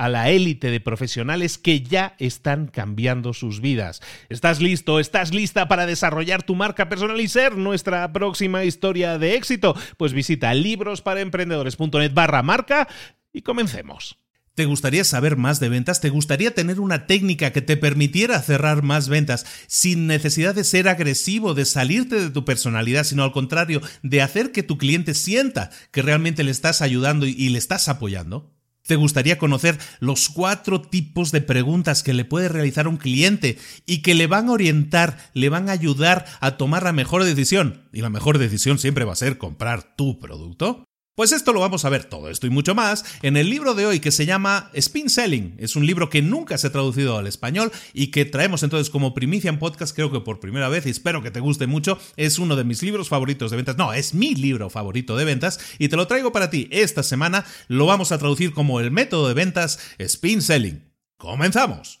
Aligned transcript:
a 0.00 0.08
la 0.08 0.30
élite 0.30 0.70
de 0.70 0.80
profesionales 0.80 1.58
que 1.58 1.82
ya 1.82 2.14
están 2.18 2.68
cambiando 2.68 3.34
sus 3.34 3.60
vidas. 3.60 4.00
¿Estás 4.30 4.58
listo? 4.62 4.98
¿Estás 4.98 5.34
lista 5.34 5.68
para 5.68 5.84
desarrollar 5.84 6.42
tu 6.42 6.54
marca 6.54 6.88
personal 6.88 7.20
y 7.20 7.28
ser 7.28 7.58
nuestra 7.58 8.10
próxima 8.10 8.64
historia 8.64 9.18
de 9.18 9.34
éxito? 9.34 9.76
Pues 9.98 10.14
visita 10.14 10.54
librosparaemprendedores.net 10.54 12.14
barra 12.14 12.42
marca 12.42 12.88
y 13.30 13.42
comencemos. 13.42 14.16
¿Te 14.54 14.64
gustaría 14.64 15.04
saber 15.04 15.36
más 15.36 15.60
de 15.60 15.68
ventas? 15.68 16.00
¿Te 16.00 16.08
gustaría 16.08 16.54
tener 16.54 16.80
una 16.80 17.06
técnica 17.06 17.52
que 17.52 17.60
te 17.60 17.76
permitiera 17.76 18.40
cerrar 18.40 18.82
más 18.82 19.10
ventas 19.10 19.44
sin 19.66 20.06
necesidad 20.06 20.54
de 20.54 20.64
ser 20.64 20.88
agresivo, 20.88 21.52
de 21.52 21.66
salirte 21.66 22.18
de 22.18 22.30
tu 22.30 22.46
personalidad, 22.46 23.04
sino 23.04 23.22
al 23.22 23.32
contrario, 23.32 23.82
de 24.02 24.22
hacer 24.22 24.50
que 24.50 24.62
tu 24.62 24.78
cliente 24.78 25.12
sienta 25.12 25.68
que 25.90 26.00
realmente 26.00 26.42
le 26.42 26.52
estás 26.52 26.80
ayudando 26.80 27.26
y 27.26 27.50
le 27.50 27.58
estás 27.58 27.88
apoyando? 27.90 28.50
¿Te 28.90 28.96
gustaría 28.96 29.38
conocer 29.38 29.78
los 30.00 30.28
cuatro 30.28 30.82
tipos 30.82 31.30
de 31.30 31.40
preguntas 31.40 32.02
que 32.02 32.12
le 32.12 32.24
puede 32.24 32.48
realizar 32.48 32.88
un 32.88 32.96
cliente 32.96 33.56
y 33.86 34.02
que 34.02 34.16
le 34.16 34.26
van 34.26 34.48
a 34.48 34.50
orientar, 34.50 35.16
le 35.32 35.48
van 35.48 35.68
a 35.68 35.72
ayudar 35.72 36.26
a 36.40 36.56
tomar 36.56 36.82
la 36.82 36.92
mejor 36.92 37.22
decisión? 37.22 37.88
Y 37.92 38.00
la 38.00 38.10
mejor 38.10 38.38
decisión 38.38 38.80
siempre 38.80 39.04
va 39.04 39.12
a 39.12 39.14
ser 39.14 39.38
comprar 39.38 39.94
tu 39.94 40.18
producto. 40.18 40.89
Pues 41.20 41.32
esto 41.32 41.52
lo 41.52 41.60
vamos 41.60 41.84
a 41.84 41.90
ver 41.90 42.04
todo 42.04 42.30
esto 42.30 42.46
y 42.46 42.50
mucho 42.50 42.74
más 42.74 43.04
en 43.20 43.36
el 43.36 43.50
libro 43.50 43.74
de 43.74 43.84
hoy 43.84 44.00
que 44.00 44.10
se 44.10 44.24
llama 44.24 44.70
Spin 44.72 45.10
Selling. 45.10 45.54
Es 45.58 45.76
un 45.76 45.84
libro 45.84 46.08
que 46.08 46.22
nunca 46.22 46.56
se 46.56 46.68
ha 46.68 46.72
traducido 46.72 47.18
al 47.18 47.26
español 47.26 47.70
y 47.92 48.06
que 48.06 48.24
traemos 48.24 48.62
entonces 48.62 48.88
como 48.88 49.12
primicia 49.12 49.50
en 49.50 49.58
podcast, 49.58 49.94
creo 49.94 50.10
que 50.10 50.20
por 50.20 50.40
primera 50.40 50.70
vez 50.70 50.86
y 50.86 50.88
espero 50.88 51.22
que 51.22 51.30
te 51.30 51.40
guste 51.40 51.66
mucho. 51.66 51.98
Es 52.16 52.38
uno 52.38 52.56
de 52.56 52.64
mis 52.64 52.82
libros 52.82 53.10
favoritos 53.10 53.50
de 53.50 53.58
ventas. 53.58 53.76
No, 53.76 53.92
es 53.92 54.14
mi 54.14 54.34
libro 54.34 54.70
favorito 54.70 55.14
de 55.14 55.26
ventas 55.26 55.60
y 55.78 55.90
te 55.90 55.96
lo 55.96 56.06
traigo 56.06 56.32
para 56.32 56.48
ti 56.48 56.68
esta 56.70 57.02
semana. 57.02 57.44
Lo 57.68 57.84
vamos 57.84 58.12
a 58.12 58.18
traducir 58.18 58.54
como 58.54 58.80
el 58.80 58.90
método 58.90 59.28
de 59.28 59.34
ventas 59.34 59.78
Spin 59.98 60.40
Selling. 60.40 60.90
¡Comenzamos! 61.18 62.00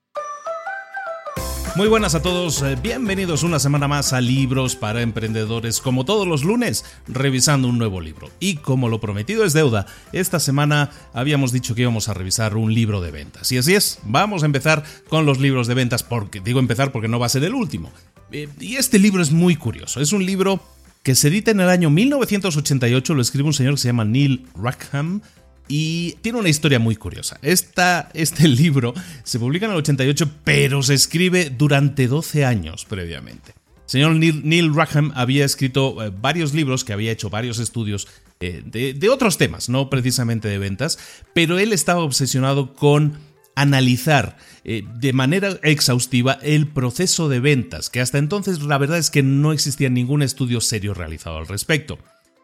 Muy 1.77 1.87
buenas 1.87 2.15
a 2.15 2.21
todos, 2.21 2.61
eh, 2.63 2.77
bienvenidos 2.81 3.43
una 3.43 3.57
semana 3.57 3.87
más 3.87 4.11
a 4.11 4.19
Libros 4.19 4.75
para 4.75 5.01
Emprendedores, 5.01 5.79
como 5.79 6.03
todos 6.03 6.27
los 6.27 6.43
lunes, 6.43 6.83
revisando 7.07 7.69
un 7.69 7.77
nuevo 7.77 8.01
libro. 8.01 8.29
Y 8.41 8.55
como 8.55 8.89
lo 8.89 8.99
prometido 8.99 9.45
es 9.45 9.53
deuda, 9.53 9.85
esta 10.11 10.41
semana 10.41 10.89
habíamos 11.13 11.53
dicho 11.53 11.73
que 11.73 11.83
íbamos 11.83 12.09
a 12.09 12.13
revisar 12.13 12.57
un 12.57 12.73
libro 12.73 12.99
de 12.99 13.11
ventas. 13.11 13.53
Y 13.53 13.57
así 13.57 13.73
es, 13.73 13.99
vamos 14.03 14.43
a 14.43 14.47
empezar 14.47 14.83
con 15.07 15.25
los 15.25 15.39
libros 15.39 15.67
de 15.67 15.75
ventas, 15.75 16.03
porque 16.03 16.41
digo 16.41 16.59
empezar 16.59 16.91
porque 16.91 17.07
no 17.07 17.19
va 17.19 17.27
a 17.27 17.29
ser 17.29 17.45
el 17.45 17.55
último. 17.55 17.89
Eh, 18.33 18.49
y 18.59 18.75
este 18.75 18.99
libro 18.99 19.21
es 19.21 19.31
muy 19.31 19.55
curioso, 19.55 20.01
es 20.01 20.11
un 20.11 20.25
libro 20.25 20.61
que 21.03 21.15
se 21.15 21.29
edita 21.29 21.51
en 21.51 21.61
el 21.61 21.69
año 21.69 21.89
1988, 21.89 23.13
lo 23.13 23.21
escribe 23.21 23.47
un 23.47 23.53
señor 23.53 23.75
que 23.75 23.81
se 23.81 23.87
llama 23.87 24.03
Neil 24.03 24.45
Rackham, 24.55 25.21
y 25.71 26.17
tiene 26.21 26.37
una 26.37 26.49
historia 26.49 26.79
muy 26.79 26.97
curiosa. 26.97 27.39
este 27.41 28.47
libro 28.49 28.93
se 29.23 29.39
publica 29.39 29.65
en 29.67 29.71
el 29.71 29.77
88, 29.77 30.29
pero 30.43 30.83
se 30.83 30.93
escribe 30.93 31.49
durante 31.49 32.07
12 32.07 32.43
años 32.43 32.83
previamente. 32.83 33.53
señor 33.85 34.15
Neil, 34.15 34.75
Rackham 34.75 35.13
había 35.15 35.45
escrito 35.45 36.03
eh, 36.03 36.11
varios 36.13 36.53
libros, 36.53 36.83
que 36.83 36.91
había 36.91 37.13
hecho 37.13 37.29
varios 37.29 37.57
estudios 37.57 38.09
eh, 38.41 38.61
de, 38.65 39.09
otros 39.09 39.37
temas, 39.37 39.69
no 39.69 39.89
precisamente 39.89 40.49
de 40.49 40.57
ventas, 40.57 40.99
pero 41.33 41.57
él 41.57 41.71
estaba 41.71 42.03
obsesionado 42.03 42.73
con 42.73 43.17
analizar 43.55 44.35
eh, 44.65 44.83
de 44.99 45.13
manera 45.13 45.57
exhaustiva 45.63 46.37
el 46.41 46.67
proceso 46.67 47.29
de 47.29 47.39
ventas, 47.39 47.89
que 47.89 48.01
hasta 48.01 48.17
entonces 48.17 48.61
la 48.61 48.77
verdad 48.77 48.97
es 48.97 49.09
que 49.09 49.23
no 49.23 49.53
existía 49.53 49.89
ningún 49.89 50.21
estudio 50.21 50.59
serio 50.59 50.93
realizado 50.93 51.37
al 51.37 51.47
respecto. 51.47 51.97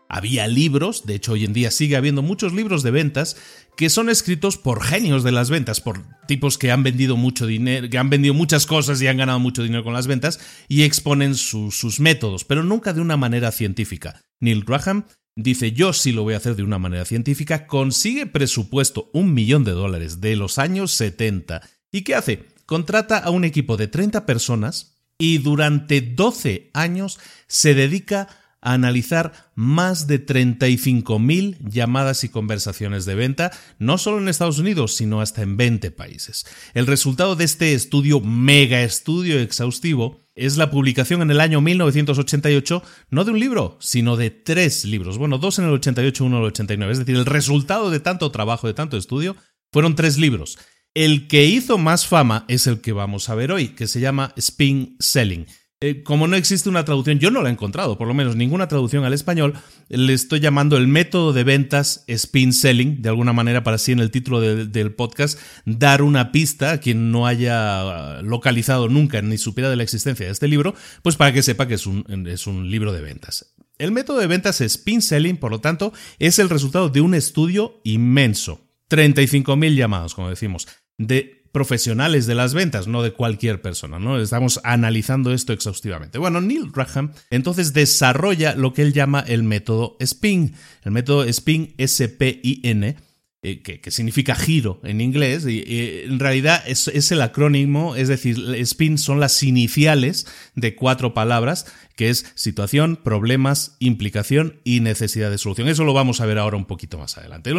Había 0.09 0.47
libros, 0.47 1.05
de 1.05 1.15
hecho 1.15 1.33
hoy 1.33 1.43
en 1.43 1.53
día 1.53 1.69
sigue 1.69 1.97
habiendo 1.97 2.21
muchos 2.21 2.53
libros 2.53 2.81
de 2.81 2.91
ventas 2.91 3.35
que 3.75 3.89
son 3.89 4.09
escritos 4.09 4.57
por 4.57 4.81
genios 4.81 5.23
de 5.23 5.31
las 5.31 5.49
ventas, 5.49 5.81
por 5.81 6.03
tipos 6.27 6.57
que 6.57 6.71
han 6.71 6.81
vendido 6.81 7.17
mucho 7.17 7.45
dinero, 7.45 7.89
que 7.89 7.97
han 7.97 8.09
vendido 8.09 8.33
muchas 8.33 8.65
cosas 8.65 9.01
y 9.01 9.07
han 9.07 9.17
ganado 9.17 9.39
mucho 9.39 9.63
dinero 9.63 9.83
con 9.83 9.93
las 9.93 10.07
ventas 10.07 10.39
y 10.67 10.83
exponen 10.83 11.35
sus 11.35 11.99
métodos, 11.99 12.45
pero 12.45 12.63
nunca 12.63 12.93
de 12.93 13.01
una 13.01 13.17
manera 13.17 13.51
científica. 13.51 14.21
Neil 14.39 14.63
Graham 14.63 15.05
dice 15.35 15.73
yo 15.73 15.93
sí 15.93 16.11
lo 16.11 16.23
voy 16.23 16.33
a 16.33 16.37
hacer 16.37 16.55
de 16.55 16.63
una 16.63 16.79
manera 16.79 17.05
científica, 17.05 17.67
consigue 17.67 18.25
presupuesto 18.25 19.09
un 19.13 19.33
millón 19.33 19.63
de 19.63 19.71
dólares 19.71 20.21
de 20.21 20.35
los 20.35 20.57
años 20.57 20.91
70 20.93 21.61
y 21.91 22.01
¿qué 22.01 22.15
hace? 22.15 22.45
Contrata 22.65 23.17
a 23.17 23.29
un 23.29 23.43
equipo 23.43 23.77
de 23.77 23.87
30 23.87 24.25
personas 24.25 24.97
y 25.17 25.39
durante 25.39 26.01
12 26.01 26.71
años 26.73 27.19
se 27.47 27.73
dedica 27.73 28.21
a 28.21 28.46
analizar 28.73 29.51
más 29.55 30.07
de 30.07 30.25
35.000 30.25 31.57
llamadas 31.69 32.23
y 32.23 32.29
conversaciones 32.29 33.05
de 33.05 33.15
venta, 33.15 33.51
no 33.79 33.97
solo 33.97 34.19
en 34.19 34.29
Estados 34.29 34.59
Unidos, 34.59 34.95
sino 34.95 35.21
hasta 35.21 35.41
en 35.41 35.57
20 35.57 35.91
países. 35.91 36.45
El 36.73 36.87
resultado 36.87 37.35
de 37.35 37.45
este 37.45 37.73
estudio, 37.73 38.19
mega 38.19 38.83
estudio 38.83 39.39
exhaustivo, 39.39 40.21
es 40.35 40.57
la 40.57 40.69
publicación 40.69 41.21
en 41.23 41.31
el 41.31 41.41
año 41.41 41.61
1988 41.61 42.83
no 43.09 43.25
de 43.25 43.31
un 43.31 43.39
libro, 43.39 43.77
sino 43.81 44.15
de 44.15 44.29
tres 44.29 44.85
libros. 44.85 45.17
Bueno, 45.17 45.39
dos 45.39 45.57
en 45.57 45.65
el 45.65 45.71
88, 45.71 46.23
uno 46.23 46.37
en 46.37 46.43
el 46.43 46.47
89. 46.49 46.91
Es 46.93 46.99
decir, 46.99 47.15
el 47.15 47.25
resultado 47.25 47.89
de 47.89 47.99
tanto 47.99 48.31
trabajo, 48.31 48.67
de 48.67 48.75
tanto 48.75 48.97
estudio, 48.97 49.35
fueron 49.71 49.95
tres 49.95 50.17
libros. 50.17 50.59
El 50.93 51.27
que 51.27 51.45
hizo 51.45 51.77
más 51.77 52.07
fama 52.07 52.45
es 52.47 52.67
el 52.67 52.81
que 52.81 52.91
vamos 52.91 53.29
a 53.29 53.35
ver 53.35 53.51
hoy, 53.51 53.69
que 53.69 53.87
se 53.87 53.99
llama 53.99 54.33
Spin 54.35 54.95
Selling. 54.99 55.45
Eh, 55.79 56.01
como 56.01 56.27
no 56.27 56.35
existe 56.35 56.69
una 56.69 56.85
traducción, 56.85 57.19
yo 57.19 57.29
no 57.29 57.43
la 57.43 57.49
he 57.49 57.51
encontrado, 57.51 57.99
por 57.99 58.07
lo 58.07 58.15
menos 58.15 58.35
ninguna 58.35 58.67
traducción 58.67 59.05
al 59.05 59.13
español, 59.13 59.53
le 59.89 60.11
estoy 60.13 60.39
llamando 60.39 60.75
el 60.75 60.87
método 60.87 61.33
de 61.33 61.43
ventas 61.43 62.03
spin 62.07 62.51
selling, 62.51 63.03
de 63.03 63.09
alguna 63.09 63.31
manera 63.31 63.63
para 63.63 63.75
así 63.75 63.91
en 63.91 63.99
el 63.99 64.09
título 64.09 64.41
del 64.41 64.95
podcast 64.95 65.39
dar 65.65 66.01
una 66.01 66.31
pista 66.31 66.71
a 66.71 66.79
quien 66.79 67.11
no 67.11 67.27
haya 67.27 68.23
localizado 68.23 68.89
nunca 68.89 69.21
ni 69.21 69.37
supiera 69.37 69.69
de 69.69 69.75
la 69.75 69.83
existencia 69.83 70.25
de 70.25 70.31
este 70.31 70.47
libro, 70.47 70.73
pues 71.03 71.15
para 71.15 71.31
que 71.31 71.43
sepa 71.43 71.67
que 71.67 71.75
es 71.75 71.85
un, 71.85 72.27
es 72.27 72.47
un 72.47 72.71
libro 72.71 72.91
de 72.91 73.01
ventas. 73.01 73.53
El 73.77 73.91
método 73.91 74.17
de 74.17 74.25
ventas 74.25 74.59
spin 74.61 75.03
selling, 75.03 75.37
por 75.37 75.51
lo 75.51 75.61
tanto, 75.61 75.93
es 76.17 76.39
el 76.39 76.49
resultado 76.49 76.89
de 76.89 77.01
un 77.01 77.13
estudio 77.13 77.81
inmenso. 77.83 78.61
35.000 78.89 79.75
llamados, 79.75 80.15
como 80.15 80.29
decimos, 80.29 80.67
de 80.97 81.36
profesionales 81.57 82.27
de 82.27 82.35
las 82.35 82.53
ventas, 82.53 82.85
no 82.85 83.01
de 83.01 83.13
cualquier 83.13 83.63
persona, 83.63 83.97
¿no? 83.97 84.21
Estamos 84.21 84.59
analizando 84.63 85.33
esto 85.33 85.53
exhaustivamente. 85.53 86.19
Bueno, 86.19 86.39
Neil 86.39 86.69
Graham 86.71 87.13
entonces 87.31 87.73
desarrolla 87.73 88.53
lo 88.53 88.73
que 88.73 88.83
él 88.83 88.93
llama 88.93 89.21
el 89.27 89.41
método 89.41 89.97
SPIN. 89.99 90.53
El 90.83 90.91
método 90.91 91.25
SPIN, 91.33 91.73
S-P-I-N, 91.79 92.95
eh, 93.41 93.61
que, 93.61 93.91
significa 93.91 94.35
giro 94.35 94.79
en 94.83 95.01
inglés, 95.01 95.47
y, 95.47 95.63
en 96.03 96.19
realidad 96.19 96.61
es, 96.67 96.87
es, 96.89 97.11
el 97.11 97.21
acrónimo, 97.21 97.95
es 97.95 98.07
decir, 98.07 98.37
SPIN 98.63 98.99
son 98.99 99.19
las 99.19 99.41
iniciales 99.41 100.27
de 100.53 100.75
cuatro 100.75 101.15
palabras, 101.15 101.65
que 101.95 102.09
es 102.09 102.31
situación, 102.35 102.97
problemas, 102.97 103.77
implicación 103.79 104.59
y 104.63 104.81
necesidad 104.81 105.31
de 105.31 105.39
solución. 105.39 105.67
Eso 105.69 105.83
lo 105.83 105.93
vamos 105.93 106.21
a 106.21 106.27
ver 106.27 106.37
ahora 106.37 106.57
un 106.57 106.65
poquito 106.65 106.99
más 106.99 107.17
adelante. 107.17 107.51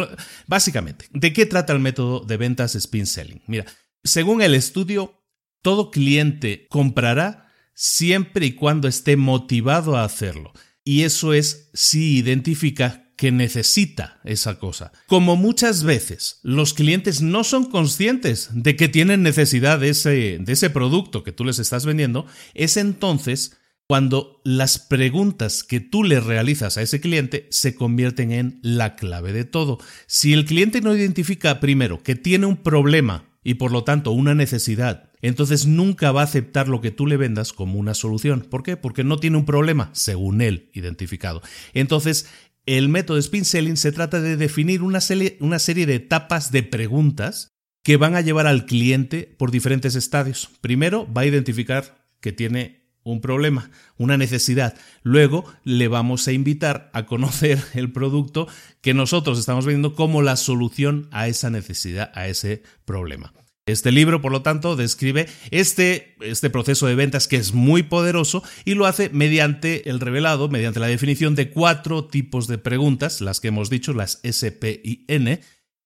Básicamente, 0.47 1.05
¿de 1.11 1.33
qué 1.33 1.45
trata 1.45 1.73
el 1.73 1.79
método 1.79 2.21
de 2.21 2.37
ventas 2.37 2.75
Spin 2.75 3.05
Selling? 3.05 3.41
Mira, 3.47 3.65
según 4.03 4.41
el 4.41 4.55
estudio, 4.55 5.23
todo 5.61 5.91
cliente 5.91 6.67
comprará 6.69 7.51
siempre 7.73 8.45
y 8.45 8.51
cuando 8.53 8.87
esté 8.87 9.15
motivado 9.15 9.97
a 9.97 10.03
hacerlo. 10.03 10.53
Y 10.83 11.03
eso 11.03 11.33
es 11.33 11.69
si 11.73 12.17
identifica 12.17 13.13
que 13.15 13.31
necesita 13.33 14.21
esa 14.23 14.59
cosa. 14.59 14.93
Como 15.07 15.35
muchas 15.35 15.83
veces 15.83 16.39
los 16.41 16.73
clientes 16.73 17.21
no 17.21 17.43
son 17.43 17.65
conscientes 17.65 18.49
de 18.53 18.77
que 18.77 18.87
tienen 18.87 19.23
necesidad 19.23 19.77
de 19.77 19.89
ese, 19.89 20.39
de 20.39 20.53
ese 20.53 20.69
producto 20.69 21.21
que 21.21 21.33
tú 21.33 21.43
les 21.43 21.59
estás 21.59 21.85
vendiendo, 21.85 22.25
es 22.53 22.77
entonces 22.77 23.57
cuando 23.87 24.39
las 24.45 24.79
preguntas 24.79 25.63
que 25.63 25.79
tú 25.79 26.03
le 26.03 26.19
realizas 26.19 26.77
a 26.77 26.81
ese 26.81 27.01
cliente 27.01 27.47
se 27.51 27.75
convierten 27.75 28.31
en 28.31 28.59
la 28.61 28.95
clave 28.95 29.33
de 29.33 29.43
todo. 29.43 29.79
Si 30.07 30.31
el 30.31 30.45
cliente 30.45 30.79
no 30.79 30.95
identifica 30.95 31.59
primero 31.59 32.01
que 32.01 32.15
tiene 32.15 32.45
un 32.45 32.57
problema 32.57 33.28
y 33.43 33.55
por 33.55 33.71
lo 33.71 33.83
tanto 33.83 34.11
una 34.11 34.35
necesidad, 34.35 35.09
entonces 35.21 35.65
nunca 35.65 36.11
va 36.11 36.21
a 36.21 36.25
aceptar 36.25 36.67
lo 36.67 36.81
que 36.81 36.91
tú 36.91 37.07
le 37.07 37.17
vendas 37.17 37.53
como 37.53 37.79
una 37.79 37.93
solución. 37.93 38.41
¿Por 38.49 38.63
qué? 38.63 38.77
Porque 38.77 39.03
no 39.03 39.17
tiene 39.17 39.37
un 39.37 39.45
problema, 39.45 39.89
según 39.93 40.41
él, 40.41 40.69
identificado. 40.73 41.41
Entonces, 41.73 42.27
el 42.65 42.89
método 42.89 43.17
spin 43.17 43.45
selling 43.45 43.77
se 43.77 43.91
trata 43.91 44.21
de 44.21 44.37
definir 44.37 44.83
una, 44.83 44.99
una 45.39 45.59
serie 45.59 45.85
de 45.85 45.95
etapas 45.95 46.51
de 46.51 46.63
preguntas 46.63 47.49
que 47.83 47.97
van 47.97 48.15
a 48.15 48.21
llevar 48.21 48.47
al 48.47 48.65
cliente 48.65 49.35
por 49.37 49.51
diferentes 49.51 49.95
estadios. 49.95 50.49
Primero 50.61 51.11
va 51.11 51.21
a 51.21 51.25
identificar 51.25 52.05
que 52.21 52.31
tiene 52.31 52.78
un 53.11 53.21
problema, 53.21 53.71
una 53.97 54.17
necesidad. 54.17 54.75
Luego 55.03 55.45
le 55.63 55.87
vamos 55.87 56.27
a 56.27 56.31
invitar 56.31 56.89
a 56.93 57.05
conocer 57.05 57.59
el 57.73 57.91
producto 57.91 58.47
que 58.81 58.93
nosotros 58.93 59.39
estamos 59.39 59.65
vendiendo 59.65 59.95
como 59.95 60.21
la 60.21 60.35
solución 60.35 61.07
a 61.11 61.27
esa 61.27 61.49
necesidad, 61.49 62.11
a 62.15 62.27
ese 62.27 62.63
problema. 62.85 63.33
Este 63.71 63.91
libro, 63.91 64.21
por 64.21 64.31
lo 64.31 64.41
tanto, 64.41 64.75
describe 64.75 65.27
este, 65.51 66.15
este, 66.21 66.49
proceso 66.49 66.87
de 66.87 66.95
ventas 66.95 67.27
que 67.27 67.35
es 67.35 67.53
muy 67.53 67.83
poderoso 67.83 68.43
y 68.65 68.73
lo 68.73 68.85
hace 68.87 69.09
mediante 69.09 69.89
el 69.89 69.99
revelado, 69.99 70.49
mediante 70.49 70.79
la 70.79 70.87
definición 70.87 71.35
de 71.35 71.51
cuatro 71.51 72.05
tipos 72.05 72.47
de 72.47 72.57
preguntas, 72.57 73.21
las 73.21 73.39
que 73.39 73.49
hemos 73.49 73.69
dicho, 73.69 73.93
las 73.93 74.19
S, 74.23 74.57
y 74.83 75.05
N, 75.07 75.39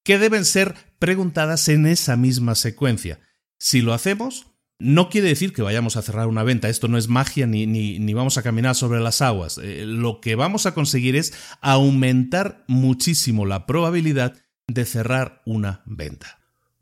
que 0.03 0.17
deben 0.17 0.45
ser 0.45 0.75
preguntadas 0.99 1.67
en 1.67 1.85
esa 1.85 2.15
misma 2.15 2.55
secuencia. 2.55 3.19
Si 3.59 3.81
lo 3.81 3.93
hacemos, 3.93 4.47
no 4.79 5.09
quiere 5.09 5.29
decir 5.29 5.53
que 5.53 5.61
vayamos 5.61 5.95
a 5.95 6.01
cerrar 6.01 6.27
una 6.27 6.43
venta, 6.43 6.69
esto 6.69 6.87
no 6.87 6.97
es 6.97 7.07
magia 7.07 7.47
ni, 7.47 7.65
ni, 7.65 8.13
vamos 8.13 8.37
a 8.37 8.43
caminar 8.43 8.75
sobre 8.75 8.99
las 8.99 9.21
aguas. 9.21 9.57
Eh, 9.57 9.85
lo 9.85 10.19
que 10.19 10.35
vamos 10.35 10.65
a 10.65 10.73
conseguir 10.73 11.15
es 11.15 11.33
aumentar 11.61 12.63
muchísimo 12.67 13.45
la 13.45 13.65
probabilidad 13.65 14.35
de 14.67 14.85
cerrar 14.85 15.41
una 15.45 15.83
venta. 15.85 16.39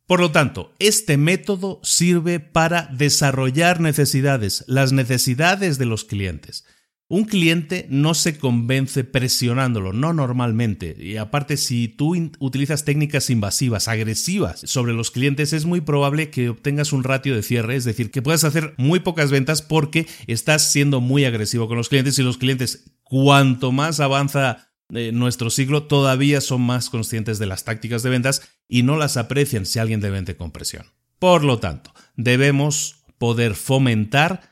Por 0.07 0.19
lo 0.19 0.31
tanto, 0.31 0.73
este 0.79 1.15
método 1.17 1.79
sirve 1.83 2.39
para 2.39 2.89
desarrollar 2.91 3.79
necesidades, 3.79 4.65
las 4.67 4.91
necesidades 4.91 5.77
de 5.77 5.85
los 5.85 6.03
clientes. 6.03 6.65
Un 7.11 7.25
cliente 7.25 7.87
no 7.89 8.13
se 8.13 8.37
convence 8.37 9.03
presionándolo, 9.03 9.91
no 9.91 10.13
normalmente. 10.13 10.95
Y 10.97 11.17
aparte, 11.17 11.57
si 11.57 11.89
tú 11.89 12.15
utilizas 12.39 12.85
técnicas 12.85 13.29
invasivas, 13.29 13.89
agresivas 13.89 14.61
sobre 14.63 14.93
los 14.93 15.11
clientes, 15.11 15.51
es 15.51 15.65
muy 15.65 15.81
probable 15.81 16.29
que 16.29 16.47
obtengas 16.47 16.93
un 16.93 17.03
ratio 17.03 17.35
de 17.35 17.43
cierre, 17.43 17.75
es 17.75 17.83
decir, 17.83 18.11
que 18.11 18.21
puedas 18.21 18.45
hacer 18.45 18.75
muy 18.77 19.01
pocas 19.01 19.29
ventas 19.29 19.61
porque 19.61 20.07
estás 20.25 20.71
siendo 20.71 21.01
muy 21.01 21.25
agresivo 21.25 21.67
con 21.67 21.75
los 21.75 21.89
clientes 21.89 22.17
y 22.17 22.23
los 22.23 22.37
clientes, 22.37 22.93
cuanto 23.03 23.73
más 23.73 23.99
avanza 23.99 24.69
nuestro 24.87 25.49
siglo 25.49 25.83
todavía 25.83 26.39
son 26.39 26.61
más 26.61 26.89
conscientes 26.89 27.39
de 27.39 27.45
las 27.45 27.65
tácticas 27.65 28.03
de 28.03 28.09
ventas 28.09 28.41
y 28.69 28.83
no 28.83 28.95
las 28.95 29.17
aprecian 29.17 29.65
si 29.65 29.79
alguien 29.79 29.99
le 29.99 30.11
vende 30.11 30.37
con 30.37 30.51
presión. 30.51 30.85
Por 31.19 31.43
lo 31.43 31.59
tanto, 31.59 31.93
debemos 32.15 33.03
poder 33.17 33.55
fomentar 33.55 34.50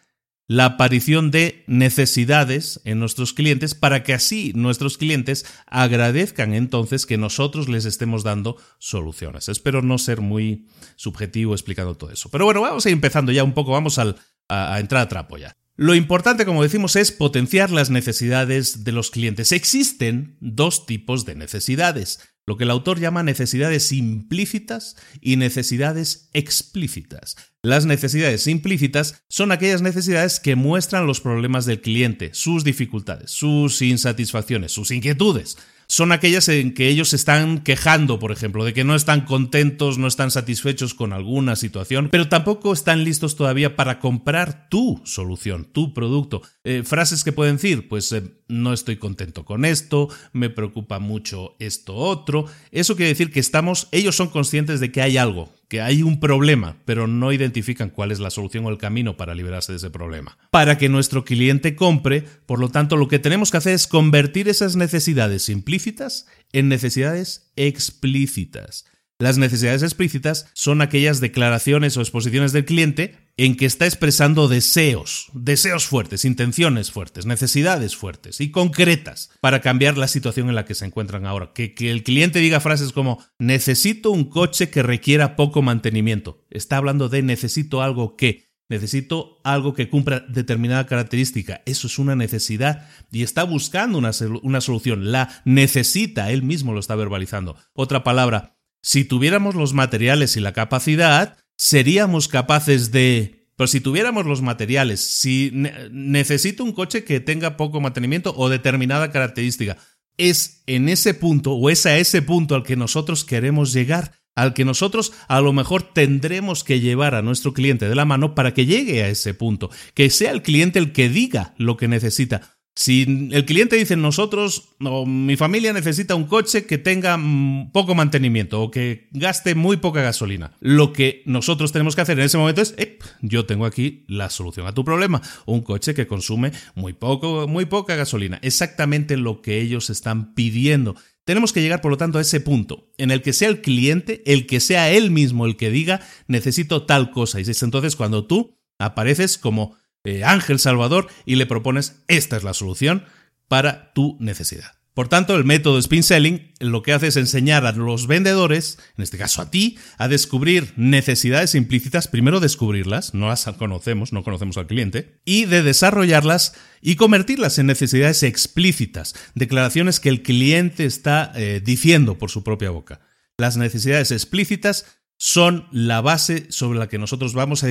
la 0.50 0.66
aparición 0.66 1.30
de 1.30 1.64
necesidades 1.68 2.82
en 2.84 3.00
nuestros 3.00 3.34
clientes 3.34 3.76
para 3.76 4.02
que 4.02 4.16
así 4.16 4.52
nuestros 4.56 4.98
clientes 4.98 5.46
agradezcan 5.68 6.56
entonces 6.56 7.06
que 7.06 7.20
nosotros 7.20 7.70
les 7.70 7.86
estemos 7.86 8.24
dando 8.24 8.58
soluciones. 8.80 9.48
Espero 9.48 9.84
no 9.84 10.00
ser 10.00 10.22
muy 10.22 10.66
subjetivo 10.96 11.54
explicando 11.54 11.96
todo 11.96 12.10
eso. 12.10 12.30
Pero 12.30 12.46
bueno, 12.46 12.62
vamos 12.62 12.84
a 12.84 12.90
ir 12.90 12.94
empezando 12.94 13.32
ya 13.32 13.44
un 13.44 13.54
poco, 13.54 13.74
vamos 13.74 14.00
a, 14.00 14.16
a 14.48 14.80
entrar 14.80 15.04
a 15.04 15.08
trapo 15.08 15.38
ya. 15.38 15.56
Lo 15.76 15.94
importante, 15.94 16.46
como 16.46 16.64
decimos, 16.64 16.96
es 16.96 17.12
potenciar 17.12 17.70
las 17.70 17.92
necesidades 17.92 18.84
de 18.84 18.92
los 18.92 19.12
clientes. 19.12 19.52
Existen 19.52 20.36
dos 20.42 20.88
tipos 20.88 21.26
de 21.26 21.36
necesidades, 21.36 22.20
lo 22.50 22.58
que 22.58 22.64
el 22.64 22.72
autor 22.72 23.00
llama 23.00 23.22
necesidades 23.22 23.92
implícitas 23.92 24.98
y 25.22 25.36
necesidades 25.36 26.32
explícitas. 26.34 27.38
Las 27.62 27.86
necesidades 27.86 28.48
implícitas 28.48 29.22
son 29.30 29.52
aquellas 29.52 29.84
necesidades 29.84 30.40
que 30.40 30.56
muestran 30.56 31.06
los 31.06 31.22
problemas 31.22 31.68
del 31.68 31.80
cliente, 31.80 32.32
sus 32.34 32.64
dificultades, 32.64 33.30
sus 33.30 33.84
insatisfacciones, 33.84 34.72
sus 34.72 34.90
inquietudes 34.90 35.58
son 35.90 36.12
aquellas 36.12 36.48
en 36.50 36.76
que 36.76 36.88
ellos 36.88 37.10
se 37.10 37.16
están 37.16 37.62
quejando, 37.64 38.20
por 38.20 38.32
ejemplo, 38.32 38.64
de 38.64 38.74
que 38.74 38.84
no 38.84 38.96
están 38.96 39.22
contentos, 39.22 39.98
no 39.98 40.08
están 40.08 40.30
satisfechos 40.30 40.94
con 40.94 41.14
alguna 41.14 41.56
situación, 41.56 42.10
pero 42.12 42.30
tampoco 42.30 42.72
están 42.72 43.04
listos 43.04 43.36
todavía 43.36 43.76
para 43.76 44.00
comprar 44.00 44.70
tu 44.70 45.02
solución, 45.04 45.66
tu 45.66 45.96
producto. 45.96 46.44
Eh, 46.64 46.84
frases 46.86 47.24
que 47.24 47.32
pueden 47.32 47.56
decir, 47.56 47.90
pues 47.90 48.12
eh, 48.12 48.22
no 48.48 48.72
estoy 48.72 48.98
contento 48.98 49.46
con 49.46 49.66
esto, 49.66 50.10
me 50.32 50.52
preocupa 50.52 51.00
mucho 51.00 51.56
esto 51.60 51.96
otro. 51.96 52.46
Eso 52.72 52.96
quiere 52.96 53.10
decir 53.10 53.32
que 53.32 53.40
estamos, 53.40 53.88
ellos 53.92 54.16
son 54.16 54.30
conscientes 54.30 54.80
de 54.80 54.92
que 54.92 55.02
hay 55.02 55.18
algo 55.18 55.52
que 55.70 55.82
hay 55.82 56.02
un 56.02 56.20
problema, 56.20 56.78
pero 56.84 57.08
no 57.08 57.32
identifican 57.32 57.92
cuál 57.92 58.12
es 58.12 58.20
la 58.20 58.32
solución 58.32 58.66
o 58.66 58.70
el 58.70 58.80
camino 58.80 59.16
para 59.16 59.36
liberarse 59.36 59.72
de 59.72 59.78
ese 59.78 59.92
problema. 59.92 60.38
Para 60.50 60.78
que 60.80 60.90
nuestro 60.90 61.24
cliente 61.24 61.76
compre, 61.76 62.24
por 62.48 62.60
lo 62.60 62.70
tanto, 62.70 62.98
lo 62.98 63.08
que 63.08 63.20
tenemos 63.20 63.52
que 63.52 63.58
hacer 63.58 63.76
es 63.76 63.86
convertir 63.86 64.50
esas 64.50 64.76
necesidades 64.76 65.48
implícitas 65.48 66.26
en 66.52 66.70
necesidades 66.70 67.52
explícitas. 67.56 68.86
Las 69.22 69.38
necesidades 69.38 69.84
explícitas 69.84 70.48
son 70.54 70.82
aquellas 70.82 71.20
declaraciones 71.20 71.98
o 71.98 72.00
exposiciones 72.00 72.54
del 72.54 72.64
cliente 72.64 73.18
en 73.36 73.58
que 73.58 73.66
está 73.66 73.86
expresando 73.86 74.48
deseos, 74.48 75.28
deseos 75.34 75.88
fuertes, 75.88 76.24
intenciones 76.24 76.90
fuertes, 76.90 77.26
necesidades 77.26 77.98
fuertes 77.98 78.40
y 78.40 78.50
concretas 78.50 79.32
para 79.42 79.60
cambiar 79.60 79.98
la 79.98 80.08
situación 80.08 80.48
en 80.48 80.56
la 80.56 80.64
que 80.64 80.74
se 80.74 80.86
encuentran 80.86 81.26
ahora. 81.26 81.52
Que, 81.54 81.74
el 81.92 82.04
cliente 82.04 82.40
diga 82.40 82.62
frases 82.62 82.94
como 82.94 83.22
necesito 83.40 84.10
un 84.10 84.24
coche 84.24 84.70
que 84.70 84.84
requiera 84.84 85.36
poco 85.36 85.62
mantenimiento. 85.62 86.46
Está 86.50 86.78
hablando 86.78 87.10
de 87.10 87.22
necesito 87.22 87.82
algo 87.82 88.16
que, 88.16 88.54
necesito 88.70 89.42
algo 89.44 89.74
que 89.74 89.90
cumpla 89.90 90.22
determinada 90.22 90.86
característica. 90.86 91.62
Eso 91.66 91.88
es 91.88 92.00
una 92.00 92.16
necesidad 92.16 92.88
y 93.12 93.24
está 93.24 93.44
buscando 93.44 93.98
una, 93.98 94.12
una 94.44 94.62
solución. 94.62 95.12
La 95.12 95.42
necesita, 95.44 96.32
él 96.32 96.42
mismo 96.42 96.72
lo 96.72 96.80
está 96.80 96.96
verbalizando. 96.96 97.58
Otra 97.74 98.06
palabra, 98.06 98.59
si 98.82 99.04
tuviéramos 99.04 99.56
los 99.56 99.74
materiales 99.74 100.38
y 100.38 100.40
la 100.40 100.54
capacidad, 100.54 101.38
seríamos 101.58 102.28
capaces 102.28 102.92
de... 102.92 103.48
Pero 103.56 103.68
si 103.68 103.82
tuviéramos 103.82 104.26
los 104.26 104.42
materiales, 104.42 105.02
si 105.02 105.52
necesito 105.92 106.64
un 106.64 106.72
coche 106.72 107.04
que 107.04 107.20
tenga 107.20 107.58
poco 107.58 107.82
mantenimiento 107.82 108.34
o 108.38 108.48
determinada 108.48 109.12
característica, 109.12 109.78
es 110.18 110.64
en 110.66 110.88
ese 110.88 111.14
punto 111.14 111.54
o 111.54 111.70
es 111.70 111.86
a 111.86 111.98
ese 111.98 112.22
punto 112.22 112.56
al 112.56 112.64
que 112.64 112.78
nosotros 112.78 113.26
queremos 113.26 113.74
llegar, 113.74 114.14
al 114.36 114.54
que 114.54 114.64
nosotros 114.64 115.12
a 115.28 115.42
lo 115.42 115.52
mejor 115.52 115.84
tendremos 115.94 116.64
que 116.64 116.80
llevar 116.80 117.16
a 117.16 117.22
nuestro 117.22 117.54
cliente 117.54 117.90
de 117.90 117.96
la 117.96 118.06
mano 118.06 118.34
para 118.34 118.54
que 118.54 118.66
llegue 118.66 119.04
a 119.04 119.10
ese 119.10 119.34
punto, 119.34 119.70
que 119.94 120.10
sea 120.10 120.32
el 120.32 120.42
cliente 120.42 120.80
el 120.80 120.94
que 120.94 121.10
diga 121.10 121.54
lo 121.58 121.76
que 121.76 121.90
necesita. 121.90 122.59
Si 122.80 123.02
el 123.32 123.44
cliente 123.44 123.76
dice 123.76 123.98
nosotros 123.98 124.70
o 124.80 125.06
mi 125.06 125.36
familia 125.36 125.74
necesita 125.74 126.16
un 126.16 126.24
coche 126.24 126.66
que 126.66 126.78
tenga 126.78 127.18
mm, 127.18 127.74
poco 127.74 127.94
mantenimiento 127.94 128.62
o 128.62 128.72
que 128.72 129.10
gaste 129.12 129.54
muy 129.54 129.76
poca 129.76 130.02
gasolina, 130.02 130.54
lo 130.62 130.94
que 130.94 131.22
nosotros 131.26 131.74
tenemos 131.74 131.94
que 131.94 132.04
hacer 132.04 132.18
en 132.18 132.24
ese 132.24 132.38
momento 132.38 132.62
es, 132.62 132.74
yo 133.22 133.46
tengo 133.46 133.66
aquí 133.66 134.06
la 134.08 134.30
solución 134.30 134.66
a 134.66 134.74
tu 134.74 134.86
problema, 134.86 135.22
un 135.46 135.60
coche 135.60 135.94
que 135.94 136.08
consume 136.08 136.54
muy 136.74 136.94
poco, 136.94 137.50
muy 137.50 137.66
poca 137.66 137.98
gasolina, 137.98 138.40
exactamente 138.44 139.18
lo 139.18 139.42
que 139.42 139.60
ellos 139.60 139.90
están 139.90 140.34
pidiendo. 140.34 140.96
Tenemos 141.26 141.52
que 141.52 141.62
llegar, 141.62 141.82
por 141.82 141.92
lo 141.92 141.98
tanto, 141.98 142.18
a 142.18 142.22
ese 142.22 142.40
punto 142.40 142.94
en 142.98 143.12
el 143.12 143.22
que 143.22 143.34
sea 143.34 143.50
el 143.50 143.60
cliente, 143.60 144.24
el 144.26 144.48
que 144.48 144.62
sea 144.62 144.90
él 144.90 145.12
mismo 145.12 145.46
el 145.46 145.58
que 145.58 145.70
diga 145.70 146.00
necesito 146.28 146.86
tal 146.86 147.12
cosa. 147.12 147.42
Y 147.42 147.44
es 147.44 147.62
entonces 147.62 147.98
cuando 147.98 148.26
tú 148.26 148.58
apareces 148.78 149.38
como 149.38 149.76
eh, 150.10 150.24
Ángel 150.24 150.60
Salvador 150.60 151.08
y 151.26 151.36
le 151.36 151.46
propones 151.46 152.02
esta 152.08 152.38
es 152.38 152.44
la 152.44 152.54
solución 152.54 153.06
para 153.48 153.94
tu 153.94 154.18
necesidad. 154.20 154.80
Por 155.00 155.08
tanto, 155.08 155.38
el 155.38 155.46
método 155.46 155.80
Spin 155.80 156.04
Selling 156.04 156.52
lo 156.60 156.82
que 156.82 156.92
hace 156.92 157.08
es 157.08 157.16
enseñar 157.16 157.66
a 157.66 157.72
los 157.72 158.06
vendedores, 158.06 158.80
en 158.98 159.04
este 159.04 159.18
caso 159.18 159.42
a 159.42 159.50
ti, 159.50 159.78
a 159.98 160.10
descubrir 160.10 160.74
necesidades 160.76 161.56
implícitas, 161.56 162.10
primero 162.10 162.42
descubrirlas, 162.42 163.14
no 163.14 163.30
las 163.30 163.46
conocemos, 163.58 164.12
no 164.12 164.24
conocemos 164.24 164.58
al 164.58 164.68
cliente, 164.68 165.22
y 165.24 165.46
de 165.46 165.64
desarrollarlas 165.64 166.54
y 166.82 166.98
convertirlas 166.98 167.60
en 167.60 167.68
necesidades 167.68 168.24
explícitas, 168.24 169.16
declaraciones 169.36 170.02
que 170.02 170.10
el 170.10 170.22
cliente 170.22 170.84
está 170.84 171.32
eh, 171.34 171.62
diciendo 171.64 172.18
por 172.18 172.30
su 172.30 172.44
propia 172.44 172.72
boca. 172.72 173.00
Las 173.38 173.56
necesidades 173.56 174.12
explícitas 174.12 175.00
son 175.16 175.68
la 175.72 176.02
base 176.02 176.48
sobre 176.50 176.78
la 176.78 176.90
que 176.90 176.98
nosotros 176.98 177.34
vamos 177.34 177.64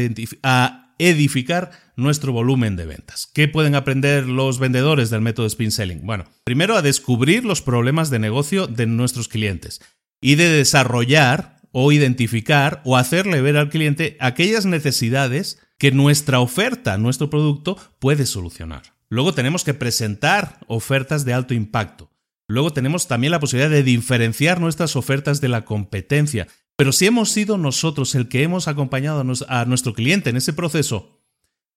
a, 0.43 0.88
edificar 0.99 1.71
nuestro 1.97 2.33
volumen 2.33 2.77
de 2.77 2.87
ventas. 2.87 3.29
¿Qué 3.33 3.49
pueden 3.49 3.75
aprender 3.75 4.27
los 4.27 4.59
vendedores 4.59 5.11
del 5.11 5.21
método 5.21 5.47
Spin 5.47 5.71
Selling? 5.71 6.05
Bueno, 6.05 6.25
primero 6.45 6.77
a 6.77 6.83
descubrir 6.83 7.45
los 7.45 7.63
problemas 7.63 8.11
de 8.11 8.19
negocio 8.19 8.67
de 8.67 8.87
nuestros 8.87 9.29
clientes 9.29 9.81
y 10.21 10.35
de 10.35 10.49
desarrollar 10.49 11.61
o 11.73 11.93
identificar 11.93 12.83
o 12.85 12.97
hacerle 12.97 13.41
ver 13.41 13.57
al 13.57 13.69
cliente 13.69 14.17
aquellas 14.21 14.67
necesidades 14.67 15.61
que 15.79 15.93
nuestra 15.93 16.41
oferta, 16.41 16.99
nuestro 16.99 17.31
producto 17.31 17.77
puede 17.99 18.27
solucionar. 18.27 18.83
Luego 19.11 19.33
tenemos 19.33 19.65
que 19.65 19.75
presentar 19.75 20.59
ofertas 20.67 21.25
de 21.25 21.33
alto 21.33 21.55
impacto. 21.55 22.11
Luego 22.49 22.73
tenemos 22.73 23.09
también 23.09 23.31
la 23.31 23.41
posibilidad 23.41 23.71
de 23.71 23.83
diferenciar 23.83 24.61
nuestras 24.61 24.97
ofertas 24.97 25.41
de 25.41 25.49
la 25.49 25.65
competencia 25.65 26.49
pero 26.79 26.93
si 26.93 27.07
hemos 27.07 27.31
sido 27.31 27.59
nosotros 27.59 28.15
el 28.15 28.29
que 28.29 28.45
hemos 28.45 28.69
acompañado 28.69 29.25
a 29.49 29.65
nuestro 29.65 29.95
cliente 29.95 30.31
en 30.31 30.37
ese 30.37 30.53
proceso, 30.53 31.21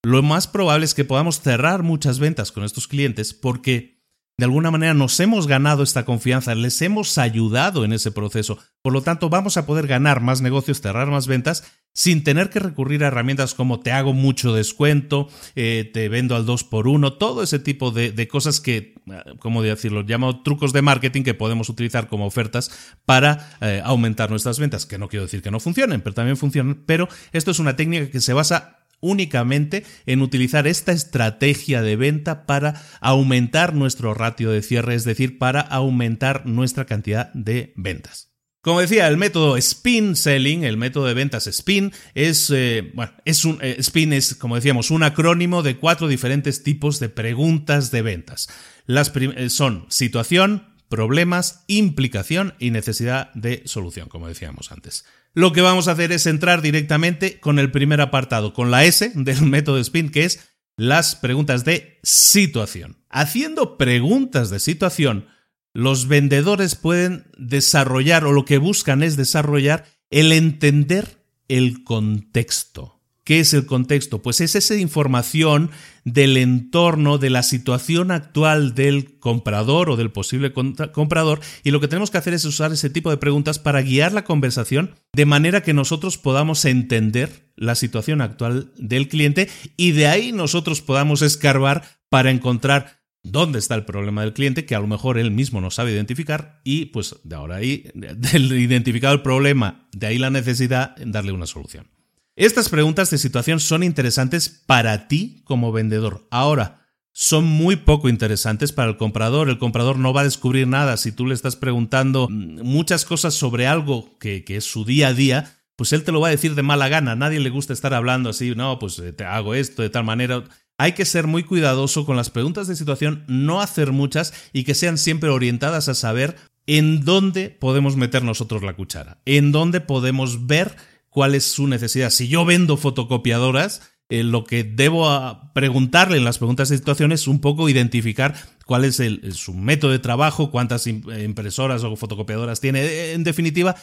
lo 0.03 0.21
más 0.21 0.45
probable 0.45 0.85
es 0.85 0.93
que 0.93 1.05
podamos 1.05 1.41
cerrar 1.41 1.81
muchas 1.81 2.19
ventas 2.19 2.51
con 2.51 2.63
estos 2.63 2.87
clientes 2.87 3.33
porque 3.33 4.00
de 4.41 4.45
alguna 4.45 4.71
manera 4.71 4.95
nos 4.95 5.19
hemos 5.19 5.45
ganado 5.45 5.83
esta 5.83 6.03
confianza, 6.03 6.55
les 6.55 6.81
hemos 6.81 7.19
ayudado 7.19 7.85
en 7.85 7.93
ese 7.93 8.11
proceso. 8.11 8.57
Por 8.81 8.91
lo 8.91 9.03
tanto, 9.03 9.29
vamos 9.29 9.55
a 9.55 9.67
poder 9.67 9.85
ganar 9.85 10.19
más 10.19 10.41
negocios, 10.41 10.81
cerrar 10.81 11.09
más 11.11 11.27
ventas 11.27 11.63
sin 11.93 12.23
tener 12.23 12.49
que 12.49 12.57
recurrir 12.57 13.03
a 13.03 13.07
herramientas 13.09 13.53
como 13.53 13.81
te 13.81 13.91
hago 13.91 14.13
mucho 14.13 14.55
descuento, 14.55 15.29
eh, 15.55 15.91
te 15.93 16.09
vendo 16.09 16.35
al 16.35 16.47
2 16.47 16.63
por 16.63 16.87
1 16.87 17.13
todo 17.13 17.43
ese 17.43 17.59
tipo 17.59 17.91
de, 17.91 18.27
cosas 18.27 18.59
que, 18.59 18.95
eh, 19.05 19.23
¿cómo 19.37 19.61
decirlo? 19.61 20.01
Llamo 20.01 20.41
trucos 20.41 20.73
de 20.73 20.81
marketing 20.81 21.21
que 21.21 21.35
podemos 21.35 21.69
utilizar 21.69 22.07
como 22.07 22.25
ofertas 22.25 22.71
para 23.05 23.57
eh, 23.61 23.79
aumentar 23.85 24.31
nuestras 24.31 24.57
ventas, 24.57 24.87
que 24.87 24.97
no 24.97 25.07
quiero 25.07 25.25
decir 25.25 25.43
que 25.43 25.51
no 25.51 25.59
funcionen, 25.59 26.01
pero 26.01 26.15
también 26.15 26.35
funcionan, 26.35 26.81
pero 26.87 27.07
esto 27.31 27.51
es 27.51 27.59
una 27.59 27.75
técnica 27.75 28.09
que 28.09 28.21
se 28.21 28.33
basa 28.33 28.80
únicamente 29.01 29.83
en 30.05 30.21
utilizar 30.21 30.67
esta 30.67 30.91
estrategia 30.91 31.81
de 31.81 31.95
venta 31.95 32.45
para 32.45 32.81
aumentar 33.01 33.73
nuestro 33.73 34.13
ratio 34.13 34.51
de 34.51 34.61
cierre, 34.61 34.95
es 34.95 35.03
decir, 35.03 35.37
para 35.37 35.61
aumentar 35.61 36.45
nuestra 36.45 36.85
cantidad 36.85 37.33
de 37.33 37.73
ventas. 37.75 38.31
Como 38.63 38.79
decía, 38.79 39.07
el 39.07 39.17
método 39.17 39.57
Spin 39.57 40.15
Selling, 40.15 40.63
el 40.63 40.77
método 40.77 41.07
de 41.07 41.15
ventas 41.15 41.47
Spin, 41.47 41.91
es, 42.13 42.51
eh, 42.51 42.91
bueno, 42.93 43.11
es 43.25 43.43
un, 43.43 43.57
eh, 43.59 43.77
Spin 43.79 44.13
es, 44.13 44.35
como 44.35 44.53
decíamos, 44.53 44.91
un 44.91 45.01
acrónimo 45.01 45.63
de 45.63 45.77
cuatro 45.77 46.07
diferentes 46.07 46.61
tipos 46.61 46.99
de 46.99 47.09
preguntas 47.09 47.89
de 47.89 48.03
ventas. 48.03 48.49
Las 48.85 49.11
eh, 49.15 49.49
son 49.49 49.87
situación, 49.89 50.70
problemas, 50.91 51.63
implicación 51.65 52.53
y 52.59 52.69
necesidad 52.69 53.33
de 53.33 53.63
solución, 53.65 54.09
como 54.09 54.27
decíamos 54.27 54.71
antes. 54.71 55.05
Lo 55.33 55.53
que 55.53 55.61
vamos 55.61 55.87
a 55.87 55.93
hacer 55.93 56.11
es 56.11 56.27
entrar 56.27 56.61
directamente 56.61 57.39
con 57.39 57.57
el 57.57 57.71
primer 57.71 58.01
apartado, 58.01 58.53
con 58.53 58.69
la 58.69 58.83
S 58.85 59.11
del 59.15 59.41
método 59.41 59.79
Spin, 59.79 60.11
que 60.11 60.25
es 60.25 60.51
las 60.77 61.15
preguntas 61.15 61.65
de 61.65 61.99
situación. 62.03 62.97
Haciendo 63.09 63.77
preguntas 63.77 64.51
de 64.51 64.59
situación, 64.59 65.25
los 65.73 66.07
vendedores 66.07 66.75
pueden 66.75 67.25
desarrollar 67.37 68.25
o 68.25 68.33
lo 68.33 68.45
que 68.45 68.57
buscan 68.57 69.01
es 69.01 69.15
desarrollar 69.15 69.85
el 70.09 70.33
entender 70.33 71.23
el 71.47 71.83
contexto. 71.83 73.01
¿Qué 73.23 73.39
es 73.39 73.53
el 73.53 73.65
contexto? 73.65 74.21
Pues 74.21 74.41
es 74.41 74.55
esa 74.55 74.75
información 74.75 75.71
del 76.03 76.37
entorno, 76.37 77.17
de 77.17 77.29
la 77.29 77.43
situación 77.43 78.11
actual 78.11 78.73
del 78.73 79.19
comprador 79.19 79.89
o 79.89 79.97
del 79.97 80.11
posible 80.11 80.51
comprador 80.51 81.39
y 81.63 81.71
lo 81.71 81.79
que 81.79 81.87
tenemos 81.87 82.11
que 82.11 82.17
hacer 82.17 82.33
es 82.33 82.45
usar 82.45 82.71
ese 82.71 82.89
tipo 82.89 83.09
de 83.09 83.17
preguntas 83.17 83.59
para 83.59 83.81
guiar 83.81 84.11
la 84.13 84.23
conversación 84.23 84.95
de 85.13 85.25
manera 85.25 85.61
que 85.61 85.73
nosotros 85.73 86.17
podamos 86.17 86.65
entender 86.65 87.51
la 87.55 87.75
situación 87.75 88.21
actual 88.21 88.71
del 88.77 89.07
cliente 89.07 89.49
y 89.77 89.91
de 89.91 90.07
ahí 90.07 90.31
nosotros 90.31 90.81
podamos 90.81 91.21
escarbar 91.21 91.83
para 92.09 92.31
encontrar 92.31 93.01
dónde 93.23 93.59
está 93.59 93.75
el 93.75 93.85
problema 93.85 94.21
del 94.21 94.33
cliente, 94.33 94.65
que 94.65 94.75
a 94.75 94.79
lo 94.79 94.87
mejor 94.87 95.17
él 95.17 95.31
mismo 95.31 95.61
no 95.61 95.71
sabe 95.71 95.91
identificar, 95.91 96.59
y 96.63 96.85
pues 96.85 97.15
de 97.23 97.35
ahora 97.35 97.57
ahí, 97.57 97.89
del 97.93 98.51
identificado 98.53 99.13
el 99.13 99.21
problema, 99.21 99.87
de 99.91 100.07
ahí 100.07 100.17
la 100.17 100.29
necesidad, 100.29 100.99
en 100.99 101.11
darle 101.11 101.31
una 101.31 101.45
solución. 101.45 101.87
Estas 102.35 102.69
preguntas 102.69 103.09
de 103.09 103.17
situación 103.17 103.59
son 103.59 103.83
interesantes 103.83 104.49
para 104.65 105.07
ti 105.07 105.41
como 105.43 105.71
vendedor. 105.71 106.27
Ahora, 106.31 106.87
son 107.13 107.45
muy 107.45 107.75
poco 107.75 108.07
interesantes 108.07 108.71
para 108.71 108.89
el 108.89 108.97
comprador. 108.97 109.49
El 109.49 109.57
comprador 109.57 109.99
no 109.99 110.13
va 110.13 110.21
a 110.21 110.25
descubrir 110.25 110.65
nada 110.65 110.95
si 110.95 111.11
tú 111.11 111.25
le 111.25 111.33
estás 111.33 111.57
preguntando 111.57 112.29
muchas 112.29 113.03
cosas 113.03 113.33
sobre 113.33 113.67
algo 113.67 114.17
que, 114.17 114.45
es 114.47 114.63
su 114.63 114.85
día 114.85 115.09
a 115.09 115.13
día. 115.13 115.57
Pues 115.75 115.91
él 115.91 116.03
te 116.03 116.11
lo 116.11 116.21
va 116.21 116.29
a 116.29 116.31
decir 116.31 116.55
de 116.55 116.63
mala 116.63 116.87
gana. 116.87 117.15
Nadie 117.15 117.41
le 117.41 117.49
gusta 117.49 117.73
estar 117.73 117.93
hablando 117.93 118.29
así, 118.29 118.55
no, 118.55 118.79
pues 118.79 118.97
eh, 118.99 119.11
te 119.11 119.25
hago 119.25 119.53
esto 119.53 119.81
de 119.81 119.89
tal 119.89 120.05
manera 120.05 120.43
hay 120.81 120.93
que 120.93 121.05
ser 121.05 121.27
muy 121.27 121.43
cuidadoso 121.43 122.07
con 122.07 122.17
las 122.17 122.31
preguntas 122.31 122.67
de 122.67 122.75
situación, 122.75 123.23
no 123.27 123.61
hacer 123.61 123.91
muchas 123.91 124.33
y 124.51 124.63
que 124.63 124.73
sean 124.73 124.97
siempre 124.97 125.29
orientadas 125.29 125.89
a 125.89 125.93
saber 125.93 126.37
en 126.65 127.05
dónde 127.05 127.49
podemos 127.51 127.97
meter 127.97 128.23
nosotros 128.23 128.63
la 128.63 128.75
cuchara, 128.75 129.21
en 129.25 129.51
dónde 129.51 129.79
podemos 129.79 130.47
ver 130.47 130.75
cuál 131.11 131.35
es 131.35 131.43
su 131.43 131.67
necesidad. 131.67 132.09
Si 132.09 132.27
yo 132.27 132.45
vendo 132.45 132.77
fotocopiadoras, 132.77 133.81
eh, 134.09 134.23
lo 134.23 134.43
que 134.43 134.63
debo 134.63 135.07
preguntarle 135.53 136.17
en 136.17 136.23
las 136.23 136.39
preguntas 136.39 136.69
de 136.69 136.77
situación 136.77 137.11
es 137.11 137.27
un 137.27 137.39
poco 137.39 137.69
identificar 137.69 138.33
cuál 138.65 138.85
es 138.85 139.01
su 139.33 139.53
método 139.53 139.91
de 139.91 139.99
trabajo, 139.99 140.51
cuántas 140.51 140.87
impresoras 140.87 141.83
o 141.83 141.95
fotocopiadoras 141.95 142.59
tiene. 142.59 143.11
En 143.11 143.23
definitiva, 143.23 143.75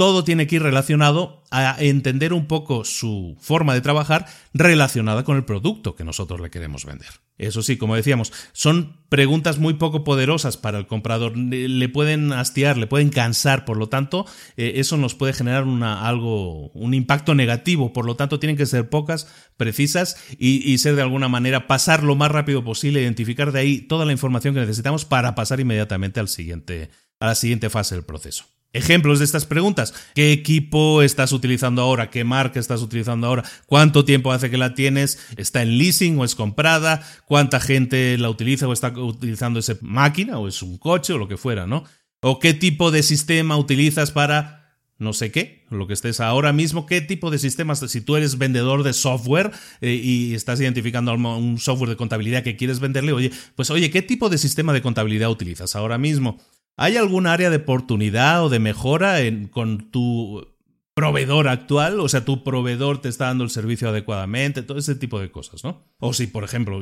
todo 0.00 0.24
tiene 0.24 0.46
que 0.46 0.56
ir 0.56 0.62
relacionado 0.62 1.44
a 1.50 1.76
entender 1.78 2.32
un 2.32 2.46
poco 2.46 2.86
su 2.86 3.36
forma 3.38 3.74
de 3.74 3.82
trabajar 3.82 4.24
relacionada 4.54 5.24
con 5.24 5.36
el 5.36 5.44
producto 5.44 5.94
que 5.94 6.04
nosotros 6.04 6.40
le 6.40 6.48
queremos 6.48 6.86
vender. 6.86 7.08
Eso 7.36 7.62
sí, 7.62 7.76
como 7.76 7.96
decíamos, 7.96 8.32
son 8.52 8.96
preguntas 9.10 9.58
muy 9.58 9.74
poco 9.74 10.02
poderosas 10.02 10.56
para 10.56 10.78
el 10.78 10.86
comprador. 10.86 11.36
Le 11.36 11.86
pueden 11.90 12.32
hastiar, 12.32 12.78
le 12.78 12.86
pueden 12.86 13.10
cansar, 13.10 13.66
por 13.66 13.76
lo 13.76 13.90
tanto, 13.90 14.24
eh, 14.56 14.72
eso 14.76 14.96
nos 14.96 15.14
puede 15.14 15.34
generar 15.34 15.64
una, 15.64 16.08
algo, 16.08 16.70
un 16.70 16.94
impacto 16.94 17.34
negativo. 17.34 17.92
Por 17.92 18.06
lo 18.06 18.16
tanto, 18.16 18.40
tienen 18.40 18.56
que 18.56 18.64
ser 18.64 18.88
pocas, 18.88 19.28
precisas 19.58 20.16
y, 20.38 20.78
ser 20.78 20.96
de 20.96 21.02
alguna 21.02 21.28
manera 21.28 21.66
pasar 21.66 22.04
lo 22.04 22.16
más 22.16 22.30
rápido 22.30 22.64
posible, 22.64 23.02
identificar 23.02 23.52
de 23.52 23.60
ahí 23.60 23.80
toda 23.82 24.06
la 24.06 24.12
información 24.12 24.54
que 24.54 24.60
necesitamos 24.60 25.04
para 25.04 25.34
pasar 25.34 25.60
inmediatamente 25.60 26.20
al 26.20 26.28
siguiente, 26.28 26.88
a 27.18 27.26
la 27.26 27.34
siguiente 27.34 27.68
fase 27.68 27.96
del 27.96 28.04
proceso. 28.04 28.46
Ejemplos 28.72 29.18
de 29.18 29.24
estas 29.24 29.46
preguntas. 29.46 29.94
¿Qué 30.14 30.32
equipo 30.32 31.02
estás 31.02 31.32
utilizando 31.32 31.82
ahora? 31.82 32.08
¿Qué 32.08 32.22
marca 32.22 32.60
estás 32.60 32.82
utilizando 32.82 33.26
ahora? 33.26 33.42
¿Cuánto 33.66 34.04
tiempo 34.04 34.30
hace 34.30 34.48
que 34.48 34.58
la 34.58 34.74
tienes? 34.74 35.18
¿Está 35.36 35.62
en 35.62 35.76
leasing 35.76 36.18
o 36.20 36.24
es 36.24 36.36
comprada? 36.36 37.02
¿Cuánta 37.26 37.58
gente 37.58 38.16
la 38.16 38.30
utiliza 38.30 38.68
o 38.68 38.72
está 38.72 38.90
utilizando 38.90 39.58
esa 39.58 39.76
máquina 39.80 40.38
o 40.38 40.46
es 40.46 40.62
un 40.62 40.78
coche 40.78 41.12
o 41.12 41.18
lo 41.18 41.26
que 41.26 41.36
fuera, 41.36 41.66
¿no? 41.66 41.82
¿O 42.20 42.38
qué 42.38 42.54
tipo 42.54 42.92
de 42.92 43.02
sistema 43.02 43.56
utilizas 43.56 44.12
para 44.12 44.60
no 44.98 45.14
sé 45.14 45.32
qué, 45.32 45.64
lo 45.70 45.86
que 45.86 45.94
estés 45.94 46.20
ahora 46.20 46.52
mismo, 46.52 46.84
qué 46.84 47.00
tipo 47.00 47.30
de 47.30 47.38
sistemas, 47.38 47.78
si 47.78 48.02
tú 48.02 48.16
eres 48.16 48.36
vendedor 48.36 48.82
de 48.82 48.92
software 48.92 49.50
eh, 49.80 49.94
y 49.94 50.34
estás 50.34 50.60
identificando 50.60 51.14
un 51.14 51.58
software 51.58 51.88
de 51.88 51.96
contabilidad 51.96 52.42
que 52.42 52.56
quieres 52.56 52.80
venderle, 52.80 53.14
oye, 53.14 53.30
pues 53.56 53.70
oye, 53.70 53.90
¿qué 53.90 54.02
tipo 54.02 54.28
de 54.28 54.36
sistema 54.36 54.74
de 54.74 54.82
contabilidad 54.82 55.30
utilizas 55.30 55.74
ahora 55.74 55.96
mismo? 55.96 56.38
¿Hay 56.82 56.96
algún 56.96 57.26
área 57.26 57.50
de 57.50 57.58
oportunidad 57.58 58.42
o 58.42 58.48
de 58.48 58.58
mejora 58.58 59.20
en, 59.20 59.48
con 59.48 59.90
tu 59.90 60.48
proveedor 60.94 61.48
actual, 61.48 62.00
o 62.00 62.08
sea, 62.08 62.24
tu 62.24 62.42
proveedor 62.42 63.00
te 63.00 63.08
está 63.08 63.26
dando 63.26 63.44
el 63.44 63.50
servicio 63.50 63.88
adecuadamente, 63.88 64.62
todo 64.62 64.76
ese 64.76 64.96
tipo 64.96 65.20
de 65.20 65.30
cosas, 65.30 65.62
¿no? 65.62 65.86
O 65.98 66.12
si, 66.12 66.26
por 66.26 66.44
ejemplo, 66.44 66.80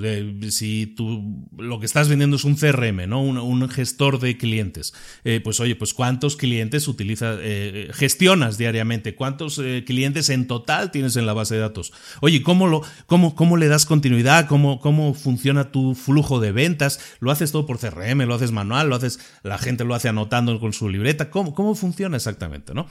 si 0.50 0.86
tú 0.86 1.46
lo 1.56 1.78
que 1.78 1.86
estás 1.86 2.08
vendiendo 2.08 2.36
es 2.36 2.44
un 2.44 2.56
CRM, 2.56 3.08
¿no? 3.08 3.22
Un, 3.22 3.68
gestor 3.68 4.18
de 4.18 4.38
clientes, 4.38 4.94
eh, 5.24 5.40
pues 5.44 5.60
oye, 5.60 5.76
pues 5.76 5.92
cuántos 5.92 6.36
clientes 6.36 6.88
utilizas, 6.88 7.38
eh, 7.42 7.90
gestionas 7.92 8.56
diariamente, 8.56 9.14
cuántos 9.14 9.58
eh, 9.58 9.84
clientes 9.86 10.30
en 10.30 10.46
total 10.46 10.90
tienes 10.90 11.16
en 11.16 11.26
la 11.26 11.34
base 11.34 11.54
de 11.54 11.60
datos. 11.60 11.92
Oye, 12.20 12.42
¿cómo, 12.42 12.66
lo, 12.66 12.82
cómo, 13.06 13.34
cómo 13.34 13.56
le 13.56 13.68
das 13.68 13.84
continuidad? 13.84 14.46
¿Cómo, 14.48 14.80
¿Cómo 14.80 15.12
funciona 15.12 15.70
tu 15.70 15.94
flujo 15.94 16.40
de 16.40 16.52
ventas? 16.52 16.98
¿Lo 17.20 17.30
haces 17.30 17.52
todo 17.52 17.66
por 17.66 17.78
CRM? 17.78 18.22
¿Lo 18.22 18.34
haces 18.34 18.52
manual? 18.52 18.88
¿Lo 18.88 18.96
haces, 18.96 19.20
la 19.42 19.58
gente 19.58 19.84
lo 19.84 19.94
hace 19.94 20.08
anotando 20.08 20.58
con 20.60 20.72
su 20.72 20.88
libreta? 20.88 21.30
¿Cómo, 21.30 21.54
cómo 21.54 21.74
funciona 21.74 22.16
exactamente, 22.16 22.72
no? 22.74 22.88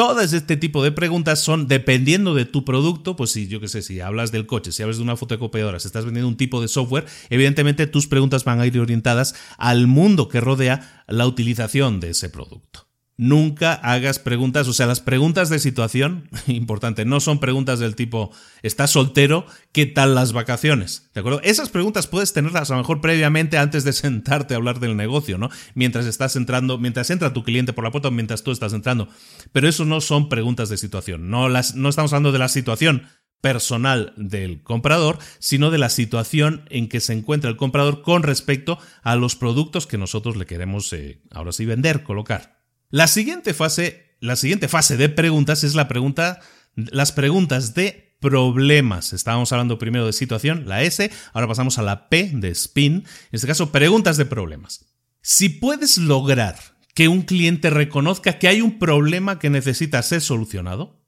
Todas 0.00 0.32
este 0.32 0.56
tipo 0.56 0.82
de 0.82 0.92
preguntas 0.92 1.40
son 1.40 1.68
dependiendo 1.68 2.34
de 2.34 2.46
tu 2.46 2.64
producto, 2.64 3.16
pues 3.16 3.32
si 3.32 3.48
yo 3.48 3.60
qué 3.60 3.68
sé, 3.68 3.82
si 3.82 4.00
hablas 4.00 4.32
del 4.32 4.46
coche, 4.46 4.72
si 4.72 4.82
hablas 4.82 4.96
de 4.96 5.02
una 5.02 5.14
fotocopiadora, 5.14 5.78
si 5.78 5.88
estás 5.88 6.06
vendiendo 6.06 6.26
un 6.26 6.38
tipo 6.38 6.62
de 6.62 6.68
software, 6.68 7.04
evidentemente 7.28 7.86
tus 7.86 8.06
preguntas 8.06 8.44
van 8.44 8.60
a 8.60 8.66
ir 8.66 8.80
orientadas 8.80 9.34
al 9.58 9.88
mundo 9.88 10.30
que 10.30 10.40
rodea 10.40 11.04
la 11.06 11.26
utilización 11.26 12.00
de 12.00 12.12
ese 12.12 12.30
producto 12.30 12.89
nunca 13.20 13.74
hagas 13.74 14.18
preguntas, 14.18 14.66
o 14.66 14.72
sea, 14.72 14.86
las 14.86 15.00
preguntas 15.00 15.50
de 15.50 15.58
situación, 15.58 16.30
importante, 16.46 17.04
no 17.04 17.20
son 17.20 17.38
preguntas 17.38 17.78
del 17.78 17.94
tipo, 17.94 18.32
¿estás 18.62 18.92
soltero? 18.92 19.44
¿Qué 19.72 19.84
tal 19.84 20.14
las 20.14 20.32
vacaciones? 20.32 21.10
¿De 21.12 21.20
acuerdo? 21.20 21.42
Esas 21.42 21.68
preguntas 21.68 22.06
puedes 22.06 22.32
tenerlas 22.32 22.70
a 22.70 22.74
lo 22.74 22.80
mejor 22.80 23.02
previamente 23.02 23.58
antes 23.58 23.84
de 23.84 23.92
sentarte 23.92 24.54
a 24.54 24.56
hablar 24.56 24.80
del 24.80 24.96
negocio, 24.96 25.36
¿no? 25.36 25.50
Mientras 25.74 26.06
estás 26.06 26.34
entrando, 26.34 26.78
mientras 26.78 27.10
entra 27.10 27.34
tu 27.34 27.44
cliente 27.44 27.74
por 27.74 27.84
la 27.84 27.90
puerta 27.90 28.08
o 28.08 28.10
mientras 28.10 28.42
tú 28.42 28.52
estás 28.52 28.72
entrando. 28.72 29.08
Pero 29.52 29.68
eso 29.68 29.84
no 29.84 30.00
son 30.00 30.30
preguntas 30.30 30.70
de 30.70 30.78
situación, 30.78 31.28
no, 31.28 31.50
las, 31.50 31.74
no 31.74 31.90
estamos 31.90 32.14
hablando 32.14 32.32
de 32.32 32.38
la 32.38 32.48
situación 32.48 33.02
personal 33.42 34.14
del 34.16 34.62
comprador, 34.62 35.18
sino 35.38 35.70
de 35.70 35.78
la 35.78 35.90
situación 35.90 36.64
en 36.70 36.88
que 36.88 37.00
se 37.00 37.12
encuentra 37.12 37.50
el 37.50 37.58
comprador 37.58 38.00
con 38.00 38.22
respecto 38.22 38.78
a 39.02 39.14
los 39.16 39.36
productos 39.36 39.86
que 39.86 39.98
nosotros 39.98 40.36
le 40.36 40.46
queremos, 40.46 40.90
eh, 40.94 41.20
ahora 41.30 41.52
sí, 41.52 41.66
vender, 41.66 42.02
colocar. 42.02 42.59
La 42.90 43.06
siguiente 43.06 43.54
fase, 43.54 44.16
la 44.18 44.34
siguiente 44.34 44.66
fase 44.66 44.96
de 44.96 45.08
preguntas 45.08 45.62
es 45.62 45.76
la 45.76 45.86
pregunta, 45.86 46.40
las 46.74 47.12
preguntas 47.12 47.74
de 47.74 48.16
problemas. 48.18 49.12
Estábamos 49.12 49.52
hablando 49.52 49.78
primero 49.78 50.06
de 50.06 50.12
situación, 50.12 50.64
la 50.66 50.82
S, 50.82 51.10
ahora 51.32 51.46
pasamos 51.46 51.78
a 51.78 51.82
la 51.82 52.08
P 52.08 52.32
de 52.34 52.48
spin, 52.50 52.94
en 52.94 53.04
este 53.30 53.46
caso 53.46 53.70
preguntas 53.70 54.16
de 54.16 54.26
problemas. 54.26 54.86
Si 55.22 55.48
puedes 55.48 55.98
lograr 55.98 56.56
que 56.94 57.06
un 57.06 57.22
cliente 57.22 57.70
reconozca 57.70 58.38
que 58.38 58.48
hay 58.48 58.60
un 58.60 58.80
problema 58.80 59.38
que 59.38 59.50
necesita 59.50 60.02
ser 60.02 60.20
solucionado, 60.20 61.00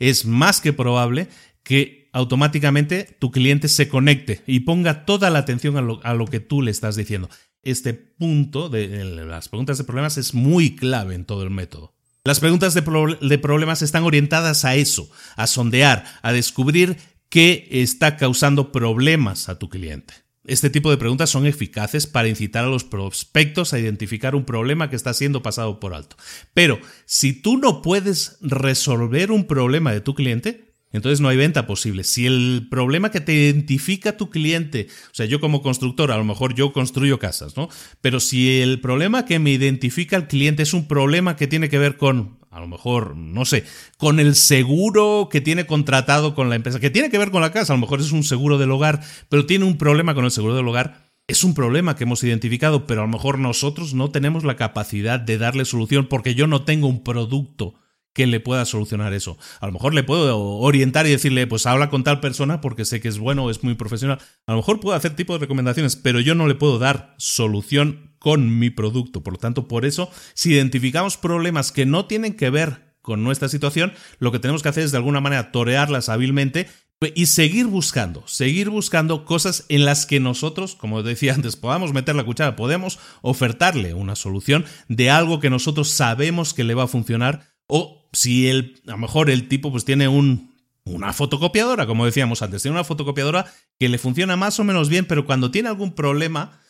es 0.00 0.24
más 0.26 0.60
que 0.60 0.72
probable 0.72 1.28
que 1.62 2.10
automáticamente 2.12 3.16
tu 3.20 3.30
cliente 3.30 3.68
se 3.68 3.88
conecte 3.88 4.42
y 4.48 4.60
ponga 4.60 5.04
toda 5.04 5.30
la 5.30 5.38
atención 5.38 5.76
a 5.76 5.80
lo, 5.80 6.00
a 6.04 6.14
lo 6.14 6.26
que 6.26 6.40
tú 6.40 6.60
le 6.60 6.72
estás 6.72 6.96
diciendo 6.96 7.30
este 7.64 7.94
punto 7.94 8.68
de 8.68 9.04
las 9.04 9.48
preguntas 9.48 9.78
de 9.78 9.84
problemas 9.84 10.18
es 10.18 10.34
muy 10.34 10.76
clave 10.76 11.14
en 11.14 11.24
todo 11.24 11.42
el 11.42 11.50
método. 11.50 11.94
Las 12.26 12.40
preguntas 12.40 12.72
de, 12.72 13.38
problemas 13.38 13.82
están 13.82 14.04
orientadas 14.04 14.64
a 14.64 14.76
eso, 14.76 15.10
a 15.36 15.46
sondear, 15.46 16.06
a 16.22 16.32
descubrir 16.32 16.96
qué 17.28 17.68
está 17.70 18.16
causando 18.16 18.72
problemas 18.72 19.50
a 19.50 19.58
tu 19.58 19.68
cliente. 19.68 20.14
Este 20.46 20.70
tipo 20.70 20.90
de 20.90 20.96
preguntas 20.96 21.28
son 21.28 21.46
eficaces 21.46 22.06
para 22.06 22.28
incitar 22.28 22.64
a 22.64 22.68
los 22.68 22.84
prospectos 22.84 23.74
a 23.74 23.78
identificar 23.78 24.34
un 24.34 24.46
problema 24.46 24.88
que 24.88 24.96
está 24.96 25.12
siendo 25.12 25.42
pasado 25.42 25.80
por 25.80 25.92
alto. 25.92 26.16
Pero 26.54 26.78
si 27.04 27.34
tú 27.34 27.58
no 27.58 27.82
puedes 27.82 28.38
resolver 28.40 29.30
un 29.30 29.46
problema 29.46 29.92
de 29.92 30.00
tu 30.00 30.14
cliente, 30.14 30.73
entonces 30.94 31.20
no 31.20 31.28
hay 31.28 31.36
venta 31.36 31.66
posible. 31.66 32.04
Si 32.04 32.24
el 32.24 32.68
problema 32.70 33.10
que 33.10 33.20
te 33.20 33.34
identifica 33.34 34.16
tu 34.16 34.30
cliente, 34.30 34.86
o 35.06 35.14
sea, 35.14 35.26
yo 35.26 35.40
como 35.40 35.60
constructor, 35.60 36.12
a 36.12 36.16
lo 36.16 36.24
mejor 36.24 36.54
yo 36.54 36.72
construyo 36.72 37.18
casas, 37.18 37.56
¿no? 37.56 37.68
Pero 38.00 38.20
si 38.20 38.60
el 38.60 38.80
problema 38.80 39.24
que 39.24 39.40
me 39.40 39.50
identifica 39.50 40.16
el 40.16 40.28
cliente 40.28 40.62
es 40.62 40.72
un 40.72 40.86
problema 40.86 41.34
que 41.34 41.48
tiene 41.48 41.68
que 41.68 41.78
ver 41.78 41.96
con, 41.96 42.38
a 42.48 42.60
lo 42.60 42.68
mejor, 42.68 43.16
no 43.16 43.44
sé, 43.44 43.64
con 43.98 44.20
el 44.20 44.36
seguro 44.36 45.28
que 45.32 45.40
tiene 45.40 45.66
contratado 45.66 46.36
con 46.36 46.48
la 46.48 46.54
empresa, 46.54 46.78
que 46.78 46.90
tiene 46.90 47.10
que 47.10 47.18
ver 47.18 47.32
con 47.32 47.42
la 47.42 47.50
casa, 47.50 47.72
a 47.72 47.76
lo 47.76 47.80
mejor 47.80 48.00
es 48.00 48.12
un 48.12 48.22
seguro 48.22 48.56
del 48.56 48.70
hogar, 48.70 49.00
pero 49.28 49.46
tiene 49.46 49.64
un 49.64 49.78
problema 49.78 50.14
con 50.14 50.24
el 50.24 50.30
seguro 50.30 50.54
del 50.54 50.68
hogar, 50.68 51.10
es 51.26 51.42
un 51.42 51.54
problema 51.54 51.96
que 51.96 52.04
hemos 52.04 52.22
identificado, 52.22 52.86
pero 52.86 53.00
a 53.00 53.06
lo 53.06 53.10
mejor 53.10 53.40
nosotros 53.40 53.94
no 53.94 54.12
tenemos 54.12 54.44
la 54.44 54.54
capacidad 54.54 55.18
de 55.18 55.38
darle 55.38 55.64
solución 55.64 56.06
porque 56.06 56.36
yo 56.36 56.46
no 56.46 56.62
tengo 56.62 56.86
un 56.86 57.02
producto 57.02 57.74
que 58.14 58.26
le 58.26 58.40
pueda 58.40 58.64
solucionar 58.64 59.12
eso. 59.12 59.36
A 59.60 59.66
lo 59.66 59.72
mejor 59.72 59.92
le 59.92 60.04
puedo 60.04 60.38
orientar 60.38 61.06
y 61.06 61.10
decirle, 61.10 61.46
pues 61.46 61.66
habla 61.66 61.90
con 61.90 62.04
tal 62.04 62.20
persona 62.20 62.60
porque 62.60 62.84
sé 62.84 63.00
que 63.00 63.08
es 63.08 63.18
bueno, 63.18 63.50
es 63.50 63.62
muy 63.62 63.74
profesional. 63.74 64.18
A 64.46 64.52
lo 64.52 64.58
mejor 64.58 64.80
puedo 64.80 64.96
hacer 64.96 65.14
tipo 65.14 65.34
de 65.34 65.40
recomendaciones, 65.40 65.96
pero 65.96 66.20
yo 66.20 66.34
no 66.34 66.46
le 66.46 66.54
puedo 66.54 66.78
dar 66.78 67.14
solución 67.18 68.14
con 68.18 68.58
mi 68.58 68.70
producto. 68.70 69.22
Por 69.22 69.34
lo 69.34 69.38
tanto, 69.38 69.68
por 69.68 69.84
eso, 69.84 70.10
si 70.32 70.52
identificamos 70.52 71.18
problemas 71.18 71.72
que 71.72 71.84
no 71.84 72.06
tienen 72.06 72.34
que 72.34 72.48
ver 72.48 72.94
con 73.02 73.22
nuestra 73.22 73.50
situación, 73.50 73.92
lo 74.18 74.32
que 74.32 74.38
tenemos 74.38 74.62
que 74.62 74.70
hacer 74.70 74.84
es 74.84 74.92
de 74.92 74.96
alguna 74.96 75.20
manera 75.20 75.52
torearlas 75.52 76.08
hábilmente 76.08 76.68
y 77.14 77.26
seguir 77.26 77.66
buscando, 77.66 78.26
seguir 78.26 78.70
buscando 78.70 79.24
cosas 79.26 79.66
en 79.68 79.84
las 79.84 80.06
que 80.06 80.20
nosotros, 80.20 80.74
como 80.74 81.02
decía 81.02 81.34
antes, 81.34 81.56
podamos 81.56 81.92
meter 81.92 82.14
la 82.14 82.24
cuchara, 82.24 82.56
podemos 82.56 82.98
ofertarle 83.20 83.92
una 83.92 84.16
solución 84.16 84.64
de 84.88 85.10
algo 85.10 85.40
que 85.40 85.50
nosotros 85.50 85.90
sabemos 85.90 86.54
que 86.54 86.64
le 86.64 86.74
va 86.74 86.84
a 86.84 86.88
funcionar 86.88 87.54
o 87.66 88.03
si 88.14 88.48
el, 88.48 88.80
a 88.86 88.92
lo 88.92 88.98
mejor 88.98 89.30
el 89.30 89.48
tipo 89.48 89.70
pues 89.70 89.84
tiene 89.84 90.08
un, 90.08 90.54
una 90.84 91.12
fotocopiadora, 91.12 91.86
como 91.86 92.04
decíamos 92.04 92.42
antes, 92.42 92.62
tiene 92.62 92.76
una 92.76 92.84
fotocopiadora 92.84 93.52
que 93.78 93.88
le 93.88 93.98
funciona 93.98 94.36
más 94.36 94.58
o 94.60 94.64
menos 94.64 94.88
bien, 94.88 95.04
pero 95.06 95.26
cuando 95.26 95.50
tiene 95.50 95.68
algún 95.68 95.94
problema 95.94 96.60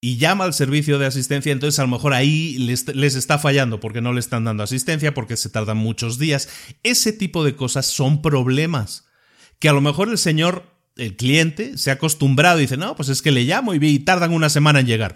y 0.00 0.16
llama 0.16 0.44
al 0.44 0.54
servicio 0.54 0.98
de 0.98 1.06
asistencia, 1.06 1.52
entonces 1.52 1.78
a 1.78 1.82
lo 1.82 1.88
mejor 1.88 2.14
ahí 2.14 2.56
les, 2.58 2.94
les, 2.94 3.14
está 3.14 3.38
fallando 3.38 3.80
porque 3.80 4.00
no 4.00 4.12
le 4.12 4.20
están 4.20 4.44
dando 4.44 4.62
asistencia, 4.62 5.12
porque 5.12 5.36
se 5.36 5.50
tardan 5.50 5.76
muchos 5.76 6.18
días. 6.18 6.48
Ese 6.82 7.12
tipo 7.12 7.44
de 7.44 7.56
cosas 7.56 7.86
son 7.86 8.22
problemas 8.22 9.06
que 9.58 9.68
a 9.68 9.72
lo 9.72 9.80
mejor 9.80 10.08
el 10.08 10.18
señor, 10.18 10.64
el 10.96 11.16
cliente, 11.16 11.76
se 11.78 11.90
ha 11.90 11.94
acostumbrado 11.94 12.58
y 12.58 12.62
dice, 12.62 12.76
no, 12.76 12.94
pues 12.94 13.08
es 13.08 13.22
que 13.22 13.32
le 13.32 13.44
llamo 13.44 13.74
y 13.74 13.98
tardan 14.00 14.32
una 14.32 14.50
semana 14.50 14.80
en 14.80 14.86
llegar. 14.86 15.14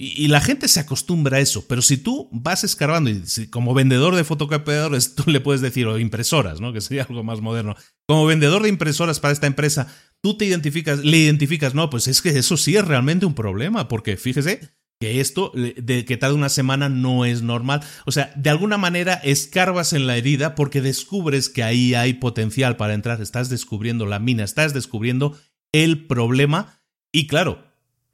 Y, 0.00 0.28
la 0.28 0.40
gente 0.40 0.68
se 0.68 0.78
acostumbra 0.78 1.38
a 1.38 1.40
eso, 1.40 1.66
pero 1.66 1.82
si 1.82 1.96
tú 1.96 2.28
vas 2.30 2.62
escarbando 2.62 3.10
y 3.10 3.48
como 3.50 3.74
vendedor 3.74 4.14
de 4.14 4.22
fotocopiadores 4.22 5.14
tú 5.16 5.28
le 5.28 5.40
puedes 5.40 5.60
decir, 5.60 5.88
o 5.88 5.98
impresoras, 5.98 6.60
¿no? 6.60 6.72
Que 6.72 6.80
sería 6.80 7.02
algo 7.02 7.24
más 7.24 7.40
moderno. 7.40 7.74
Como 8.06 8.24
vendedor 8.24 8.62
de 8.62 8.68
impresoras 8.68 9.18
para 9.18 9.32
esta 9.32 9.48
empresa, 9.48 9.92
tú 10.20 10.36
te 10.36 10.44
identificas, 10.44 11.00
le 11.00 11.16
identificas, 11.16 11.74
no, 11.74 11.90
pues 11.90 12.06
es 12.06 12.22
que 12.22 12.30
eso 12.30 12.56
sí 12.56 12.76
es 12.76 12.86
realmente 12.86 13.26
un 13.26 13.34
problema, 13.34 13.88
porque 13.88 14.16
fíjese 14.16 14.70
que 15.00 15.20
esto 15.20 15.52
de 15.54 16.04
que 16.04 16.16
tarde 16.16 16.36
una 16.36 16.48
semana 16.48 16.88
no 16.88 17.24
es 17.24 17.42
normal. 17.42 17.80
O 18.06 18.12
sea, 18.12 18.32
de 18.36 18.50
alguna 18.50 18.78
manera 18.78 19.14
escarbas 19.14 19.92
en 19.92 20.06
la 20.06 20.16
herida 20.16 20.54
porque 20.54 20.80
descubres 20.80 21.48
que 21.48 21.64
ahí 21.64 21.94
hay 21.94 22.14
potencial 22.14 22.76
para 22.76 22.94
entrar, 22.94 23.20
estás 23.20 23.48
descubriendo 23.48 24.06
la 24.06 24.20
mina, 24.20 24.44
estás 24.44 24.74
descubriendo 24.74 25.36
el 25.72 26.06
problema 26.06 26.80
y 27.10 27.26
claro, 27.26 27.68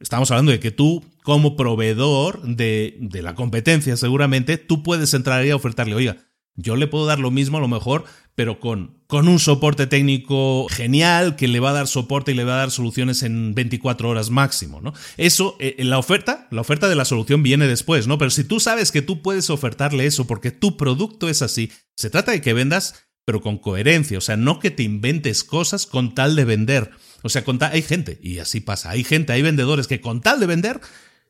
Estamos 0.05 0.31
hablando 0.31 0.53
de 0.53 0.61
que 0.61 0.71
tú, 0.71 1.03
como 1.25 1.57
proveedor 1.57 2.43
de, 2.43 2.99
de, 3.01 3.23
la 3.23 3.35
competencia, 3.35 3.97
seguramente, 3.97 4.59
tú 4.59 4.83
puedes 4.83 5.15
entrar 5.15 5.43
a 5.43 5.57
ofertarle, 5.57 5.95
oiga, 5.95 6.19
Yo 6.55 6.77
le 6.77 6.87
puedo 6.87 7.07
dar 7.07 7.19
lo 7.19 7.31
mismo 7.31 7.57
a 7.57 7.63
lo 7.63 7.67
mejor, 7.67 8.05
pero 8.35 8.61
con, 8.61 9.03
con 9.07 9.27
un 9.27 9.39
soporte 9.39 9.87
técnico 9.87 10.69
genial 10.69 11.35
que 11.35 11.49
le 11.49 11.61
va 11.61 11.71
a 11.71 11.73
dar 11.73 11.87
soporte 11.89 12.33
y 12.33 12.35
le 12.35 12.45
va 12.45 12.53
a 12.53 12.59
dar 12.59 12.71
soluciones 12.71 13.23
en 13.23 13.55
24 13.55 14.07
horas 14.07 14.29
máximo, 14.29 14.83
¿no? 14.83 14.93
Eso, 15.17 15.57
eh, 15.61 15.77
la 15.79 15.99
oferta, 15.99 16.47
la 16.51 16.61
oferta 16.61 16.91
de 16.91 16.95
la 16.95 17.07
solución 17.07 17.43
viene 17.43 17.67
después, 17.69 18.07
¿no? 18.07 18.19
Pero 18.19 18.31
si 18.31 18.45
tú 18.45 18.61
sabes 18.61 18.93
que 18.93 19.01
tú 19.01 19.23
puedes 19.23 19.49
ofertarle 19.49 20.05
eso 20.05 20.27
porque 20.27 20.51
tu 20.51 20.77
producto 20.77 21.31
es 21.31 21.41
así, 21.41 21.73
se 21.97 22.11
trata 22.11 22.33
de 22.33 22.43
que 22.43 22.53
vendas 22.53 23.07
pero 23.25 23.41
con 23.41 23.57
coherencia, 23.57 24.19
o 24.19 24.21
sea, 24.21 24.37
no 24.37 24.59
que 24.59 24.71
te 24.71 24.83
inventes 24.83 25.43
cosas 25.43 25.87
con 25.87 26.15
tal 26.15 26.37
de 26.37 26.45
vender. 26.45 26.91
O 27.23 27.31
sea, 27.31 27.43
con 27.43 27.59
hay 27.63 27.81
gente, 27.81 28.19
y 28.23 28.39
así 28.39 28.61
pasa, 28.61 28.91
hay 28.91 29.03
gente, 29.03 29.33
hay 29.33 29.41
vendedores 29.41 29.87
que 29.87 30.03
con 30.03 30.21
tal 30.21 30.41
de 30.41 30.47
vender 30.47 30.83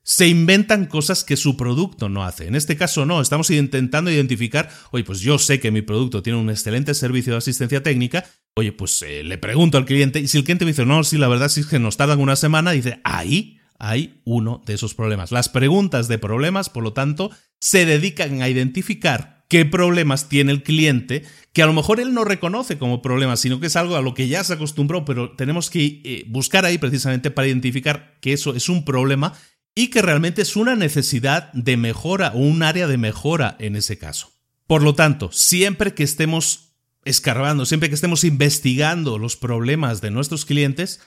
se 0.04 0.28
inventan 0.28 0.84
cosas 0.84 1.24
que 1.24 1.36
su 1.36 1.56
producto 1.56 2.08
no 2.08 2.24
hace. 2.24 2.46
En 2.46 2.54
este 2.54 2.76
caso 2.76 3.06
no, 3.06 3.20
estamos 3.20 3.50
intentando 3.50 4.10
identificar, 4.10 4.70
oye, 4.92 5.02
pues 5.02 5.20
yo 5.20 5.38
sé 5.38 5.58
que 5.58 5.70
mi 5.70 5.82
producto 5.82 6.22
tiene 6.22 6.38
un 6.38 6.50
excelente 6.50 6.94
servicio 6.94 7.32
de 7.32 7.38
asistencia 7.38 7.82
técnica, 7.82 8.24
oye, 8.54 8.70
pues 8.70 9.02
eh, 9.02 9.24
le 9.24 9.38
pregunto 9.38 9.78
al 9.78 9.86
cliente 9.86 10.20
y 10.20 10.28
si 10.28 10.38
el 10.38 10.44
cliente 10.44 10.66
me 10.66 10.72
dice, 10.72 10.84
no, 10.84 11.02
sí, 11.02 11.16
la 11.16 11.28
verdad 11.28 11.50
es 11.54 11.66
que 11.66 11.78
nos 11.78 11.96
tardan 11.96 12.20
una 12.20 12.36
semana, 12.36 12.72
dice, 12.72 13.00
ahí 13.02 13.58
hay 13.78 14.20
uno 14.24 14.62
de 14.66 14.74
esos 14.74 14.94
problemas. 14.94 15.32
Las 15.32 15.48
preguntas 15.48 16.06
de 16.06 16.18
problemas, 16.18 16.68
por 16.68 16.84
lo 16.84 16.92
tanto, 16.92 17.30
se 17.58 17.86
dedican 17.86 18.42
a 18.42 18.48
identificar 18.48 19.44
qué 19.48 19.64
problemas 19.64 20.28
tiene 20.28 20.52
el 20.52 20.62
cliente, 20.62 21.24
que 21.52 21.62
a 21.62 21.66
lo 21.66 21.72
mejor 21.72 22.00
él 22.00 22.14
no 22.14 22.24
reconoce 22.24 22.78
como 22.78 23.02
problemas, 23.02 23.40
sino 23.40 23.60
que 23.60 23.66
es 23.66 23.76
algo 23.76 23.96
a 23.96 24.02
lo 24.02 24.14
que 24.14 24.28
ya 24.28 24.42
se 24.44 24.54
acostumbró, 24.54 25.04
pero 25.04 25.32
tenemos 25.32 25.70
que 25.70 26.00
eh, 26.04 26.24
buscar 26.28 26.64
ahí 26.64 26.78
precisamente 26.78 27.30
para 27.30 27.48
identificar 27.48 28.16
que 28.20 28.32
eso 28.32 28.54
es 28.54 28.68
un 28.68 28.84
problema 28.84 29.34
y 29.74 29.88
que 29.88 30.02
realmente 30.02 30.42
es 30.42 30.56
una 30.56 30.76
necesidad 30.76 31.52
de 31.52 31.76
mejora 31.76 32.32
o 32.34 32.38
un 32.38 32.62
área 32.62 32.86
de 32.86 32.96
mejora 32.96 33.56
en 33.58 33.76
ese 33.76 33.98
caso. 33.98 34.32
Por 34.66 34.82
lo 34.82 34.94
tanto, 34.94 35.30
siempre 35.32 35.94
que 35.94 36.04
estemos 36.04 36.76
escarbando, 37.04 37.66
siempre 37.66 37.88
que 37.88 37.94
estemos 37.94 38.24
investigando 38.24 39.18
los 39.18 39.36
problemas 39.36 40.00
de 40.00 40.10
nuestros 40.10 40.44
clientes, 40.44 41.00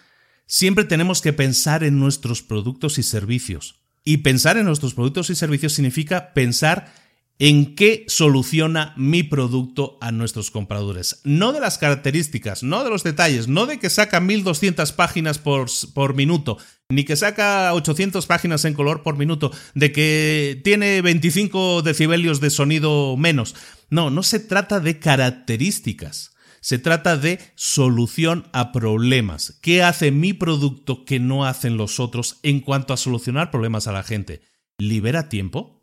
siempre 0.45 0.84
tenemos 0.84 1.21
que 1.21 1.34
pensar 1.34 1.84
en 1.84 1.99
nuestros 1.99 2.43
productos 2.43 2.97
y 2.97 3.03
servicios. 3.03 3.82
Y 4.03 4.17
pensar 4.17 4.58
en 4.58 4.65
nuestros 4.65 4.93
productos 4.93 5.30
y 5.30 5.36
servicios 5.36 5.73
significa 5.73 6.34
pensar 6.34 6.93
en 7.39 7.76
qué 7.76 8.06
soluciona 8.08 8.93
mi 8.97 9.23
producto 9.23 9.97
a 10.02 10.12
nuestros 10.12 10.50
compradores. 10.50 11.21
No 11.23 11.54
de 11.54 11.60
las 11.60 11.78
características, 11.78 12.63
no 12.63 12.84
de 12.84 12.89
los 12.89 13.04
detalles, 13.04 13.47
no 13.47 13.65
de 13.65 13.80
que 13.80 13.89
saca 13.89 14.19
1200 14.19 14.91
páginas 14.93 15.38
por, 15.38 15.69
por, 15.93 16.15
minuto, 16.15 16.58
ni 16.89 17.04
que 17.04 17.15
saca 17.15 17.73
800 17.73 18.26
páginas 18.26 18.65
en 18.65 18.73
color 18.73 19.04
por 19.04 19.17
minuto, 19.17 19.52
de 19.76 19.91
que 19.91 20.60
tiene 20.63 21.02
25 21.02 21.84
decibelios 21.84 22.39
de 22.39 22.50
sonido 22.50 23.15
menos. 23.17 23.56
No, 23.89 24.10
no 24.10 24.23
se 24.23 24.39
trata 24.39 24.80
de 24.80 25.00
características. 25.00 26.32
Se 26.60 26.80
trata 26.80 27.17
de 27.17 27.39
solución 27.56 28.47
a 28.52 28.71
problemas. 28.71 29.58
¿Qué 29.62 29.84
hace 29.84 30.12
mi 30.12 30.34
producto 30.34 31.06
que 31.06 31.19
no 31.19 31.45
hacen 31.45 31.78
los 31.78 32.00
otros 32.00 32.39
en 32.43 32.60
cuanto 32.62 32.93
a 32.93 32.97
solucionar 32.97 33.52
problemas 33.52 33.88
a 33.88 33.91
la 33.91 34.04
gente? 34.04 34.41
¿Libera 34.78 35.30
tiempo? 35.30 35.77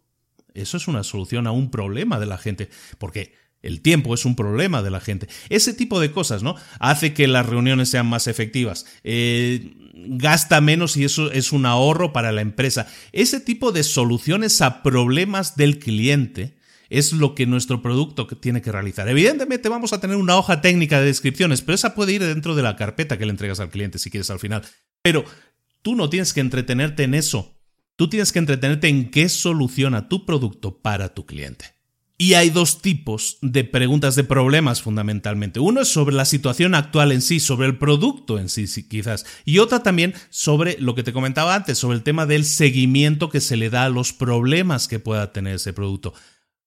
Eso 0.55 0.77
es 0.77 0.89
una 0.89 1.03
solución 1.03 1.47
a 1.47 1.53
un 1.53 1.71
problema 1.71 2.19
de 2.19 2.27
la 2.27 2.39
gente, 2.39 2.71
porque 2.99 3.35
el 3.65 3.81
tiempo 3.81 4.15
es 4.15 4.25
un 4.25 4.37
problema 4.37 4.83
de 4.83 4.91
la 4.91 5.01
gente. 5.01 5.27
Ese 5.49 5.73
tipo 5.73 5.99
de 5.99 6.13
cosas, 6.13 6.43
¿no? 6.43 6.55
Hace 6.79 7.15
que 7.15 7.27
las 7.27 7.47
reuniones 7.47 7.89
sean 7.89 8.07
más 8.07 8.27
efectivas. 8.27 8.87
Eh, 9.03 9.73
gasta 10.07 10.61
menos 10.61 10.97
y 10.97 11.05
eso 11.05 11.33
es 11.33 11.51
un 11.51 11.65
ahorro 11.65 12.13
para 12.13 12.31
la 12.31 12.43
empresa. 12.43 12.87
Ese 13.13 13.41
tipo 13.41 13.73
de 13.73 13.83
soluciones 13.83 14.61
a 14.61 14.83
problemas 14.83 15.57
del 15.57 15.79
cliente 15.79 16.57
es 16.91 17.13
lo 17.13 17.35
que 17.35 17.47
nuestro 17.47 17.81
producto 17.81 18.27
tiene 18.27 18.61
que 18.61 18.71
realizar. 18.71 19.09
Evidentemente 19.09 19.71
vamos 19.71 19.93
a 19.95 20.01
tener 20.01 20.17
una 20.17 20.37
hoja 20.37 20.61
técnica 20.61 21.01
de 21.01 21.07
descripciones, 21.07 21.63
pero 21.63 21.75
esa 21.75 21.95
puede 21.95 22.13
ir 22.13 22.23
dentro 22.23 22.55
de 22.55 22.63
la 22.63 22.77
carpeta 22.77 23.19
que 23.19 23.25
le 23.25 23.31
entregas 23.31 23.61
al 23.61 23.71
cliente 23.71 23.99
si 23.99 24.11
quieres 24.11 24.31
al 24.31 24.41
final. 24.41 24.63
Pero 25.03 25.25
tú 25.81 25.95
no 25.97 26.11
tienes 26.11 26.35
que 26.35 26.41
entretenerte 26.41 27.05
en 27.05 27.15
eso. 27.15 27.54
Tú 27.97 28.09
tienes 28.09 28.33
que 28.33 28.41
entretenerte 28.41 28.89
en 28.89 29.11
qué 29.11 29.29
soluciona 29.29 30.09
tu 30.09 30.27
producto 30.27 30.79
para 30.79 31.15
tu 31.15 31.27
cliente. 31.27 31.75
Y 32.17 32.35
hay 32.35 32.51
dos 32.51 32.81
tipos 32.81 33.39
de 33.43 33.65
preguntas 33.65 34.15
de 34.15 34.23
problemas 34.23 34.83
fundamentalmente. 34.83 35.59
Uno 35.59 35.81
es 35.81 35.89
sobre 35.89 36.15
la 36.15 36.25
situación 36.25 36.75
actual 36.75 37.11
en 37.11 37.21
sí, 37.21 37.41
sobre 37.41 37.67
el 37.67 37.77
producto 37.77 38.39
en 38.39 38.49
sí, 38.49 38.67
quizás. 38.89 39.27
Y 39.45 39.59
otra 39.59 39.83
también 39.83 40.15
sobre 40.31 40.77
lo 40.79 40.95
que 40.95 41.03
te 41.03 41.13
comentaba 41.13 41.57
antes, 41.57 41.79
sobre 41.79 41.97
el 41.97 42.05
tema 42.05 42.25
del 42.27 42.45
seguimiento 42.45 43.31
que 43.31 43.41
se 43.41 43.57
le 43.57 43.69
da 43.69 43.85
a 43.85 43.89
los 43.89 44.13
problemas 44.13 44.87
que 44.87 45.01
pueda 45.01 45.33
tener 45.33 45.57
ese 45.57 45.73
producto. 45.73 46.15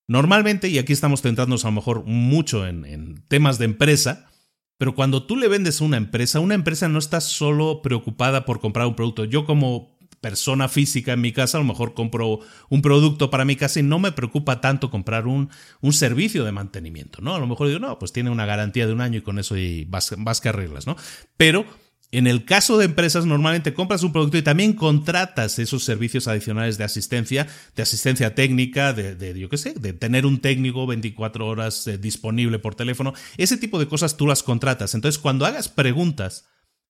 Normalmente, 0.05 0.67
y 0.67 0.79
aquí 0.79 0.91
estamos 0.91 1.21
centrándonos 1.21 1.63
a 1.63 1.69
lo 1.69 1.73
mejor 1.73 2.03
mucho 2.05 2.67
en, 2.67 2.85
en 2.85 3.23
temas 3.27 3.57
de 3.57 3.65
empresa, 3.65 4.29
pero 4.77 4.95
cuando 4.95 5.25
tú 5.25 5.37
le 5.37 5.47
vendes 5.47 5.81
a 5.81 5.85
una 5.85 5.97
empresa, 5.97 6.39
una 6.39 6.55
empresa 6.55 6.87
no 6.87 6.99
está 6.99 7.19
solo 7.19 7.81
preocupada 7.81 8.45
por 8.45 8.59
comprar 8.59 8.85
un 8.87 8.95
producto. 8.95 9.25
Yo 9.25 9.45
como 9.45 9.96
persona 10.21 10.67
física 10.67 11.13
en 11.13 11.21
mi 11.21 11.31
casa, 11.31 11.57
a 11.57 11.61
lo 11.61 11.67
mejor 11.67 11.93
compro 11.93 12.39
un 12.69 12.81
producto 12.81 13.29
para 13.29 13.45
mi 13.45 13.55
casa 13.55 13.79
y 13.79 13.83
no 13.83 13.99
me 13.99 14.11
preocupa 14.11 14.61
tanto 14.61 14.89
comprar 14.89 15.27
un, 15.27 15.49
un 15.81 15.93
servicio 15.93 16.43
de 16.43 16.51
mantenimiento, 16.51 17.21
¿no? 17.21 17.35
A 17.35 17.39
lo 17.39 17.47
mejor 17.47 17.67
digo, 17.67 17.79
no, 17.79 17.99
pues 17.99 18.13
tiene 18.13 18.29
una 18.29 18.45
garantía 18.45 18.87
de 18.87 18.93
un 18.93 19.01
año 19.01 19.19
y 19.19 19.21
con 19.21 19.39
eso 19.39 19.57
y 19.57 19.85
vas, 19.85 20.13
vas 20.17 20.41
que 20.41 20.49
arreglas, 20.49 20.87
¿no? 20.87 20.95
Pero 21.37 21.65
en 22.11 22.25
el 22.25 22.45
caso 22.45 22.77
de 22.77 22.85
empresas, 22.85 23.25
normalmente 23.25 23.73
compras 23.73 24.01
un 24.01 24.13
producto 24.13 24.37
y 24.37 24.41
también 24.41 24.73
contratas 24.73 25.59
esos 25.59 25.83
servicios 25.83 26.29
adicionales 26.29 26.77
de 26.77 26.85
asistencia, 26.85 27.47
de 27.75 27.83
asistencia 27.83 28.33
técnica, 28.33 28.93
de, 28.93 29.15
de 29.15 29.37
yo 29.37 29.49
qué 29.49 29.57
sé, 29.57 29.73
de 29.73 29.91
tener 29.91 30.25
un 30.25 30.39
técnico 30.39 30.87
24 30.87 31.45
horas 31.45 31.85
eh, 31.87 31.97
disponible 31.97 32.59
por 32.59 32.75
teléfono. 32.75 33.13
Ese 33.35 33.57
tipo 33.57 33.77
de 33.77 33.87
cosas 33.87 34.15
tú 34.15 34.25
las 34.25 34.41
contratas. 34.41 34.95
Entonces, 34.95 35.19
cuando 35.19 35.45
hagas 35.45 35.67
preguntas 35.67 36.45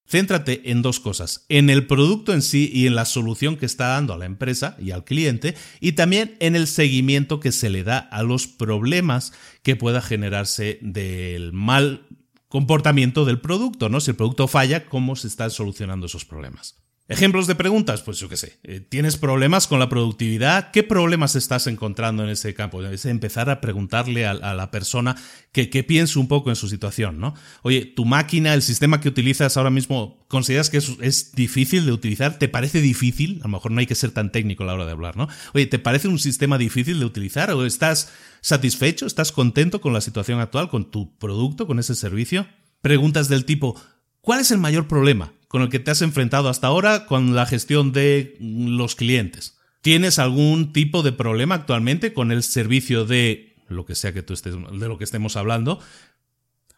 Céntrate 0.10 0.72
en 0.72 0.82
dos 0.82 1.00
cosas, 1.02 1.46
en 1.50 1.70
el 1.70 1.86
producto 1.86 2.34
en 2.34 2.42
sí 2.42 2.72
y 2.74 2.88
en 2.88 2.96
la 2.96 3.06
solución 3.06 3.58
que 3.58 3.66
está 3.66 3.88
dando 3.88 4.14
a 4.14 4.18
la 4.18 4.26
empresa 4.26 4.78
y 4.80 4.92
al 4.92 5.04
cliente, 5.04 5.56
y 5.82 5.94
también 5.94 6.38
en 6.40 6.56
el 6.56 6.68
seguimiento 6.68 7.40
que 7.40 7.52
se 7.52 7.70
le 7.70 7.84
da 7.84 7.98
a 7.98 8.24
los 8.24 8.48
problemas 8.48 9.34
que 9.64 9.76
pueda 9.76 10.02
generarse 10.02 10.80
del 10.82 11.52
mal 11.52 12.08
comportamiento 12.48 13.26
del 13.26 13.42
producto, 13.42 13.90
¿no? 13.90 14.00
Si 14.00 14.12
el 14.12 14.18
producto 14.18 14.48
falla, 14.48 14.86
¿cómo 14.86 15.18
se 15.18 15.28
están 15.28 15.52
solucionando 15.52 16.06
esos 16.06 16.24
problemas? 16.24 16.87
Ejemplos 17.10 17.48
de 17.48 17.56
preguntas, 17.56 18.02
pues 18.02 18.20
yo 18.20 18.28
qué 18.28 18.36
sé. 18.36 18.60
Eh, 18.64 18.82
¿Tienes 18.82 19.16
problemas 19.16 19.66
con 19.68 19.80
la 19.80 19.88
productividad? 19.88 20.72
¿Qué 20.72 20.84
problemas 20.84 21.38
estás 21.38 21.66
encontrando 21.68 22.22
en 22.24 22.30
ese 22.30 22.54
campo? 22.54 22.84
Es 22.84 23.06
empezar 23.06 23.50
a 23.50 23.62
preguntarle 23.62 24.26
a, 24.26 24.34
la 24.34 24.72
persona 24.72 25.16
que, 25.54 25.70
que, 25.70 25.86
piense 25.86 26.20
un 26.20 26.28
poco 26.28 26.50
en 26.50 26.58
su 26.58 26.68
situación, 26.68 27.18
¿no? 27.18 27.34
Oye, 27.62 27.86
tu 27.86 28.04
máquina, 28.04 28.54
el 28.54 28.62
sistema 28.62 29.00
que 29.00 29.08
utilizas 29.08 29.56
ahora 29.56 29.70
mismo, 29.70 30.26
¿consideras 30.28 30.70
que 30.70 30.78
es, 30.80 30.98
es, 31.00 31.32
difícil 31.32 31.86
de 31.86 31.94
utilizar? 31.94 32.40
¿Te 32.40 32.50
parece 32.50 32.82
difícil? 32.82 33.40
A 33.40 33.44
lo 33.44 33.54
mejor 33.54 33.72
no 33.72 33.80
hay 33.80 33.86
que 33.86 33.96
ser 33.96 34.12
tan 34.12 34.34
técnico 34.34 34.64
a 34.64 34.66
la 34.66 34.74
hora 34.74 34.86
de 34.86 34.92
hablar, 34.92 35.16
¿no? 35.16 35.30
Oye, 35.54 35.66
¿te 35.66 35.80
parece 35.80 36.10
un 36.10 36.20
sistema 36.20 36.58
difícil 36.58 37.00
de 37.00 37.06
utilizar? 37.06 37.52
¿O 37.52 37.66
estás 37.66 38.12
satisfecho? 38.42 39.06
¿Estás 39.06 39.32
contento 39.32 39.80
con 39.80 39.94
la 39.94 40.02
situación 40.02 40.42
actual, 40.42 40.68
con 40.68 40.92
tu 40.92 41.18
producto, 41.18 41.68
con 41.68 41.80
ese 41.80 41.96
servicio? 41.96 42.48
Preguntas 42.82 43.30
del 43.30 43.46
tipo, 43.46 43.80
¿cuál 44.20 44.42
es 44.42 44.52
el 44.52 44.58
mayor 44.58 44.90
problema? 44.90 45.32
Con 45.48 45.62
el 45.62 45.70
que 45.70 45.80
te 45.80 45.92
has 45.92 46.02
enfrentado 46.02 46.50
hasta 46.50 46.68
ahora 46.68 47.06
con 47.06 47.36
la 47.36 47.46
gestión 47.46 47.92
de 47.92 48.36
los 48.40 48.96
clientes. 48.96 49.58
¿Tienes 49.82 50.20
algún 50.20 50.74
tipo 50.74 51.04
de 51.04 51.12
problema 51.12 51.56
actualmente 51.56 52.14
con 52.14 52.32
el 52.32 52.44
servicio 52.44 53.06
de 53.06 53.56
lo 53.70 53.86
que 53.86 53.96
sea 53.96 54.14
que 54.14 54.24
tú 54.24 54.34
estés, 54.34 54.56
de 54.56 54.88
lo 54.88 54.98
que 54.98 55.04
estemos 55.04 55.38
hablando? 55.38 55.80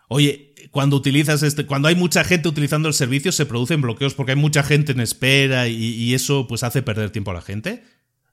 Oye, 0.08 0.54
cuando 0.72 0.96
utilizas 0.96 1.44
este, 1.44 1.66
cuando 1.66 1.88
hay 1.88 1.96
mucha 1.96 2.24
gente 2.24 2.50
utilizando 2.50 2.88
el 2.88 2.94
servicio, 2.94 3.32
se 3.32 3.46
producen 3.46 3.82
bloqueos 3.82 4.16
porque 4.16 4.34
hay 4.34 4.38
mucha 4.38 4.64
gente 4.64 4.92
en 4.92 5.00
espera 5.00 5.68
y, 5.68 6.14
eso 6.14 6.48
pues 6.48 6.64
hace 6.64 6.82
perder 6.82 7.12
tiempo 7.12 7.32
a 7.32 7.36
la 7.36 7.42
gente. 7.42 7.84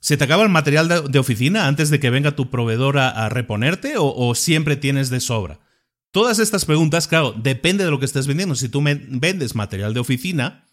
¿Se 0.01 0.17
te 0.17 0.25
acaba 0.25 0.43
el 0.43 0.49
material 0.49 1.11
de, 1.11 1.19
oficina 1.19 1.67
antes 1.67 1.91
de 1.91 2.01
que 2.01 2.11
venga 2.11 2.37
tu 2.37 2.51
proveedor 2.51 2.99
a, 2.99 3.29
reponerte 3.29 3.95
o 3.97 4.35
siempre 4.35 4.77
tienes 4.77 5.11
de 5.11 5.21
sobra? 5.21 5.61
Todas 6.17 6.39
estas 6.39 6.65
preguntas, 6.65 7.09
claro, 7.09 7.35
depende 7.37 7.85
de 7.85 7.91
lo 7.91 7.99
que 7.99 8.07
estés 8.07 8.27
vendiendo. 8.27 8.55
Si 8.55 8.71
tú 8.71 8.83
vendes 8.83 9.55
material 9.55 9.93
de 9.93 10.01
oficina, 10.01 10.65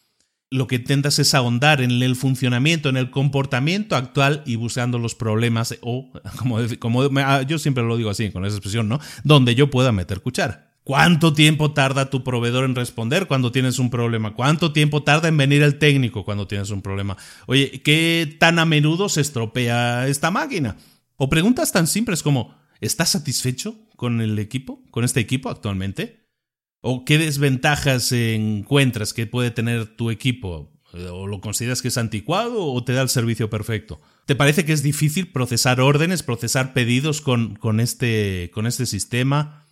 lo 0.49 0.67
que 0.67 0.77
intentas 0.77 1.19
es 1.19 1.34
ahondar 1.34 1.82
en 1.82 1.91
el 1.91 2.15
funcionamiento, 2.15 2.88
en 2.88 2.95
el 2.95 3.12
comportamiento 3.12 3.97
actual 3.97 4.41
y 4.45 4.56
buscando 4.56 4.99
los 4.99 5.15
problemas, 5.15 5.77
o 5.82 6.13
como, 6.79 7.01
ah, 7.17 7.41
yo 7.41 7.60
siempre 7.60 7.84
lo 7.84 7.97
digo 7.97 8.10
así, 8.10 8.32
con 8.32 8.45
esa 8.45 8.56
expresión, 8.56 8.88
¿no? 8.88 9.01
Donde 9.25 9.53
yo 9.53 9.69
pueda 9.69 9.91
meter 9.91 10.21
cuchara. 10.21 10.77
¿Cuánto 10.86 11.34
tiempo 11.34 11.73
tarda 11.73 12.10
tu 12.10 12.23
proveedor 12.23 12.63
en 12.63 12.75
responder 12.75 13.27
cuando 13.27 13.51
tienes 13.51 13.79
un 13.79 13.89
problema? 13.89 14.36
¿Cuánto 14.36 14.71
tiempo 14.71 15.03
tarda 15.03 15.27
en 15.27 15.36
venir 15.36 15.62
el 15.62 15.77
técnico 15.77 16.23
cuando 16.23 16.47
tienes 16.47 16.69
un 16.69 16.82
problema? 16.82 17.17
Oye, 17.47 17.82
¿qué 17.84 18.34
tan 18.39 18.60
a 18.60 18.65
menudo 18.65 19.10
se 19.10 19.19
estropea 19.19 20.08
esta 20.08 20.32
máquina? 20.32 20.77
O 21.17 21.27
preguntas 21.27 21.73
tan 21.73 21.88
simples 21.88 22.23
como, 22.23 22.62
¿estás 22.86 23.10
satisfecho 23.10 23.76
con 23.96 24.22
el 24.22 24.38
equipo, 24.39 24.84
con 24.91 25.04
este 25.04 25.19
equipo 25.19 25.50
actualmente? 25.50 26.28
¿O 26.82 27.06
qué 27.06 27.17
desventajas 27.17 28.12
encuentras 28.12 29.13
que 29.13 29.26
puede 29.26 29.52
tener 29.52 29.96
tu 29.96 30.12
equipo? 30.12 30.69
¿O 30.91 31.28
lo 31.28 31.41
consideras 31.41 31.82
que 31.82 31.88
es 31.88 31.98
anticuado 31.98 32.65
o 32.65 32.84
te 32.84 32.93
da 32.93 33.02
el 33.02 33.10
servicio 33.10 33.50
perfecto? 33.50 34.02
¿Te 34.26 34.36
parece 34.36 34.65
que 34.65 34.74
es 34.74 34.84
difícil 34.84 35.32
procesar 35.32 35.80
órdenes, 35.80 36.24
procesar 36.24 36.74
pedidos 36.74 37.22
con, 37.22 37.56
con, 37.56 37.80
este, 37.80 38.52
con 38.54 38.67
este 38.67 38.86
sistema? 38.86 39.65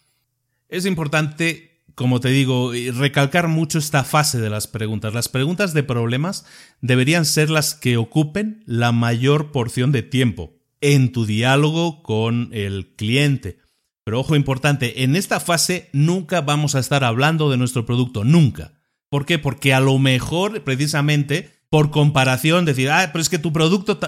Es 0.69 0.85
importante, 0.85 1.83
como 1.95 2.21
te 2.21 2.29
digo, 2.29 2.71
recalcar 2.93 3.49
mucho 3.49 3.77
esta 3.77 4.05
fase 4.05 4.39
de 4.39 4.49
las 4.49 4.67
preguntas. 4.67 5.13
Las 5.13 5.27
preguntas 5.27 5.73
de 5.73 5.83
problemas 5.83 6.45
deberían 6.79 7.25
ser 7.25 7.49
las 7.49 7.75
que 7.75 7.97
ocupen 7.97 8.63
la 8.65 8.93
mayor 8.93 9.51
porción 9.51 9.91
de 9.91 10.01
tiempo 10.01 10.60
en 10.81 11.11
tu 11.11 11.25
diálogo 11.25 12.03
con 12.03 12.49
el 12.51 12.95
cliente. 12.95 13.59
Pero 14.03 14.19
ojo 14.19 14.35
importante, 14.35 15.03
en 15.03 15.15
esta 15.15 15.39
fase 15.39 15.89
nunca 15.93 16.41
vamos 16.41 16.75
a 16.75 16.79
estar 16.79 17.03
hablando 17.03 17.49
de 17.49 17.57
nuestro 17.57 17.85
producto, 17.85 18.23
nunca. 18.23 18.73
¿Por 19.09 19.25
qué? 19.25 19.37
Porque 19.39 19.73
a 19.73 19.79
lo 19.79 19.99
mejor, 19.99 20.63
precisamente, 20.63 21.51
por 21.69 21.91
comparación, 21.91 22.65
decir, 22.65 22.89
ah, 22.89 23.09
pero 23.11 23.21
es 23.21 23.29
que 23.29 23.39
tu 23.39 23.53
producto, 23.53 23.99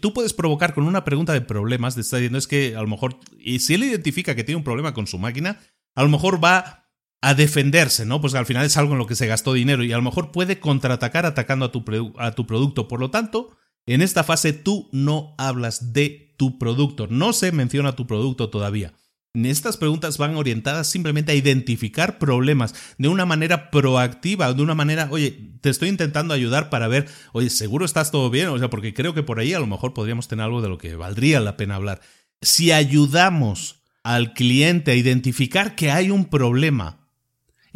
tú 0.00 0.12
puedes 0.14 0.32
provocar 0.32 0.74
con 0.74 0.84
una 0.84 1.04
pregunta 1.04 1.32
de 1.32 1.40
problemas, 1.40 1.94
te 1.94 2.00
está 2.00 2.16
diciendo, 2.16 2.38
es 2.38 2.46
que 2.46 2.74
a 2.74 2.80
lo 2.80 2.88
mejor, 2.88 3.18
y 3.38 3.58
si 3.58 3.74
él 3.74 3.84
identifica 3.84 4.34
que 4.34 4.44
tiene 4.44 4.56
un 4.56 4.64
problema 4.64 4.94
con 4.94 5.06
su 5.06 5.18
máquina, 5.18 5.60
a 5.94 6.02
lo 6.02 6.08
mejor 6.08 6.42
va 6.42 6.86
a 7.20 7.34
defenderse, 7.34 8.06
¿no? 8.06 8.20
Pues 8.20 8.34
al 8.34 8.46
final 8.46 8.64
es 8.64 8.76
algo 8.76 8.92
en 8.92 8.98
lo 8.98 9.06
que 9.06 9.16
se 9.16 9.26
gastó 9.26 9.52
dinero 9.52 9.82
y 9.82 9.92
a 9.92 9.96
lo 9.96 10.02
mejor 10.02 10.30
puede 10.30 10.60
contraatacar 10.60 11.26
atacando 11.26 11.66
a 11.66 11.72
tu, 11.72 11.84
a 12.16 12.32
tu 12.32 12.46
producto. 12.46 12.88
Por 12.88 13.00
lo 13.00 13.10
tanto, 13.10 13.50
en 13.94 14.02
esta 14.02 14.24
fase 14.24 14.52
tú 14.52 14.88
no 14.92 15.34
hablas 15.38 15.92
de 15.92 16.34
tu 16.36 16.58
producto, 16.58 17.06
no 17.08 17.32
se 17.32 17.52
menciona 17.52 17.96
tu 17.96 18.06
producto 18.06 18.50
todavía. 18.50 18.94
Estas 19.34 19.76
preguntas 19.76 20.18
van 20.18 20.36
orientadas 20.36 20.88
simplemente 20.88 21.32
a 21.32 21.34
identificar 21.34 22.18
problemas 22.18 22.74
de 22.96 23.08
una 23.08 23.24
manera 23.26 23.70
proactiva, 23.70 24.52
de 24.52 24.62
una 24.62 24.74
manera, 24.74 25.08
oye, 25.10 25.52
te 25.60 25.70
estoy 25.70 25.90
intentando 25.90 26.34
ayudar 26.34 26.70
para 26.70 26.88
ver, 26.88 27.08
oye, 27.32 27.50
seguro 27.50 27.84
estás 27.84 28.10
todo 28.10 28.30
bien, 28.30 28.48
o 28.48 28.58
sea, 28.58 28.70
porque 28.70 28.94
creo 28.94 29.14
que 29.14 29.22
por 29.22 29.38
ahí 29.38 29.52
a 29.52 29.60
lo 29.60 29.66
mejor 29.66 29.94
podríamos 29.94 30.28
tener 30.28 30.44
algo 30.44 30.62
de 30.62 30.68
lo 30.68 30.78
que 30.78 30.96
valdría 30.96 31.40
la 31.40 31.56
pena 31.56 31.76
hablar. 31.76 32.00
Si 32.42 32.72
ayudamos 32.72 33.82
al 34.02 34.32
cliente 34.32 34.92
a 34.92 34.96
identificar 34.96 35.76
que 35.76 35.90
hay 35.90 36.10
un 36.10 36.24
problema, 36.24 36.97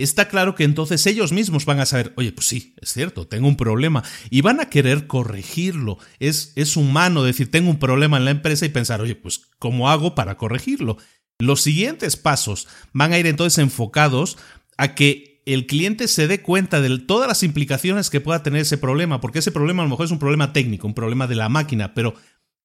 está 0.02 0.28
claro 0.28 0.54
que 0.54 0.64
entonces 0.64 1.06
ellos 1.06 1.32
mismos 1.32 1.64
van 1.64 1.80
a 1.80 1.86
saber, 1.86 2.12
oye, 2.16 2.32
pues 2.32 2.46
sí, 2.46 2.74
es 2.80 2.92
cierto, 2.92 3.26
tengo 3.26 3.48
un 3.48 3.56
problema, 3.56 4.02
y 4.30 4.40
van 4.40 4.60
a 4.60 4.68
querer 4.68 5.06
corregirlo. 5.06 5.98
Es, 6.18 6.52
es 6.56 6.76
humano 6.76 7.22
decir, 7.22 7.50
tengo 7.50 7.70
un 7.70 7.78
problema 7.78 8.16
en 8.16 8.24
la 8.24 8.30
empresa 8.30 8.66
y 8.66 8.70
pensar, 8.70 9.00
oye, 9.00 9.14
pues, 9.14 9.42
¿cómo 9.58 9.90
hago 9.90 10.14
para 10.14 10.36
corregirlo? 10.36 10.96
Los 11.38 11.62
siguientes 11.62 12.16
pasos 12.16 12.68
van 12.92 13.12
a 13.12 13.18
ir 13.18 13.26
entonces 13.26 13.58
enfocados 13.58 14.38
a 14.76 14.94
que 14.94 15.42
el 15.44 15.66
cliente 15.66 16.08
se 16.08 16.28
dé 16.28 16.40
cuenta 16.40 16.80
de 16.80 16.98
todas 17.00 17.28
las 17.28 17.42
implicaciones 17.42 18.10
que 18.10 18.20
pueda 18.20 18.42
tener 18.42 18.62
ese 18.62 18.78
problema, 18.78 19.20
porque 19.20 19.40
ese 19.40 19.50
problema 19.50 19.82
a 19.82 19.86
lo 19.86 19.90
mejor 19.90 20.06
es 20.06 20.12
un 20.12 20.18
problema 20.18 20.52
técnico, 20.52 20.86
un 20.86 20.94
problema 20.94 21.26
de 21.26 21.34
la 21.34 21.48
máquina, 21.48 21.94
pero 21.94 22.14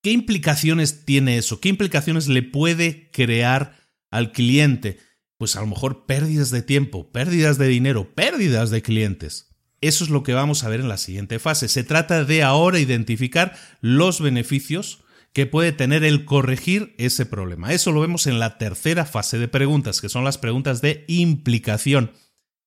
¿qué 0.04 0.12
implicaciones 0.12 1.06
tiene 1.06 1.38
eso? 1.38 1.60
¿Qué 1.60 1.70
implicaciones 1.70 2.28
le 2.28 2.44
puede 2.44 3.10
crear 3.12 3.76
al 4.12 4.32
cliente? 4.32 5.00
Pues 5.38 5.56
a 5.56 5.62
lo 5.62 5.68
mejor 5.68 6.06
pérdidas 6.06 6.50
de 6.50 6.62
tiempo, 6.62 7.12
pérdidas 7.12 7.58
de 7.58 7.68
dinero, 7.68 8.14
pérdidas 8.16 8.70
de 8.70 8.82
clientes. 8.82 9.56
Eso 9.82 10.04
es 10.04 10.10
lo 10.10 10.24
que 10.24 10.34
vamos 10.34 10.64
a 10.64 10.70
ver 10.70 10.80
en 10.80 10.90
la 10.90 10.98
siguiente 10.98 11.38
fase. 11.38 11.68
Se 11.68 11.84
trata 11.84 12.24
de 12.24 12.42
ahora 12.42 12.80
identificar 12.80 13.56
los 13.82 14.20
beneficios 14.22 15.04
que 15.34 15.46
puede 15.46 15.72
tener 15.72 16.04
el 16.04 16.26
corregir 16.26 16.96
ese 16.98 17.28
problema. 17.28 17.72
Eso 17.72 17.92
lo 17.92 18.02
vemos 18.02 18.26
en 18.26 18.40
la 18.40 18.58
tercera 18.58 19.06
fase 19.06 19.38
de 19.38 19.48
preguntas, 19.48 20.02
que 20.02 20.10
son 20.10 20.24
las 20.24 20.40
preguntas 20.40 20.82
de 20.82 21.06
implicación. 21.08 22.12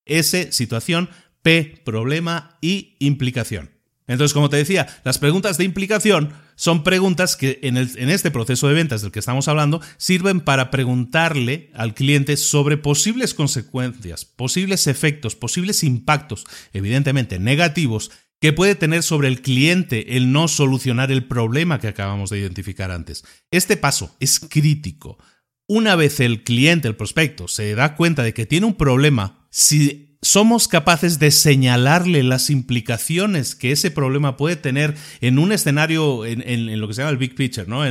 S, 0.04 0.52
situación, 0.52 1.10
P, 1.42 1.82
problema 1.84 2.58
y 2.60 2.96
implicación. 3.00 3.79
Entonces, 4.10 4.34
como 4.34 4.50
te 4.50 4.56
decía, 4.56 4.88
las 5.04 5.18
preguntas 5.18 5.56
de 5.56 5.62
implicación 5.62 6.32
son 6.56 6.82
preguntas 6.82 7.36
que 7.36 7.60
en, 7.62 7.76
este 7.76 8.32
proceso 8.32 8.66
de 8.66 8.74
ventas 8.74 9.02
del 9.02 9.12
que 9.12 9.20
estamos 9.20 9.46
hablando 9.46 9.80
sirven 9.98 10.40
para 10.40 10.72
preguntarle 10.72 11.70
al 11.74 11.94
cliente 11.94 12.36
sobre 12.36 12.76
posibles 12.76 13.34
consecuencias, 13.34 14.24
posibles 14.24 14.88
efectos, 14.88 15.36
posibles 15.36 15.84
impactos, 15.84 16.44
evidentemente 16.72 17.38
negativos, 17.38 18.10
que 18.40 18.52
puede 18.52 18.74
tener 18.74 19.04
sobre 19.04 19.28
el 19.28 19.42
cliente 19.42 20.16
el 20.16 20.32
no 20.32 20.48
solucionar 20.48 21.12
el 21.12 21.28
problema 21.28 21.78
que 21.78 21.86
acabamos 21.86 22.30
de 22.30 22.40
identificar 22.40 22.90
antes. 22.90 23.22
Este 23.52 23.76
paso 23.76 24.16
es 24.18 24.40
crítico. 24.40 25.18
Una 25.68 25.94
vez 25.94 26.18
el 26.18 26.42
cliente, 26.42 26.88
el 26.88 26.96
prospecto, 26.96 27.46
se 27.46 27.76
da 27.76 27.94
cuenta 27.94 28.24
de 28.24 28.34
que 28.34 28.44
tiene 28.44 28.66
un 28.66 28.74
problema, 28.74 29.46
si 29.50 30.09
somos 30.22 30.68
capaces 30.68 31.18
de 31.18 31.30
señalarle 31.30 32.22
las 32.22 32.50
implicaciones 32.50 33.54
que 33.54 33.72
ese 33.72 33.90
problema 33.90 34.36
puede 34.36 34.56
tener 34.56 34.94
en 35.20 35.38
un 35.38 35.50
escenario, 35.52 36.26
en, 36.26 36.78
lo 36.78 36.88
que 36.88 36.94
se 36.94 37.00
llama 37.00 37.10
el 37.10 37.16
big 37.16 37.34
picture, 37.34 37.66
¿no? 37.66 37.82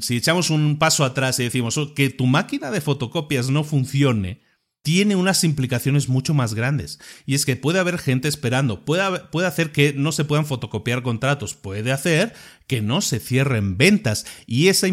si 0.00 0.16
echamos 0.16 0.50
un 0.50 0.78
paso 0.78 1.04
atrás 1.04 1.38
y 1.38 1.44
decimos 1.44 1.76
oh, 1.76 1.94
que 1.94 2.08
tu 2.08 2.26
máquina 2.26 2.70
de 2.70 2.80
fotocopias 2.80 3.50
no 3.50 3.62
funcione, 3.62 4.40
tiene 4.82 5.16
unas 5.16 5.44
implicaciones 5.44 6.08
mucho 6.08 6.34
más 6.34 6.54
grandes. 6.54 6.98
Y 7.26 7.34
es 7.34 7.44
que 7.44 7.56
puede 7.56 7.78
haber 7.78 7.98
gente 7.98 8.28
esperando, 8.28 8.84
puede, 8.84 9.20
puede 9.30 9.46
hacer 9.46 9.72
que 9.72 9.92
no 9.92 10.12
se 10.12 10.24
puedan 10.24 10.46
fotocopiar 10.46 11.02
contratos, 11.02 11.54
puede 11.54 11.92
hacer 11.92 12.34
que 12.66 12.80
no 12.80 13.00
se 13.00 13.20
cierren 13.20 13.76
ventas. 13.76 14.26
Y 14.46 14.68
esa, 14.68 14.86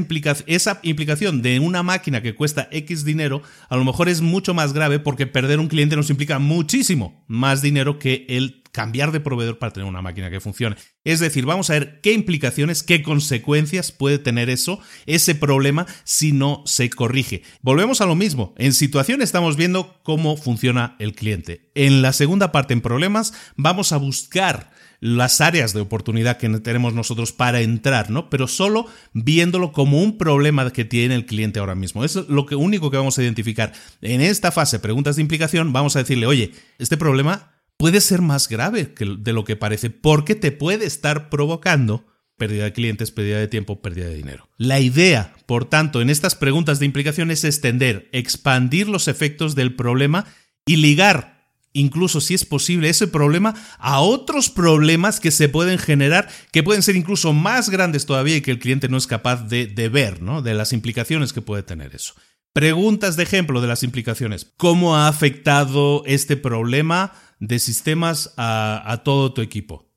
esa 0.47 0.79
implicación 0.83 1.41
de 1.41 1.59
una 1.59 1.83
máquina 1.83 2.21
que 2.21 2.35
cuesta 2.35 2.67
X 2.71 3.05
dinero, 3.05 3.41
a 3.69 3.77
lo 3.77 3.85
mejor 3.85 4.09
es 4.09 4.21
mucho 4.21 4.53
más 4.53 4.73
grave 4.73 4.99
porque 4.99 5.27
perder 5.27 5.59
un 5.59 5.67
cliente 5.67 5.95
nos 5.95 6.09
implica 6.09 6.39
muchísimo 6.39 7.23
más 7.27 7.61
dinero 7.61 7.99
que 7.99 8.25
el 8.29 8.63
cambiar 8.75 9.13
de 9.13 9.21
proveedor 9.21 9.57
para 9.57 9.71
tener 9.71 9.87
una 9.87 10.01
máquina 10.01 10.29
que 10.29 10.41
funcione. 10.41 10.75
Es 11.05 11.21
decir, 11.21 11.45
vamos 11.45 11.69
a 11.69 11.73
ver 11.73 12.01
qué 12.01 12.11
implicaciones, 12.11 12.83
qué 12.83 13.01
consecuencias 13.01 13.93
puede 13.93 14.19
tener 14.19 14.49
eso, 14.49 14.81
ese 15.05 15.33
problema, 15.33 15.85
si 16.03 16.33
no 16.33 16.61
se 16.65 16.89
corrige. 16.89 17.41
Volvemos 17.61 18.01
a 18.01 18.05
lo 18.05 18.15
mismo. 18.15 18.53
En 18.57 18.73
situación 18.73 19.21
estamos 19.21 19.55
viendo 19.55 20.01
cómo 20.03 20.35
funciona 20.35 20.97
el 20.99 21.15
cliente. 21.15 21.71
En 21.73 22.01
la 22.01 22.11
segunda 22.11 22.51
parte, 22.51 22.73
en 22.73 22.81
problemas, 22.81 23.33
vamos 23.55 23.93
a 23.93 23.97
buscar 23.97 24.71
las 24.99 25.39
áreas 25.39 25.71
de 25.71 25.79
oportunidad 25.79 26.35
que 26.35 26.49
tenemos 26.59 26.93
nosotros 26.93 27.31
para 27.31 27.61
entrar, 27.61 28.09
¿no? 28.09 28.29
Pero 28.29 28.45
solo 28.45 28.87
viéndolo 29.13 29.71
como 29.71 30.01
un 30.01 30.17
problema 30.17 30.69
que 30.71 30.83
tiene 30.83 31.15
el 31.15 31.25
cliente 31.25 31.59
ahora 31.59 31.75
mismo. 31.75 32.03
Es 32.03 32.15
lo 32.15 32.45
único 32.57 32.91
que 32.91 32.97
vamos 32.97 33.17
a 33.17 33.23
identificar. 33.23 33.71
En 34.01 34.19
esta 34.19 34.51
fase, 34.51 34.79
preguntas 34.79 35.15
de 35.15 35.21
implicación, 35.21 35.71
vamos 35.71 35.95
a 35.95 35.99
decirle, 35.99 36.25
oye, 36.25 36.51
este 36.77 36.97
problema 36.97 37.54
puede 37.77 38.01
ser 38.01 38.21
más 38.21 38.47
grave 38.47 38.93
de 38.97 39.33
lo 39.33 39.43
que 39.43 39.55
parece 39.55 39.89
porque 39.89 40.35
te 40.35 40.51
puede 40.51 40.85
estar 40.85 41.29
provocando 41.29 42.05
pérdida 42.37 42.65
de 42.65 42.73
clientes, 42.73 43.11
pérdida 43.11 43.39
de 43.39 43.47
tiempo, 43.47 43.81
pérdida 43.81 44.07
de 44.07 44.15
dinero. 44.15 44.49
La 44.57 44.79
idea, 44.79 45.33
por 45.45 45.65
tanto, 45.65 46.01
en 46.01 46.09
estas 46.09 46.35
preguntas 46.35 46.79
de 46.79 46.85
implicación 46.85 47.31
es 47.31 47.43
extender, 47.43 48.09
expandir 48.11 48.89
los 48.89 49.07
efectos 49.07 49.55
del 49.55 49.75
problema 49.75 50.25
y 50.65 50.77
ligar, 50.77 51.49
incluso 51.73 52.21
si 52.21 52.33
es 52.33 52.45
posible, 52.45 52.89
ese 52.89 53.07
problema 53.07 53.53
a 53.77 54.01
otros 54.01 54.49
problemas 54.49 55.19
que 55.19 55.31
se 55.31 55.49
pueden 55.49 55.77
generar, 55.77 56.27
que 56.51 56.63
pueden 56.63 56.83
ser 56.83 56.95
incluso 56.95 57.33
más 57.33 57.69
grandes 57.69 58.05
todavía 58.05 58.37
y 58.37 58.41
que 58.41 58.51
el 58.51 58.59
cliente 58.59 58.89
no 58.89 58.97
es 58.97 59.07
capaz 59.07 59.47
de, 59.47 59.67
de 59.67 59.89
ver, 59.89 60.21
¿no? 60.21 60.41
De 60.41 60.53
las 60.53 60.73
implicaciones 60.73 61.33
que 61.33 61.41
puede 61.41 61.63
tener 61.63 61.95
eso. 61.95 62.13
Preguntas 62.53 63.17
de 63.17 63.23
ejemplo 63.23 63.59
de 63.59 63.67
las 63.67 63.83
implicaciones. 63.83 64.53
¿Cómo 64.55 64.95
ha 64.95 65.09
afectado 65.09 66.03
este 66.05 66.37
problema 66.37 67.11
de 67.39 67.59
sistemas 67.59 68.33
a, 68.37 69.01
todo 69.03 69.33
tu 69.33 69.41
equipo? 69.41 69.91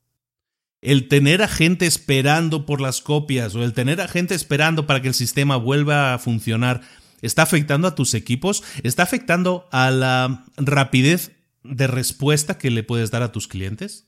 El 0.80 1.08
tener 1.08 1.42
a 1.42 1.48
gente 1.48 1.86
esperando 1.86 2.64
por 2.64 2.80
las 2.80 3.00
copias 3.00 3.54
o 3.54 3.64
el 3.64 3.72
tener 3.72 4.00
a 4.00 4.08
gente 4.08 4.34
esperando 4.34 4.86
para 4.86 5.02
que 5.02 5.08
el 5.08 5.14
sistema 5.14 5.56
vuelva 5.56 6.14
a 6.14 6.18
funcionar, 6.18 6.82
¿está 7.20 7.42
afectando 7.42 7.88
a 7.88 7.94
tus 7.94 8.14
equipos? 8.14 8.62
¿Está 8.82 9.02
afectando 9.02 9.68
a 9.72 9.90
la 9.90 10.44
rapidez 10.56 11.32
de 11.64 11.86
respuesta 11.86 12.58
que 12.58 12.70
le 12.70 12.84
puedes 12.84 13.10
dar 13.10 13.22
a 13.22 13.32
tus 13.32 13.48
clientes? 13.48 14.06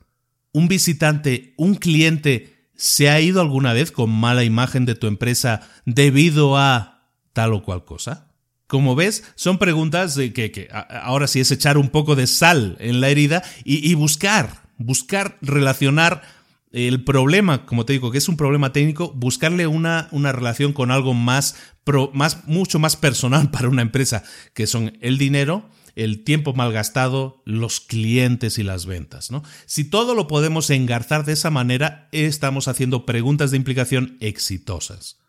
¿Un 0.52 0.68
visitante, 0.68 1.54
un 1.56 1.74
cliente, 1.74 2.68
se 2.76 3.10
ha 3.10 3.20
ido 3.20 3.40
alguna 3.40 3.72
vez 3.72 3.92
con 3.92 4.10
mala 4.10 4.44
imagen 4.44 4.86
de 4.86 4.94
tu 4.94 5.06
empresa 5.06 5.68
debido 5.84 6.56
a 6.56 7.08
tal 7.32 7.52
o 7.52 7.62
cual 7.62 7.84
cosa? 7.84 8.29
Como 8.70 8.94
ves, 8.94 9.24
son 9.35 9.59
preguntas 9.59 10.14
que, 10.14 10.68
ahora 10.70 11.26
sí 11.26 11.40
es 11.40 11.50
echar 11.50 11.76
un 11.76 11.88
poco 11.88 12.14
de 12.14 12.28
sal 12.28 12.76
en 12.78 13.00
la 13.00 13.09
herida 13.09 13.42
y, 13.64 13.92
buscar, 13.94 14.62
buscar 14.78 15.38
relacionar 15.42 16.22
el 16.70 17.02
problema, 17.02 17.66
como 17.66 17.85
te 17.85 17.94
digo, 17.94 18.12
que 18.12 18.18
es 18.18 18.28
un 18.28 18.37
problema 18.37 18.72
técnico, 18.72 19.12
buscarle 19.12 19.66
una, 19.66 20.06
una 20.12 20.30
relación 20.30 20.72
con 20.72 20.92
algo 20.92 21.14
más, 21.14 21.56
más, 22.12 22.46
mucho 22.46 22.78
más 22.78 22.94
personal 22.94 23.50
para 23.50 23.68
una 23.68 23.83
empresa, 23.83 24.22
que 24.54 24.68
son 24.68 24.96
el 25.00 25.18
dinero, 25.18 25.68
el 25.96 26.22
tiempo 26.22 26.52
malgastado, 26.52 27.42
los 27.44 27.80
clientes 27.80 28.56
y 28.59 28.62
las 28.62 28.87
ventas. 28.87 29.33
¿no? 29.33 29.42
Si 29.66 29.83
todo 29.83 30.14
lo 30.14 30.28
podemos 30.28 30.70
engarzar 30.70 31.24
de 31.24 31.33
esa 31.33 31.50
manera, 31.50 32.09
estamos 32.12 32.68
haciendo 32.68 33.04
preguntas 33.04 33.50
de 33.50 33.56
implicación 33.56 34.16
exitosas. 34.20 35.19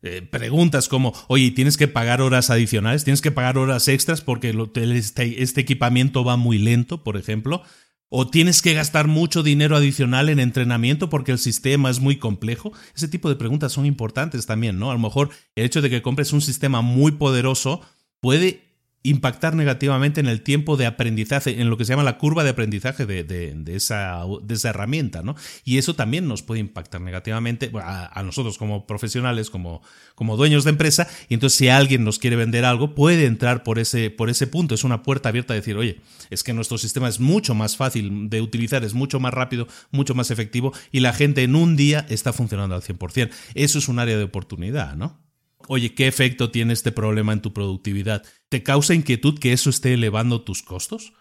Eh, 0.00 0.22
preguntas 0.22 0.88
como, 0.88 1.12
oye, 1.26 1.50
¿tienes 1.50 1.76
que 1.76 1.88
pagar 1.88 2.20
horas 2.20 2.50
adicionales? 2.50 3.02
¿Tienes 3.02 3.20
que 3.20 3.32
pagar 3.32 3.58
horas 3.58 3.88
extras 3.88 4.20
porque 4.20 4.54
este, 4.74 5.42
este, 5.42 5.60
equipamiento 5.60 6.22
va 6.22 6.36
muy 6.36 6.58
lento, 6.58 7.02
por 7.02 7.16
ejemplo? 7.16 7.62
¿O 8.08 8.28
tienes 8.28 8.62
que 8.62 8.74
gastar 8.74 9.08
mucho 9.08 9.42
dinero 9.42 9.76
adicional 9.76 10.28
en 10.28 10.38
entrenamiento 10.38 11.10
porque 11.10 11.32
el 11.32 11.38
sistema 11.38 11.90
es 11.90 11.98
muy 12.00 12.16
complejo? 12.16 12.72
Ese 12.94 13.08
tipo 13.08 13.28
de 13.28 13.36
preguntas 13.36 13.72
son 13.72 13.86
importantes 13.86 14.46
también, 14.46 14.78
¿no? 14.78 14.90
A 14.90 14.94
lo 14.94 15.00
mejor 15.00 15.30
el 15.56 15.64
hecho 15.64 15.82
de 15.82 15.90
que 15.90 16.00
compres 16.00 16.32
un 16.32 16.40
sistema 16.40 16.80
muy 16.80 17.12
poderoso 17.12 17.82
puede 18.20 18.67
impactar 19.04 19.54
negativamente 19.54 20.20
en 20.20 20.26
el 20.26 20.42
tiempo 20.42 20.76
de 20.76 20.86
aprendizaje, 20.86 21.60
en 21.60 21.70
lo 21.70 21.76
que 21.76 21.84
se 21.84 21.92
llama 21.92 22.02
la 22.02 22.18
curva 22.18 22.42
de 22.42 22.50
aprendizaje 22.50 23.06
de, 23.06 23.20
esa, 23.68 24.24
de 24.42 24.54
esa, 24.54 24.70
herramienta, 24.70 25.22
¿no? 25.22 25.36
Y 25.64 25.78
eso 25.78 25.94
también 25.94 26.26
nos 26.26 26.42
puede 26.42 26.60
impactar 26.60 27.00
negativamente 27.00 27.70
a, 27.74 28.22
nosotros 28.24 28.58
como 28.58 28.86
profesionales, 28.86 29.50
como, 29.50 29.82
como 30.14 30.36
dueños 30.36 30.64
de 30.64 30.70
empresa, 30.70 31.08
y 31.28 31.34
entonces 31.34 31.56
si 31.56 31.68
alguien 31.68 32.04
nos 32.04 32.18
quiere 32.18 32.36
vender 32.36 32.64
algo, 32.64 32.94
puede 32.94 33.26
entrar 33.26 33.62
por 33.62 33.78
ese, 33.78 34.10
por 34.10 34.30
ese 34.30 34.46
punto, 34.46 34.74
es 34.74 34.84
una 34.84 35.02
puerta 35.02 35.28
abierta 35.28 35.54
a 35.54 35.56
decir, 35.56 35.76
oye, 35.76 36.00
es 36.30 36.42
que 36.42 36.52
nuestro 36.52 36.76
sistema 36.76 37.08
es 37.08 37.20
mucho 37.20 37.54
más 37.54 37.76
fácil 37.76 38.28
de 38.28 38.40
utilizar, 38.40 38.84
es 38.84 38.94
mucho 38.94 39.20
más 39.20 39.32
rápido, 39.32 39.68
mucho 39.92 40.14
más 40.14 40.30
efectivo, 40.30 40.72
y 40.90 41.00
la 41.00 41.12
gente 41.12 41.44
en 41.44 41.54
un 41.54 41.76
día 41.76 42.04
está 42.08 42.32
funcionando 42.32 42.74
al 42.74 42.82
100%. 42.82 43.30
Eso 43.54 43.78
es 43.78 43.88
un 43.88 44.00
área 44.00 44.18
de 44.18 44.24
oportunidad, 44.24 44.96
¿no? 44.96 45.27
Oye, 45.70 45.94
¿qué 45.94 46.08
efecto 46.08 46.50
tiene 46.50 46.72
este 46.72 46.92
problema 46.92 47.34
en 47.34 47.42
tu 47.42 47.52
productividad? 47.52 48.24
¿Te 48.48 48.62
causa 48.62 48.94
inquietud 48.94 49.38
que 49.38 49.52
eso 49.52 49.68
esté 49.68 49.92
elevando 49.92 50.40
tus 50.40 50.62
costos? 50.62 51.12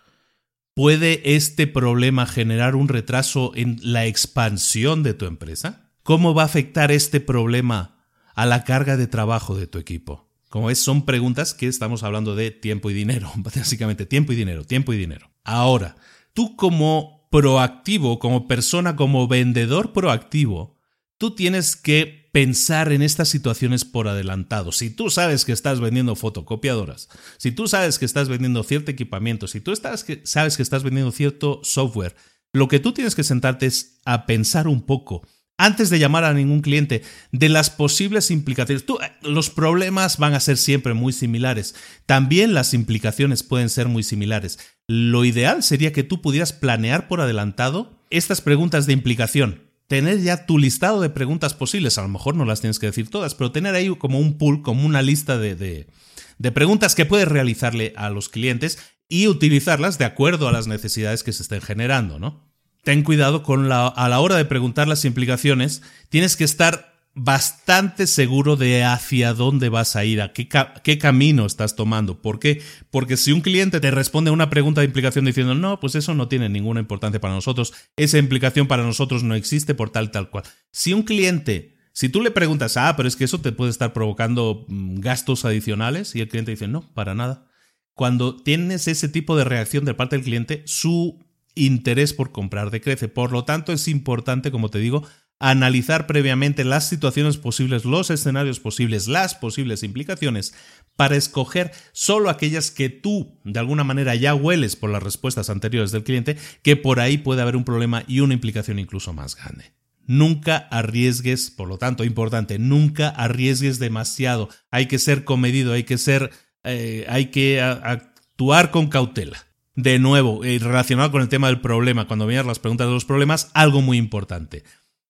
¿Puede 0.74 1.36
este 1.36 1.68
problema 1.68 2.26
generar 2.26 2.76
un 2.76 2.88
retraso 2.88 3.52
en 3.56 3.78
la 3.82 4.06
expansión 4.06 5.04
de 5.04 5.14
tu 5.14 5.26
empresa? 5.26 5.92
¿Cómo 6.04 6.34
va 6.34 6.44
a 6.44 6.46
afectar 6.46 6.94
este 6.94 7.20
problema 7.20 8.06
a 8.36 8.46
la 8.46 8.64
carga 8.64 8.96
de 8.96 9.08
trabajo 9.08 9.58
de 9.58 9.68
tu 9.68 9.80
equipo? 9.80 10.30
Como 10.48 10.70
es, 10.70 10.80
son 10.80 11.06
preguntas 11.06 11.54
que 11.54 11.68
estamos 11.68 12.04
hablando 12.04 12.34
de 12.34 12.52
tiempo 12.52 12.90
y 12.90 12.94
dinero, 12.94 13.30
básicamente 13.36 14.06
tiempo 14.06 14.32
y 14.32 14.38
dinero, 14.38 14.64
tiempo 14.64 14.94
y 14.94 14.98
dinero. 14.98 15.30
Ahora, 15.44 15.98
tú 16.34 16.56
como 16.56 17.28
proactivo, 17.32 18.18
como 18.18 18.48
persona, 18.48 18.96
como 18.96 19.28
vendedor 19.28 19.92
proactivo, 19.92 20.78
tú 21.18 21.36
tienes 21.36 21.76
que 21.76 22.27
pensar 22.38 22.92
en 22.92 23.02
estas 23.02 23.30
situaciones 23.30 23.84
por 23.84 24.08
adelantado. 24.08 24.72
Si 24.72 24.92
tú 24.92 25.10
sabes 25.10 25.44
que 25.44 25.52
estás 25.52 25.80
vendiendo 25.80 26.16
fotocopiadoras, 26.16 27.10
si 27.40 27.52
tú 27.52 27.68
sabes 27.68 27.98
que 27.98 28.06
estás 28.06 28.30
vendiendo 28.30 28.62
cierto 28.62 28.92
equipamiento, 28.92 29.48
si 29.48 29.60
tú 29.60 29.74
sabes 29.76 30.56
que 30.56 30.62
estás 30.62 30.84
vendiendo 30.84 31.12
cierto 31.12 31.62
software, 31.64 32.16
lo 32.54 32.68
que 32.68 32.78
tú 32.78 32.94
tienes 32.94 33.16
que 33.16 33.24
sentarte 33.24 33.66
es 33.66 34.02
a 34.06 34.28
pensar 34.28 34.68
un 34.68 34.84
poco 34.84 35.28
antes 35.58 35.90
de 35.90 35.98
llamar 35.98 36.26
a 36.26 36.34
ningún 36.36 36.62
cliente 36.62 37.02
de 37.32 37.50
las 37.50 37.72
posibles 37.72 38.30
implicaciones. 38.30 38.84
Eh, 38.84 39.12
los 39.24 39.50
problemas 39.50 40.20
van 40.20 40.36
a 40.36 40.40
ser 40.40 40.58
siempre 40.58 40.94
muy 40.94 41.14
similares. 41.14 41.74
También 42.06 42.54
las 42.54 42.76
implicaciones 42.76 43.42
pueden 43.42 43.70
ser 43.70 43.88
muy 43.88 44.04
similares. 44.04 44.60
Lo 44.88 45.26
ideal 45.26 45.64
sería 45.64 45.92
que 45.92 46.04
tú 46.04 46.22
pudieras 46.22 46.54
planear 46.54 47.08
por 47.08 47.20
adelantado 47.20 48.00
estas 48.12 48.42
preguntas 48.42 48.86
de 48.86 48.94
implicación 48.94 49.67
tener 49.88 50.22
ya 50.22 50.46
tu 50.46 50.58
listado 50.58 51.02
de 51.02 51.10
preguntas 51.10 51.54
posibles. 51.54 51.98
A 51.98 52.02
lo 52.02 52.10
mejor 52.10 52.36
no 52.36 52.46
las 52.46 52.62
tienes 52.62 52.80
que 52.80 52.88
decir 52.88 53.10
todas, 53.10 53.36
pero 53.36 53.52
tener 53.52 53.74
ahí 53.74 53.90
como 53.98 54.20
un 54.20 54.38
pool, 54.38 54.62
como 54.62 54.86
una 54.86 55.02
lista 55.02 55.38
de, 55.38 55.56
de, 55.56 56.52
preguntas 56.52 56.96
que 56.96 57.06
puedes 57.06 57.28
realizarle 57.28 57.94
a 57.96 58.10
los 58.10 58.30
clientes 58.30 58.78
y 59.10 59.28
utilizarlas 59.28 59.98
de 59.98 60.06
acuerdo 60.06 60.48
a 60.48 60.52
las 60.52 60.68
necesidades 60.68 61.24
que 61.24 61.34
se 61.34 61.44
estén 61.44 61.62
generando, 61.62 62.20
¿no? 62.20 62.46
Ten 62.84 63.04
cuidado 63.04 63.44
con 63.44 63.70
la, 63.70 63.88
a 63.88 64.08
la 64.08 64.20
hora 64.20 64.36
de 64.36 64.46
preguntar 64.46 64.88
las 64.88 65.04
implicaciones, 65.04 65.82
tienes 66.10 66.36
que 66.38 66.44
estar 66.44 66.97
bastante 67.20 68.06
seguro 68.06 68.56
de 68.58 68.84
hacia 68.84 69.34
dónde 69.34 69.70
vas 69.70 69.96
a 69.96 70.06
ir, 70.06 70.22
a 70.22 70.34
qué, 70.34 70.98
camino 71.00 71.48
estás 71.48 71.76
tomando. 71.76 72.22
¿Por 72.22 72.40
qué? 72.40 72.62
Porque 72.92 73.18
si 73.18 73.32
un 73.32 73.42
cliente 73.42 73.80
te 73.80 73.90
responde 73.90 74.30
a 74.30 74.34
una 74.34 74.52
pregunta 74.52 74.82
de 74.82 74.86
implicación 74.86 75.26
diciendo, 75.26 75.56
no, 75.56 75.80
pues 75.80 75.96
eso 75.96 76.14
no 76.14 76.28
tiene 76.28 76.48
ninguna 76.48 76.80
importancia 76.80 77.20
para 77.20 77.34
nosotros, 77.34 77.74
esa 77.96 78.20
implicación 78.20 78.68
para 78.68 78.84
nosotros 78.84 79.24
no 79.24 79.34
existe 79.34 79.74
por 79.74 79.90
tal, 79.90 80.12
tal 80.12 80.30
cual. 80.30 80.44
Si 80.72 80.94
un 80.94 81.02
cliente, 81.02 81.76
si 81.92 82.08
tú 82.08 82.22
le 82.22 82.30
preguntas, 82.30 82.78
ah, 82.78 82.94
pero 82.96 83.10
es 83.10 83.16
que 83.16 83.24
eso 83.24 83.42
te 83.42 83.52
puede 83.52 83.72
estar 83.72 83.94
provocando 83.94 84.66
mm, 84.68 85.00
gastos 85.00 85.44
adicionales, 85.44 86.16
y 86.16 86.22
el 86.22 86.30
cliente 86.30 86.52
dice, 86.52 86.68
no, 86.68 86.82
para 86.94 87.16
nada. 87.16 87.48
Cuando 87.96 88.36
tienes 88.36 88.88
ese 88.88 89.10
tipo 89.10 89.36
de 89.36 89.44
reacción 89.44 89.86
de 89.86 89.96
parte 89.96 90.16
del 90.18 90.26
cliente, 90.26 90.62
su 90.68 91.18
interés 91.56 92.14
por 92.14 92.32
comprar 92.32 92.70
decrece. 92.70 93.08
Por 93.08 93.32
lo 93.32 93.44
tanto, 93.44 93.74
es 93.74 93.88
importante, 93.88 94.52
como 94.52 94.70
te 94.70 94.78
digo, 94.78 95.04
analizar 95.40 96.08
previamente 96.08 96.64
las 96.64 96.88
situaciones 96.88 97.38
posibles, 97.38 97.86
los 97.86 98.10
escenarios 98.10 98.60
posibles, 98.60 99.08
las 99.08 99.36
posibles 99.36 99.84
implicaciones, 99.84 100.54
para 100.96 101.16
escoger 101.16 101.72
solo 101.92 102.30
aquellas 102.30 102.72
que 102.72 102.90
tú 102.90 103.40
de 103.44 103.60
alguna 103.60 103.84
manera 103.84 104.16
ya 104.16 104.34
hueles 104.34 104.76
por 104.76 104.90
las 104.90 105.04
respuestas 105.04 105.50
anteriores 105.50 105.92
del 105.92 106.04
cliente, 106.04 106.38
que 106.64 106.76
por 106.76 107.00
ahí 107.00 107.20
puede 107.20 107.42
haber 107.42 107.56
un 107.56 107.64
problema 107.64 108.04
y 108.08 108.22
una 108.22 108.34
implicación 108.34 108.80
incluso 108.80 109.14
más 109.14 109.36
grande. 109.36 109.74
Nunca 110.08 110.58
arriesgues, 110.72 111.52
por 111.52 111.68
lo 111.68 111.78
tanto, 111.78 112.04
importante, 112.04 112.58
nunca 112.58 113.10
arriesgues 113.10 113.78
demasiado. 113.78 114.50
Hay 114.72 114.88
que 114.88 115.00
ser 115.00 115.24
comedido, 115.24 115.74
hay 115.74 115.84
que 115.84 115.98
ser, 115.98 116.32
eh, 116.64 117.06
hay 117.10 117.26
que 117.26 117.62
actuar 117.62 118.72
con 118.72 118.88
cautela. 118.88 119.46
De 119.76 120.00
nuevo, 120.00 120.44
eh, 120.44 120.58
relacionado 120.58 121.12
con 121.12 121.22
el 121.22 121.30
tema 121.30 121.48
del 121.48 121.62
problema, 121.62 122.08
cuando 122.08 122.26
veas 122.26 122.46
las 122.46 122.58
preguntas 122.58 122.88
de 122.88 122.94
los 122.94 123.06
problemas, 123.06 123.52
algo 123.54 123.82
muy 123.82 123.98
importante 123.98 124.64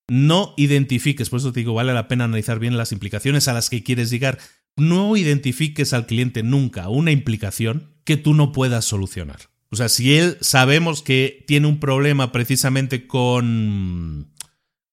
no 0.07 0.53
identifiques, 0.57 1.29
por 1.29 1.39
eso 1.39 1.51
te 1.51 1.59
digo, 1.59 1.73
vale 1.73 1.93
la 1.93 2.07
pena 2.07 2.23
analizar 2.25 2.59
bien 2.59 2.77
las 2.77 2.91
implicaciones 2.91 3.47
a 3.47 3.53
las 3.53 3.69
que 3.69 3.83
quieres 3.83 4.09
llegar. 4.09 4.39
No 4.75 5.17
identifiques 5.17 5.93
al 5.93 6.05
cliente 6.05 6.43
nunca 6.43 6.89
una 6.89 7.11
implicación 7.11 7.93
que 8.03 8.15
tú 8.17 8.33
no 8.33 8.51
puedas 8.51 8.85
solucionar. 8.85 9.49
O 9.69 9.75
sea, 9.75 9.89
si 9.89 10.15
él 10.15 10.37
sabemos 10.39 11.01
que 11.01 11.43
tiene 11.45 11.67
un 11.67 11.79
problema 11.79 12.31
precisamente 12.31 13.05
con, 13.05 14.31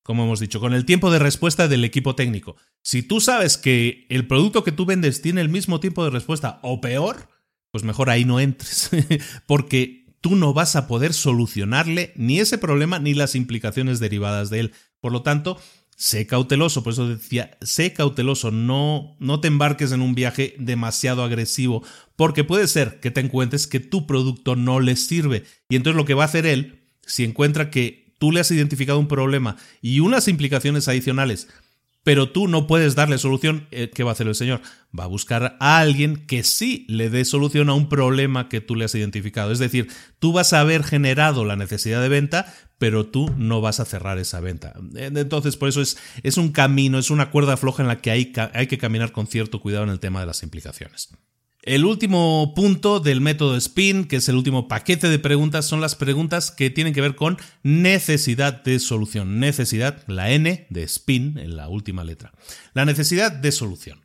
como 0.03 0.24
hemos 0.24 0.40
dicho, 0.40 0.59
con 0.59 0.74
el 0.74 0.85
tiempo 0.85 1.11
de 1.11 1.20
respuesta 1.20 1.68
del 1.68 1.85
equipo 1.85 2.16
técnico. 2.16 2.57
Si 2.83 3.03
tú 3.03 3.20
sabes 3.20 3.57
que 3.57 4.07
el 4.11 4.27
producto 4.27 4.64
que 4.64 4.72
tú 4.72 4.85
vendes 4.85 5.22
tiene 5.22 5.40
el 5.40 5.48
mismo 5.48 5.79
tiempo 5.81 6.05
de 6.05 6.11
respuesta 6.11 6.59
o 6.62 6.81
peor, 6.81 7.29
pues 7.70 7.85
mejor 7.85 8.11
ahí 8.11 8.24
no 8.24 8.40
entres, 8.40 8.90
porque 9.46 10.05
tú 10.20 10.37
no 10.37 10.55
vas 10.55 10.74
a 10.74 10.87
poder 10.87 11.12
solucionarle 11.12 12.12
ni 12.16 12.40
ese 12.40 12.59
problema 12.59 12.98
ni 12.98 13.14
las 13.14 13.35
implicaciones 13.35 14.00
derivadas 14.00 14.50
de 14.50 14.61
él. 14.61 14.72
Por 15.04 15.12
lo 15.12 15.20
tanto, 15.20 15.58
sé 15.96 16.26
cauteloso, 16.26 16.82
por 16.82 16.94
eso 16.94 17.06
decía, 17.06 17.58
sé 17.60 17.92
cauteloso, 17.92 18.50
no, 18.50 19.18
no 19.20 19.38
te 19.38 19.48
embarques 19.48 19.92
en 19.92 20.00
un 20.00 20.14
viaje 20.14 20.54
demasiado 20.58 21.22
agresivo, 21.22 21.84
porque 22.16 22.42
puede 22.42 22.66
ser 22.68 23.00
que 23.00 23.10
te 23.10 23.20
encuentres 23.20 23.66
que 23.66 23.80
tu 23.80 24.06
producto 24.06 24.56
no 24.56 24.80
le 24.80 24.96
sirve. 24.96 25.44
Y 25.68 25.76
entonces 25.76 25.98
lo 25.98 26.06
que 26.06 26.14
va 26.14 26.22
a 26.22 26.24
hacer 26.24 26.46
él, 26.46 26.86
si 27.06 27.22
encuentra 27.22 27.68
que 27.68 28.14
tú 28.18 28.32
le 28.32 28.40
has 28.40 28.50
identificado 28.50 28.98
un 28.98 29.08
problema 29.08 29.58
y 29.82 30.00
unas 30.00 30.26
implicaciones 30.26 30.88
adicionales 30.88 31.48
pero 32.04 32.28
tú 32.28 32.46
no 32.46 32.66
puedes 32.66 32.94
darle 32.94 33.18
solución, 33.18 33.66
eh, 33.70 33.90
¿qué 33.92 34.04
va 34.04 34.10
a 34.10 34.12
hacer 34.12 34.28
el 34.28 34.34
Señor? 34.34 34.60
Va 34.96 35.04
a 35.04 35.08
buscar 35.08 35.56
a 35.58 35.78
alguien 35.78 36.26
que 36.26 36.44
sí 36.44 36.84
le 36.88 37.08
dé 37.08 37.24
solución 37.24 37.70
a 37.70 37.74
un 37.74 37.88
problema 37.88 38.50
que 38.50 38.60
tú 38.60 38.76
le 38.76 38.84
has 38.84 38.94
identificado. 38.94 39.50
Es 39.50 39.58
decir, 39.58 39.88
tú 40.18 40.32
vas 40.32 40.52
a 40.52 40.60
haber 40.60 40.84
generado 40.84 41.46
la 41.46 41.56
necesidad 41.56 42.02
de 42.02 42.10
venta, 42.10 42.54
pero 42.78 43.06
tú 43.06 43.32
no 43.37 43.60
vas 43.60 43.80
a 43.80 43.84
cerrar 43.84 44.18
esa 44.18 44.40
venta. 44.40 44.74
Entonces, 44.94 45.56
por 45.56 45.68
eso 45.68 45.80
es, 45.80 45.96
es 46.22 46.37
un 46.37 46.50
camino, 46.52 46.98
es 46.98 47.10
una 47.10 47.30
cuerda 47.30 47.56
floja 47.56 47.82
en 47.82 47.88
la 47.88 48.00
que 48.00 48.10
hay, 48.10 48.32
hay 48.52 48.66
que 48.66 48.78
caminar 48.78 49.12
con 49.12 49.26
cierto 49.26 49.60
cuidado 49.60 49.84
en 49.84 49.90
el 49.90 50.00
tema 50.00 50.20
de 50.20 50.26
las 50.26 50.42
implicaciones. 50.42 51.10
El 51.64 51.87
último 51.87 52.52
punto 52.54 53.00
del 53.00 53.22
método 53.22 53.58
SPIN, 53.58 54.04
que 54.04 54.16
es 54.16 54.28
el 54.28 54.37
último 54.37 54.68
paquete 54.68 55.08
de 55.08 55.18
preguntas, 55.18 55.64
son 55.64 55.80
las 55.80 55.94
preguntas 55.94 56.50
que 56.50 56.68
tienen 56.68 56.92
que 56.92 57.00
ver 57.00 57.14
con 57.14 57.38
necesidad 57.62 58.62
de 58.62 58.78
solución. 58.78 59.40
Necesidad, 59.40 60.04
la 60.06 60.30
N 60.30 60.66
de 60.68 60.87
SPIN 60.87 61.38
en 61.38 61.56
la 61.56 61.70
última 61.70 62.04
letra. 62.04 62.32
La 62.74 62.84
necesidad 62.84 63.32
de 63.32 63.50
solución. 63.50 64.04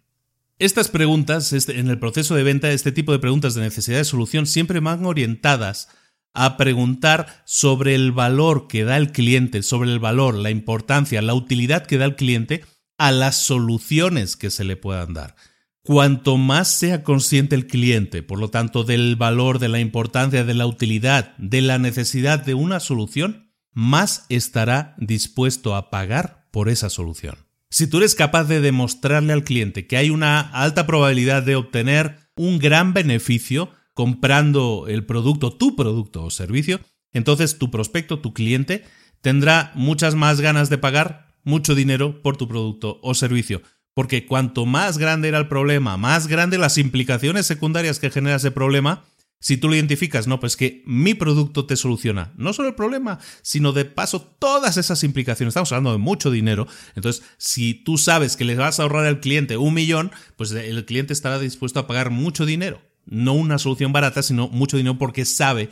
Estas 0.57 0.87
preguntas, 0.87 1.51
este, 1.51 1.79
en 1.79 1.89
el 1.89 1.99
proceso 1.99 2.33
de 2.33 2.43
venta, 2.43 2.71
este 2.71 2.93
tipo 2.93 3.11
de 3.11 3.19
preguntas 3.19 3.55
de 3.55 3.61
necesidad 3.61 3.97
de 3.97 4.05
solución 4.05 4.45
siempre 4.45 4.79
van 4.79 5.05
orientadas 5.05 5.89
a 6.33 6.57
preguntar 6.57 7.43
sobre 7.45 7.95
el 7.95 8.11
valor 8.11 8.67
que 8.67 8.83
da 8.83 8.97
el 8.97 9.11
cliente, 9.11 9.63
sobre 9.63 9.91
el 9.91 9.99
valor, 9.99 10.35
la 10.35 10.49
importancia, 10.49 11.21
la 11.21 11.33
utilidad 11.33 11.85
que 11.85 11.97
da 11.97 12.05
el 12.05 12.15
cliente 12.15 12.63
a 12.97 13.11
las 13.11 13.37
soluciones 13.37 14.35
que 14.35 14.49
se 14.49 14.63
le 14.63 14.75
puedan 14.75 15.13
dar. 15.13 15.35
Cuanto 15.83 16.37
más 16.37 16.67
sea 16.67 17.03
consciente 17.03 17.55
el 17.55 17.65
cliente, 17.65 18.21
por 18.21 18.39
lo 18.39 18.49
tanto, 18.49 18.83
del 18.83 19.15
valor, 19.15 19.59
de 19.59 19.69
la 19.69 19.79
importancia, 19.79 20.43
de 20.43 20.53
la 20.53 20.67
utilidad, 20.67 21.35
de 21.37 21.61
la 21.61 21.79
necesidad 21.79 22.43
de 22.43 22.53
una 22.53 22.79
solución, 22.79 23.51
más 23.71 24.25
estará 24.29 24.95
dispuesto 24.97 25.75
a 25.75 25.89
pagar 25.89 26.47
por 26.51 26.69
esa 26.69 26.89
solución. 26.89 27.35
Si 27.71 27.87
tú 27.87 27.97
eres 27.97 28.15
capaz 28.15 28.45
de 28.45 28.61
demostrarle 28.61 29.31
al 29.31 29.43
cliente 29.43 29.87
que 29.87 29.97
hay 29.97 30.09
una 30.09 30.39
alta 30.39 30.85
probabilidad 30.85 31.43
de 31.43 31.55
obtener 31.55 32.17
un 32.35 32.59
gran 32.59 32.93
beneficio 32.93 33.71
comprando 33.99 34.85
el 34.87 35.03
producto, 35.03 35.51
tu 35.51 35.75
producto 35.75 36.23
o 36.23 36.29
servicio, 36.29 36.79
entonces 37.11 37.57
tu 37.57 37.69
prospecto, 37.69 38.19
tu 38.19 38.31
cliente, 38.31 38.85
tendrá 39.19 39.73
muchas 39.75 40.15
más 40.15 40.39
ganas 40.39 40.69
de 40.69 40.77
pagar 40.77 41.35
mucho 41.43 41.75
dinero 41.75 42.21
por 42.21 42.37
tu 42.37 42.47
producto 42.47 43.01
o 43.03 43.13
servicio 43.13 43.61
porque 43.93 44.25
cuanto 44.25 44.65
más 44.65 44.97
grande 44.97 45.27
era 45.27 45.37
el 45.37 45.49
problema, 45.49 45.97
más 45.97 46.27
grandes 46.27 46.61
las 46.61 46.77
implicaciones 46.77 47.45
secundarias 47.45 47.99
que 47.99 48.09
genera 48.09 48.37
ese 48.37 48.51
problema, 48.51 49.03
Si 49.41 49.57
tú 49.57 49.67
lo 49.67 49.75
identificas, 49.75 50.27
no, 50.27 50.39
pues 50.39 50.55
que 50.55 50.83
mi 50.85 51.13
producto 51.13 51.65
te 51.65 51.75
soluciona 51.75 52.33
no 52.37 52.53
solo 52.53 52.69
el 52.69 52.75
problema, 52.75 53.19
sino 53.41 53.73
de 53.73 53.83
paso 53.83 54.21
todas 54.21 54.77
esas 54.77 55.03
implicaciones. 55.03 55.51
Estamos 55.51 55.71
hablando 55.73 55.93
de 55.93 55.97
mucho 55.97 56.31
dinero. 56.31 56.67
Entonces, 56.95 57.23
si 57.37 57.73
tú 57.73 57.97
sabes 57.97 58.35
que 58.37 58.43
le 58.45 58.55
vas 58.55 58.79
a 58.79 58.83
ahorrar 58.83 59.05
al 59.05 59.21
cliente 59.21 59.55
un 59.57 59.73
millón, 59.73 60.11
pues 60.37 60.51
el 60.51 60.85
cliente 60.85 61.13
estará 61.13 61.39
dispuesto 61.39 61.79
a 61.79 61.87
pagar 61.87 62.09
mucho 62.09 62.45
dinero. 62.45 62.81
No 63.09 63.33
una 63.33 63.57
solución 63.57 63.91
barata, 63.91 64.23
sino 64.23 64.47
mucho 64.47 64.77
dinero 64.77 64.97
porque 64.97 65.25
sabe 65.25 65.69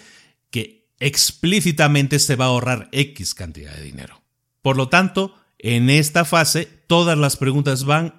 que 0.50 0.90
explícitamente 1.00 2.20
se 2.20 2.36
va 2.36 2.46
a 2.46 2.50
ahorrar 2.50 2.90
X 2.92 3.34
cantidad 3.36 3.76
de 3.76 3.84
dinero. 3.84 4.22
Por 4.62 4.78
lo 4.78 4.90
tanto, 4.90 5.36
en 5.60 5.90
esta 5.90 6.26
fase, 6.26 6.68
todas 6.88 7.18
las 7.18 7.38
preguntas 7.38 7.84
van, 7.84 8.16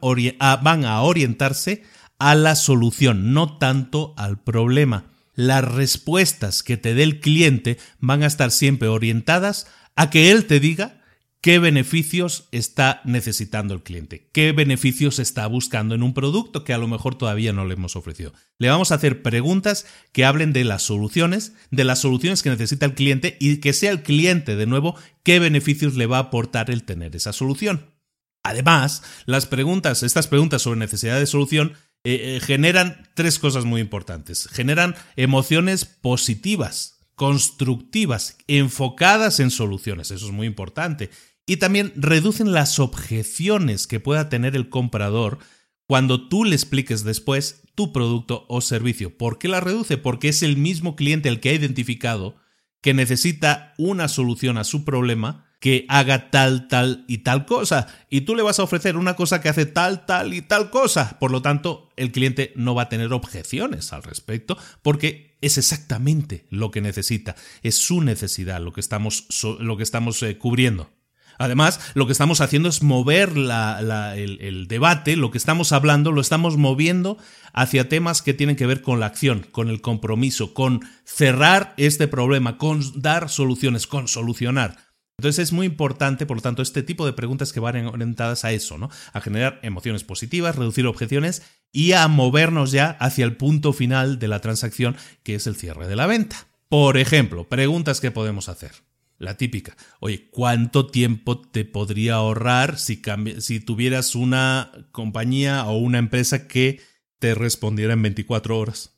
van 0.62 0.84
a 0.84 1.02
orientarse 1.02 1.82
a 2.18 2.34
la 2.34 2.54
solución, 2.54 3.32
no 3.32 3.58
tanto 3.58 4.14
al 4.16 4.42
problema 4.42 5.10
las 5.38 5.64
respuestas 5.64 6.64
que 6.64 6.76
te 6.76 6.94
dé 6.94 7.04
el 7.04 7.20
cliente 7.20 7.78
van 8.00 8.24
a 8.24 8.26
estar 8.26 8.50
siempre 8.50 8.88
orientadas 8.88 9.68
a 9.94 10.10
que 10.10 10.32
él 10.32 10.46
te 10.46 10.58
diga 10.58 10.97
qué 11.40 11.58
beneficios 11.58 12.48
está 12.52 13.00
necesitando 13.04 13.74
el 13.74 13.82
cliente, 13.82 14.28
qué 14.32 14.52
beneficios 14.52 15.18
está 15.18 15.46
buscando 15.46 15.94
en 15.94 16.02
un 16.02 16.14
producto 16.14 16.64
que 16.64 16.72
a 16.72 16.78
lo 16.78 16.88
mejor 16.88 17.16
todavía 17.16 17.52
no 17.52 17.64
le 17.64 17.74
hemos 17.74 17.96
ofrecido. 17.96 18.32
Le 18.58 18.68
vamos 18.68 18.90
a 18.90 18.96
hacer 18.96 19.22
preguntas 19.22 19.86
que 20.12 20.24
hablen 20.24 20.52
de 20.52 20.64
las 20.64 20.82
soluciones, 20.82 21.52
de 21.70 21.84
las 21.84 22.00
soluciones 22.00 22.42
que 22.42 22.50
necesita 22.50 22.86
el 22.86 22.94
cliente 22.94 23.36
y 23.40 23.58
que 23.58 23.72
sea 23.72 23.90
el 23.90 24.02
cliente 24.02 24.56
de 24.56 24.66
nuevo 24.66 24.96
qué 25.22 25.38
beneficios 25.38 25.94
le 25.94 26.06
va 26.06 26.18
a 26.18 26.22
aportar 26.22 26.70
el 26.70 26.82
tener 26.82 27.14
esa 27.14 27.32
solución. 27.32 27.94
Además, 28.42 29.02
las 29.26 29.46
preguntas, 29.46 30.02
estas 30.02 30.26
preguntas 30.26 30.62
sobre 30.62 30.78
necesidad 30.78 31.18
de 31.18 31.26
solución 31.26 31.74
eh, 32.04 32.36
eh, 32.36 32.40
generan 32.40 33.08
tres 33.14 33.38
cosas 33.38 33.64
muy 33.64 33.80
importantes. 33.80 34.48
Generan 34.50 34.94
emociones 35.16 35.84
positivas, 35.84 36.97
constructivas, 37.18 38.38
enfocadas 38.46 39.40
en 39.40 39.50
soluciones. 39.50 40.12
Eso 40.12 40.26
es 40.26 40.32
muy 40.32 40.46
importante. 40.46 41.10
Y 41.44 41.56
también 41.56 41.92
reducen 41.96 42.52
las 42.52 42.78
objeciones 42.78 43.86
que 43.86 44.00
pueda 44.00 44.28
tener 44.28 44.54
el 44.54 44.68
comprador 44.70 45.38
cuando 45.86 46.28
tú 46.28 46.44
le 46.44 46.54
expliques 46.54 47.02
después 47.02 47.62
tu 47.74 47.92
producto 47.92 48.46
o 48.48 48.60
servicio. 48.60 49.18
¿Por 49.18 49.38
qué 49.38 49.48
la 49.48 49.60
reduce? 49.60 49.98
Porque 49.98 50.28
es 50.28 50.42
el 50.42 50.56
mismo 50.56 50.94
cliente 50.94 51.28
el 51.28 51.40
que 51.40 51.50
ha 51.50 51.54
identificado 51.54 52.36
que 52.80 52.94
necesita 52.94 53.74
una 53.78 54.06
solución 54.06 54.56
a 54.56 54.64
su 54.64 54.84
problema 54.84 55.44
que 55.58 55.86
haga 55.88 56.30
tal, 56.30 56.68
tal 56.68 57.04
y 57.08 57.18
tal 57.18 57.46
cosa. 57.46 57.88
Y 58.08 58.20
tú 58.20 58.36
le 58.36 58.44
vas 58.44 58.60
a 58.60 58.62
ofrecer 58.62 58.96
una 58.96 59.16
cosa 59.16 59.40
que 59.40 59.48
hace 59.48 59.66
tal, 59.66 60.06
tal 60.06 60.34
y 60.34 60.42
tal 60.42 60.70
cosa. 60.70 61.18
Por 61.18 61.32
lo 61.32 61.42
tanto, 61.42 61.90
el 61.96 62.12
cliente 62.12 62.52
no 62.54 62.76
va 62.76 62.82
a 62.82 62.88
tener 62.88 63.12
objeciones 63.12 63.92
al 63.92 64.04
respecto 64.04 64.56
porque 64.82 65.27
es 65.40 65.58
exactamente 65.58 66.46
lo 66.50 66.70
que 66.70 66.80
necesita. 66.80 67.36
Es 67.62 67.76
su 67.76 68.00
necesidad 68.00 68.60
lo 68.60 68.72
que 68.72 68.80
estamos, 68.80 69.26
lo 69.60 69.76
que 69.76 69.82
estamos 69.82 70.22
eh, 70.22 70.38
cubriendo. 70.38 70.90
Además, 71.38 71.78
lo 71.94 72.06
que 72.06 72.12
estamos 72.12 72.40
haciendo 72.40 72.68
es 72.68 72.82
mover 72.82 73.30
el, 73.36 74.38
el, 74.40 74.66
debate, 74.66 75.14
lo 75.14 75.30
que 75.30 75.38
estamos 75.38 75.70
hablando, 75.70 76.10
lo 76.10 76.20
estamos 76.20 76.56
moviendo 76.56 77.16
hacia 77.52 77.88
temas 77.88 78.22
que 78.22 78.34
tienen 78.34 78.56
que 78.56 78.66
ver 78.66 78.82
con 78.82 78.98
la 78.98 79.06
acción, 79.06 79.46
con 79.52 79.68
el 79.68 79.80
compromiso, 79.80 80.52
con 80.52 80.80
cerrar 81.04 81.74
este 81.76 82.08
problema, 82.08 82.58
con 82.58 82.82
dar 83.00 83.28
soluciones, 83.30 83.86
con 83.86 84.08
solucionar. 84.08 84.87
Entonces 85.18 85.48
es 85.48 85.52
muy 85.52 85.66
importante, 85.66 86.26
por 86.26 86.36
lo 86.36 86.42
tanto, 86.42 86.62
este 86.62 86.84
tipo 86.84 87.04
de 87.04 87.12
preguntas 87.12 87.52
que 87.52 87.58
van 87.58 87.86
orientadas 87.86 88.44
a 88.44 88.52
eso, 88.52 88.78
¿no? 88.78 88.88
A 89.12 89.20
generar 89.20 89.58
emociones 89.64 90.04
positivas, 90.04 90.54
reducir 90.54 90.86
objeciones 90.86 91.42
y 91.72 91.90
a 91.90 92.06
movernos 92.06 92.70
ya 92.70 92.90
hacia 93.00 93.24
el 93.24 93.36
punto 93.36 93.72
final 93.72 94.20
de 94.20 94.28
la 94.28 94.40
transacción, 94.40 94.96
que 95.24 95.34
es 95.34 95.48
el 95.48 95.56
cierre 95.56 95.88
de 95.88 95.96
la 95.96 96.06
venta. 96.06 96.46
Por 96.68 96.98
ejemplo, 96.98 97.48
preguntas 97.48 98.00
que 98.00 98.12
podemos 98.12 98.48
hacer. 98.48 98.70
La 99.18 99.36
típica, 99.36 99.76
oye, 99.98 100.28
¿cuánto 100.30 100.86
tiempo 100.86 101.40
te 101.40 101.64
podría 101.64 102.14
ahorrar 102.14 102.78
si, 102.78 103.02
si 103.40 103.58
tuvieras 103.58 104.14
una 104.14 104.70
compañía 104.92 105.64
o 105.64 105.78
una 105.78 105.98
empresa 105.98 106.46
que 106.46 106.80
te 107.18 107.34
respondiera 107.34 107.94
en 107.94 108.02
24 108.02 108.56
horas? 108.56 108.97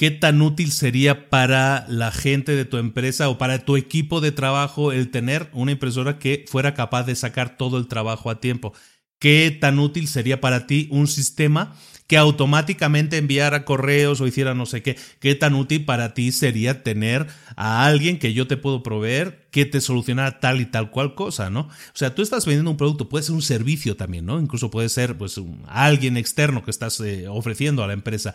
¿Qué 0.00 0.10
tan 0.10 0.40
útil 0.40 0.72
sería 0.72 1.28
para 1.28 1.84
la 1.86 2.10
gente 2.10 2.56
de 2.56 2.64
tu 2.64 2.78
empresa 2.78 3.28
o 3.28 3.36
para 3.36 3.66
tu 3.66 3.76
equipo 3.76 4.22
de 4.22 4.32
trabajo 4.32 4.92
el 4.92 5.10
tener 5.10 5.50
una 5.52 5.72
impresora 5.72 6.18
que 6.18 6.46
fuera 6.48 6.72
capaz 6.72 7.02
de 7.02 7.14
sacar 7.14 7.58
todo 7.58 7.76
el 7.76 7.86
trabajo 7.86 8.30
a 8.30 8.40
tiempo? 8.40 8.72
¿Qué 9.18 9.54
tan 9.60 9.78
útil 9.78 10.08
sería 10.08 10.40
para 10.40 10.66
ti 10.66 10.88
un 10.90 11.06
sistema 11.06 11.76
que 12.06 12.16
automáticamente 12.16 13.18
enviara 13.18 13.66
correos 13.66 14.22
o 14.22 14.26
hiciera 14.26 14.54
no 14.54 14.64
sé 14.64 14.82
qué? 14.82 14.96
¿Qué 15.18 15.34
tan 15.34 15.54
útil 15.54 15.84
para 15.84 16.14
ti 16.14 16.32
sería 16.32 16.82
tener 16.82 17.26
a 17.54 17.84
alguien 17.84 18.18
que 18.18 18.32
yo 18.32 18.46
te 18.46 18.56
puedo 18.56 18.82
proveer 18.82 19.48
que 19.50 19.66
te 19.66 19.82
solucionara 19.82 20.40
tal 20.40 20.62
y 20.62 20.64
tal 20.64 20.90
cual 20.90 21.14
cosa, 21.14 21.50
¿no? 21.50 21.60
O 21.60 21.68
sea, 21.92 22.14
tú 22.14 22.22
estás 22.22 22.46
vendiendo 22.46 22.70
un 22.70 22.78
producto, 22.78 23.10
puede 23.10 23.24
ser 23.24 23.34
un 23.34 23.42
servicio 23.42 23.96
también, 23.96 24.24
¿no? 24.24 24.40
Incluso 24.40 24.70
puede 24.70 24.88
ser 24.88 25.18
pues 25.18 25.38
alguien 25.66 26.16
externo 26.16 26.64
que 26.64 26.70
estás 26.70 26.98
eh, 27.00 27.28
ofreciendo 27.28 27.84
a 27.84 27.86
la 27.86 27.92
empresa. 27.92 28.34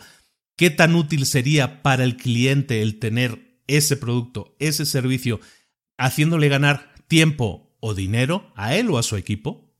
¿Qué 0.56 0.70
tan 0.70 0.94
útil 0.94 1.26
sería 1.26 1.82
para 1.82 2.02
el 2.04 2.16
cliente 2.16 2.80
el 2.80 2.98
tener 2.98 3.60
ese 3.66 3.96
producto, 3.96 4.56
ese 4.58 4.86
servicio, 4.86 5.38
haciéndole 5.98 6.48
ganar 6.48 6.94
tiempo 7.08 7.76
o 7.80 7.94
dinero 7.94 8.50
a 8.56 8.74
él 8.74 8.88
o 8.90 8.96
a 8.96 9.02
su 9.02 9.16
equipo? 9.16 9.70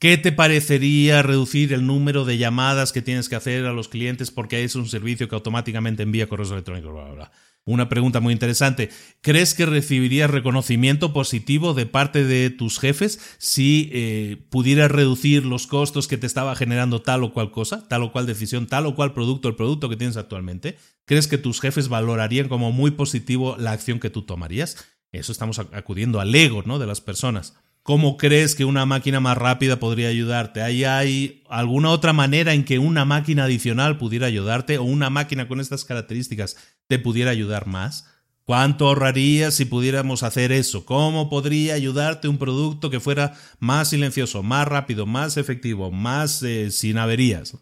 ¿Qué 0.00 0.18
te 0.18 0.32
parecería 0.32 1.22
reducir 1.22 1.72
el 1.72 1.86
número 1.86 2.24
de 2.24 2.36
llamadas 2.36 2.92
que 2.92 3.00
tienes 3.00 3.28
que 3.28 3.36
hacer 3.36 3.64
a 3.64 3.72
los 3.72 3.88
clientes 3.88 4.32
porque 4.32 4.64
es 4.64 4.74
un 4.74 4.88
servicio 4.88 5.28
que 5.28 5.36
automáticamente 5.36 6.02
envía 6.02 6.28
correos 6.28 6.50
electrónicos? 6.50 6.92
Bla, 6.92 7.04
bla, 7.04 7.14
bla. 7.14 7.32
Una 7.66 7.88
pregunta 7.88 8.20
muy 8.20 8.34
interesante. 8.34 8.90
¿Crees 9.22 9.54
que 9.54 9.64
recibirías 9.64 10.30
reconocimiento 10.30 11.14
positivo 11.14 11.72
de 11.72 11.86
parte 11.86 12.22
de 12.22 12.50
tus 12.50 12.78
jefes 12.78 13.18
si 13.38 13.88
eh, 13.92 14.36
pudieras 14.50 14.90
reducir 14.90 15.46
los 15.46 15.66
costos 15.66 16.06
que 16.06 16.18
te 16.18 16.26
estaba 16.26 16.54
generando 16.56 17.00
tal 17.00 17.24
o 17.24 17.32
cual 17.32 17.50
cosa, 17.50 17.88
tal 17.88 18.02
o 18.02 18.12
cual 18.12 18.26
decisión, 18.26 18.66
tal 18.66 18.84
o 18.84 18.94
cual 18.94 19.14
producto, 19.14 19.48
el 19.48 19.56
producto 19.56 19.88
que 19.88 19.96
tienes 19.96 20.18
actualmente? 20.18 20.76
¿Crees 21.06 21.26
que 21.26 21.38
tus 21.38 21.60
jefes 21.60 21.88
valorarían 21.88 22.48
como 22.48 22.70
muy 22.70 22.90
positivo 22.90 23.56
la 23.58 23.72
acción 23.72 23.98
que 23.98 24.10
tú 24.10 24.22
tomarías? 24.22 24.76
Eso 25.10 25.32
estamos 25.32 25.58
acudiendo 25.58 26.20
al 26.20 26.34
ego 26.34 26.64
¿no? 26.66 26.78
de 26.78 26.86
las 26.86 27.00
personas. 27.00 27.54
¿Cómo 27.82 28.16
crees 28.16 28.54
que 28.54 28.64
una 28.64 28.86
máquina 28.86 29.20
más 29.20 29.36
rápida 29.36 29.78
podría 29.78 30.08
ayudarte? 30.08 30.62
¿Hay, 30.62 30.84
¿Hay 30.84 31.42
alguna 31.50 31.90
otra 31.90 32.14
manera 32.14 32.54
en 32.54 32.64
que 32.64 32.78
una 32.78 33.04
máquina 33.04 33.44
adicional 33.44 33.98
pudiera 33.98 34.26
ayudarte 34.26 34.78
o 34.78 34.84
una 34.84 35.10
máquina 35.10 35.48
con 35.48 35.60
estas 35.60 35.84
características 35.84 36.56
te 36.86 36.98
pudiera 36.98 37.30
ayudar 37.30 37.66
más? 37.66 38.06
¿Cuánto 38.44 38.86
ahorrarías 38.86 39.54
si 39.54 39.64
pudiéramos 39.64 40.22
hacer 40.22 40.52
eso? 40.52 40.84
¿Cómo 40.84 41.30
podría 41.30 41.74
ayudarte 41.74 42.28
un 42.28 42.38
producto 42.38 42.90
que 42.90 43.00
fuera 43.00 43.34
más 43.58 43.88
silencioso, 43.88 44.42
más 44.42 44.68
rápido, 44.68 45.06
más 45.06 45.36
efectivo, 45.36 45.90
más 45.90 46.42
eh, 46.42 46.70
sin 46.70 46.98
averías? 46.98 47.56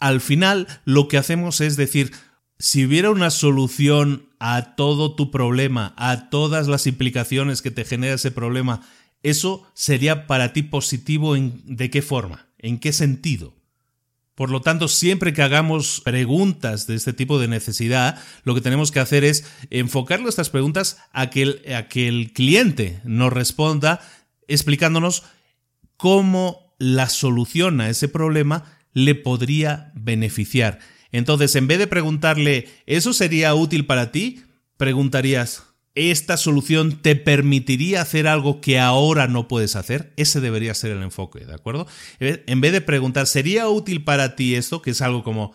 Al 0.00 0.20
final, 0.20 0.66
lo 0.84 1.06
que 1.06 1.18
hacemos 1.18 1.60
es 1.60 1.76
decir, 1.76 2.12
si 2.58 2.84
hubiera 2.84 3.10
una 3.10 3.30
solución 3.30 4.28
a 4.40 4.74
todo 4.74 5.14
tu 5.14 5.30
problema, 5.30 5.94
a 5.96 6.30
todas 6.30 6.66
las 6.66 6.86
implicaciones 6.86 7.62
que 7.62 7.70
te 7.70 7.84
genera 7.84 8.14
ese 8.14 8.32
problema, 8.32 8.80
¿Eso 9.24 9.66
sería 9.72 10.26
para 10.26 10.52
ti 10.52 10.62
positivo 10.62 11.34
de 11.34 11.90
qué 11.90 12.02
forma? 12.02 12.46
¿En 12.58 12.78
qué 12.78 12.92
sentido? 12.92 13.54
Por 14.34 14.50
lo 14.50 14.60
tanto, 14.60 14.88
siempre 14.88 15.32
que 15.32 15.42
hagamos 15.42 16.00
preguntas 16.04 16.86
de 16.88 16.96
este 16.96 17.12
tipo 17.12 17.38
de 17.38 17.46
necesidad, 17.46 18.20
lo 18.42 18.54
que 18.54 18.60
tenemos 18.60 18.90
que 18.90 18.98
hacer 18.98 19.24
es 19.24 19.44
enfocar 19.70 20.20
nuestras 20.20 20.50
preguntas 20.50 20.98
a 21.12 21.30
que 21.30 21.42
el, 21.42 21.74
a 21.74 21.86
que 21.86 22.08
el 22.08 22.32
cliente 22.32 23.00
nos 23.04 23.32
responda 23.32 24.00
explicándonos 24.48 25.22
cómo 25.96 26.74
la 26.78 27.08
solución 27.08 27.80
a 27.80 27.88
ese 27.88 28.08
problema 28.08 28.78
le 28.92 29.14
podría 29.14 29.92
beneficiar. 29.94 30.80
Entonces, 31.12 31.54
en 31.54 31.68
vez 31.68 31.78
de 31.78 31.86
preguntarle, 31.86 32.68
¿eso 32.86 33.12
sería 33.12 33.54
útil 33.54 33.86
para 33.86 34.10
ti? 34.10 34.42
Preguntarías, 34.76 35.73
esta 35.94 36.36
solución 36.36 37.00
te 37.00 37.14
permitiría 37.14 38.02
hacer 38.02 38.26
algo 38.26 38.60
que 38.60 38.80
ahora 38.80 39.28
no 39.28 39.46
puedes 39.46 39.76
hacer, 39.76 40.12
ese 40.16 40.40
debería 40.40 40.74
ser 40.74 40.90
el 40.90 41.02
enfoque, 41.02 41.44
¿de 41.44 41.54
acuerdo? 41.54 41.86
En 42.18 42.60
vez 42.60 42.72
de 42.72 42.80
preguntar, 42.80 43.26
¿sería 43.26 43.68
útil 43.68 44.02
para 44.02 44.34
ti 44.34 44.54
esto? 44.56 44.82
Que 44.82 44.90
es 44.90 45.02
algo 45.02 45.22
como 45.22 45.52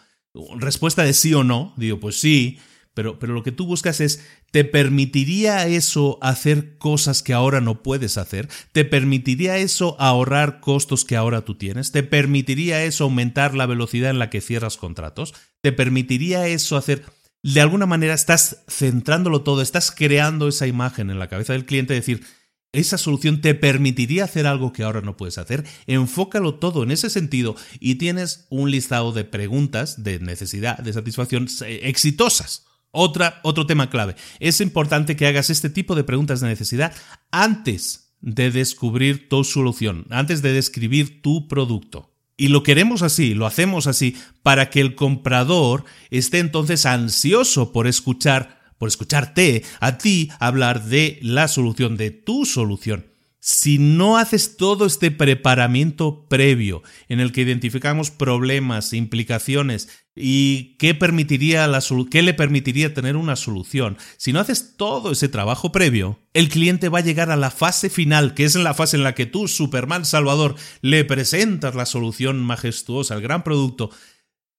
respuesta 0.57 1.03
de 1.03 1.13
sí 1.13 1.33
o 1.33 1.43
no, 1.43 1.73
digo, 1.75 1.99
pues 1.99 2.19
sí, 2.19 2.59
pero, 2.93 3.19
pero 3.19 3.33
lo 3.33 3.43
que 3.43 3.51
tú 3.51 3.65
buscas 3.65 3.99
es, 3.99 4.25
¿te 4.51 4.63
permitiría 4.63 5.67
eso 5.67 6.17
hacer 6.21 6.77
cosas 6.77 7.21
que 7.21 7.33
ahora 7.33 7.61
no 7.61 7.83
puedes 7.83 8.17
hacer? 8.17 8.49
¿Te 8.71 8.85
permitiría 8.85 9.57
eso 9.57 9.95
ahorrar 9.99 10.59
costos 10.59 11.05
que 11.05 11.15
ahora 11.15 11.41
tú 11.41 11.55
tienes? 11.55 11.91
¿Te 11.91 12.03
permitiría 12.03 12.83
eso 12.83 13.05
aumentar 13.05 13.55
la 13.55 13.65
velocidad 13.65 14.09
en 14.09 14.19
la 14.19 14.29
que 14.29 14.41
cierras 14.41 14.77
contratos? 14.77 15.33
¿Te 15.61 15.71
permitiría 15.71 16.47
eso 16.47 16.77
hacer 16.77 17.03
de 17.43 17.61
alguna 17.61 17.85
manera 17.85 18.13
estás 18.13 18.63
centrándolo 18.67 19.41
todo, 19.41 19.61
estás 19.61 19.91
creando 19.91 20.47
esa 20.47 20.67
imagen 20.67 21.09
en 21.09 21.19
la 21.19 21.29
cabeza 21.29 21.53
del 21.53 21.65
cliente, 21.65 21.93
decir, 21.93 22.25
esa 22.71 22.97
solución 22.97 23.41
te 23.41 23.55
permitiría 23.55 24.25
hacer 24.25 24.45
algo 24.45 24.73
que 24.73 24.83
ahora 24.83 25.01
no 25.01 25.17
puedes 25.17 25.37
hacer. 25.37 25.65
Enfócalo 25.87 26.55
todo 26.55 26.83
en 26.83 26.91
ese 26.91 27.09
sentido 27.09 27.55
y 27.79 27.95
tienes 27.95 28.45
un 28.49 28.69
listado 28.69 29.11
de 29.11 29.23
preguntas 29.23 30.03
de 30.03 30.19
necesidad, 30.19 30.77
de 30.77 30.93
satisfacción 30.93 31.47
exitosas. 31.65 32.65
Otra, 32.91 33.39
otro 33.43 33.65
tema 33.65 33.89
clave. 33.89 34.15
Es 34.39 34.61
importante 34.61 35.15
que 35.15 35.27
hagas 35.27 35.49
este 35.49 35.69
tipo 35.69 35.95
de 35.95 36.03
preguntas 36.03 36.41
de 36.41 36.47
necesidad 36.47 36.93
antes 37.31 38.15
de 38.21 38.51
descubrir 38.51 39.29
tu 39.29 39.43
solución, 39.43 40.05
antes 40.09 40.41
de 40.41 40.53
describir 40.53 41.21
tu 41.21 41.47
producto. 41.47 42.13
Y 42.39 42.47
lo 42.47 42.63
queremos 42.63 43.01
así, 43.01 43.33
lo 43.33 43.45
hacemos 43.45 43.85
así, 43.85 44.15
para 44.43 44.69
que 44.69 44.79
el 44.79 44.95
comprador 44.95 45.83
esté 46.09 46.39
entonces 46.39 46.85
ansioso 46.85 47.73
por 47.73 47.85
escuchar, 47.85 48.61
por 48.77 48.87
escucharte 48.87 49.63
a 49.81 49.97
ti 49.97 50.31
hablar 50.39 50.85
de 50.85 51.19
la 51.21 51.49
solución, 51.49 51.97
de 51.97 52.11
tu 52.11 52.45
solución. 52.45 53.07
Si 53.41 53.79
no 53.79 54.17
haces 54.17 54.57
todo 54.57 54.85
este 54.85 55.11
preparamiento 55.11 56.27
previo 56.27 56.83
en 57.07 57.21
el 57.21 57.31
que 57.31 57.41
identificamos 57.41 58.11
problemas, 58.11 58.91
implicaciones 58.91 59.87
y 60.13 60.75
qué, 60.77 60.93
permitiría 60.93 61.65
la 61.67 61.81
qué 62.11 62.21
le 62.21 62.33
permitiría 62.33 62.93
tener 62.93 63.15
una 63.15 63.37
solución, 63.37 63.97
si 64.17 64.33
no 64.33 64.41
haces 64.41 64.75
todo 64.75 65.13
ese 65.13 65.29
trabajo 65.29 65.71
previo, 65.71 66.19
el 66.33 66.49
cliente 66.49 66.89
va 66.89 66.99
a 66.99 67.03
llegar 67.03 67.31
a 67.31 67.37
la 67.37 67.49
fase 67.49 67.89
final, 67.89 68.33
que 68.33 68.43
es 68.43 68.55
la 68.55 68.73
fase 68.73 68.97
en 68.97 69.03
la 69.03 69.15
que 69.15 69.25
tú, 69.25 69.47
Superman 69.47 70.03
Salvador, 70.03 70.55
le 70.81 71.05
presentas 71.05 71.75
la 71.75 71.85
solución 71.85 72.39
majestuosa, 72.41 73.15
el 73.15 73.21
gran 73.21 73.45
producto, 73.45 73.89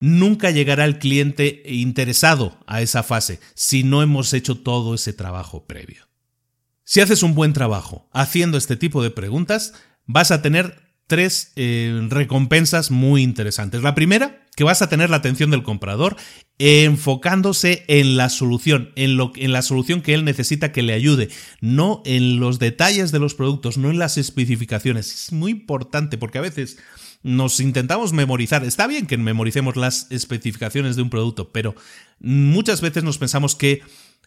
nunca 0.01 0.51
llegará 0.51 0.87
el 0.87 0.99
cliente 0.99 1.63
interesado 1.67 2.59
a 2.67 2.81
esa 2.81 3.03
fase 3.03 3.41
si 3.55 3.85
no 3.85 4.03
hemos 4.03 4.33
hecho 4.33 4.57
todo 4.57 4.95
ese 4.95 5.13
trabajo 5.13 5.67
previo. 5.67 6.10
Si 6.91 7.01
haces 7.01 7.23
un 7.23 7.37
buen 7.37 7.53
trabajo 7.53 8.09
haciendo 8.13 8.59
este 8.59 8.75
tipo 8.75 9.01
de 9.01 9.13
preguntas, 9.13 9.75
vas 10.07 10.33
a 10.33 10.43
tener 10.43 10.75
tres 11.07 11.53
eh, 11.55 12.05
recompensas 12.09 12.91
muy 12.91 13.23
interesantes. 13.23 13.85
La 13.85 13.95
primera, 13.95 14.45
que 14.57 14.65
vas 14.65 14.83
a 14.83 14.89
tener 14.89 15.09
la 15.09 15.19
atención 15.19 15.53
del 15.53 15.63
comprador 15.63 16.17
enfocándose 16.59 17.85
en 17.87 18.17
la 18.17 18.29
solución, 18.29 18.91
en, 18.97 19.17
lo, 19.17 19.31
en 19.37 19.53
la 19.53 19.63
solución 19.63 20.03
que 20.03 20.15
él 20.15 20.25
necesita 20.25 20.73
que 20.73 20.83
le 20.83 20.93
ayude, 20.93 21.29
no 21.61 22.03
en 22.05 22.41
los 22.41 22.59
detalles 22.59 23.13
de 23.13 23.21
los 23.21 23.37
productos, 23.37 23.79
no 23.79 23.89
en 23.89 24.01
las 24.01 24.19
especificaciones. 24.19 25.15
Es 25.15 25.33
muy 25.33 25.53
importante 25.53 26.19
porque 26.19 26.39
a 26.39 26.43
veces 26.43 26.77
nos 27.23 27.61
intentamos 27.61 28.13
memorizar. 28.13 28.65
Está 28.65 28.89
bien 28.89 29.07
que 29.07 29.17
memoricemos 29.17 29.77
las 29.77 30.11
especificaciones 30.11 30.97
de 30.97 31.03
un 31.03 31.11
producto, 31.11 31.53
pero 31.53 31.77
muchas 32.19 32.81
veces 32.81 33.05
nos 33.05 33.19
pensamos 33.19 33.55
que 33.55 33.83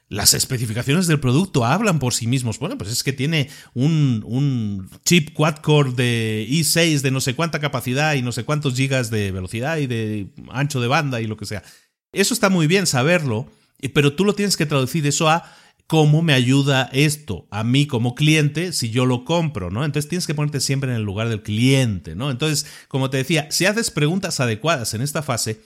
las 0.09 0.33
especificaciones 0.33 1.07
del 1.07 1.19
producto 1.19 1.65
hablan 1.65 1.99
por 1.99 2.13
sí 2.13 2.27
mismos. 2.27 2.59
Bueno, 2.59 2.77
pues 2.77 2.91
es 2.91 3.03
que 3.03 3.13
tiene 3.13 3.49
un, 3.73 4.23
un 4.25 4.89
chip 5.05 5.33
quad-core 5.33 5.93
de 5.93 6.47
i6 6.49 7.01
de 7.01 7.11
no 7.11 7.21
sé 7.21 7.35
cuánta 7.35 7.59
capacidad 7.59 8.13
y 8.13 8.21
no 8.21 8.31
sé 8.31 8.43
cuántos 8.43 8.75
gigas 8.75 9.09
de 9.09 9.31
velocidad 9.31 9.77
y 9.77 9.87
de 9.87 10.27
ancho 10.51 10.81
de 10.81 10.87
banda 10.87 11.21
y 11.21 11.27
lo 11.27 11.37
que 11.37 11.45
sea. 11.45 11.63
Eso 12.11 12.33
está 12.33 12.49
muy 12.49 12.67
bien 12.67 12.85
saberlo, 12.85 13.47
pero 13.93 14.13
tú 14.13 14.23
lo 14.23 14.35
tienes 14.35 14.55
que 14.55 14.67
traducir 14.67 15.05
eso 15.07 15.29
a 15.29 15.51
cómo 15.87 16.21
me 16.21 16.33
ayuda 16.33 16.89
esto 16.93 17.47
a 17.51 17.63
mí 17.63 17.87
como 17.87 18.15
cliente 18.15 18.71
si 18.71 18.89
yo 18.89 19.05
lo 19.05 19.25
compro, 19.25 19.69
¿no? 19.69 19.83
Entonces 19.83 20.09
tienes 20.09 20.27
que 20.27 20.35
ponerte 20.35 20.59
siempre 20.59 20.89
en 20.89 20.95
el 20.97 21.03
lugar 21.03 21.29
del 21.29 21.43
cliente, 21.43 22.15
¿no? 22.15 22.31
Entonces, 22.31 22.65
como 22.87 23.09
te 23.09 23.17
decía, 23.17 23.47
si 23.51 23.65
haces 23.65 23.91
preguntas 23.91 24.39
adecuadas 24.39 24.93
en 24.93 25.01
esta 25.01 25.21
fase, 25.21 25.61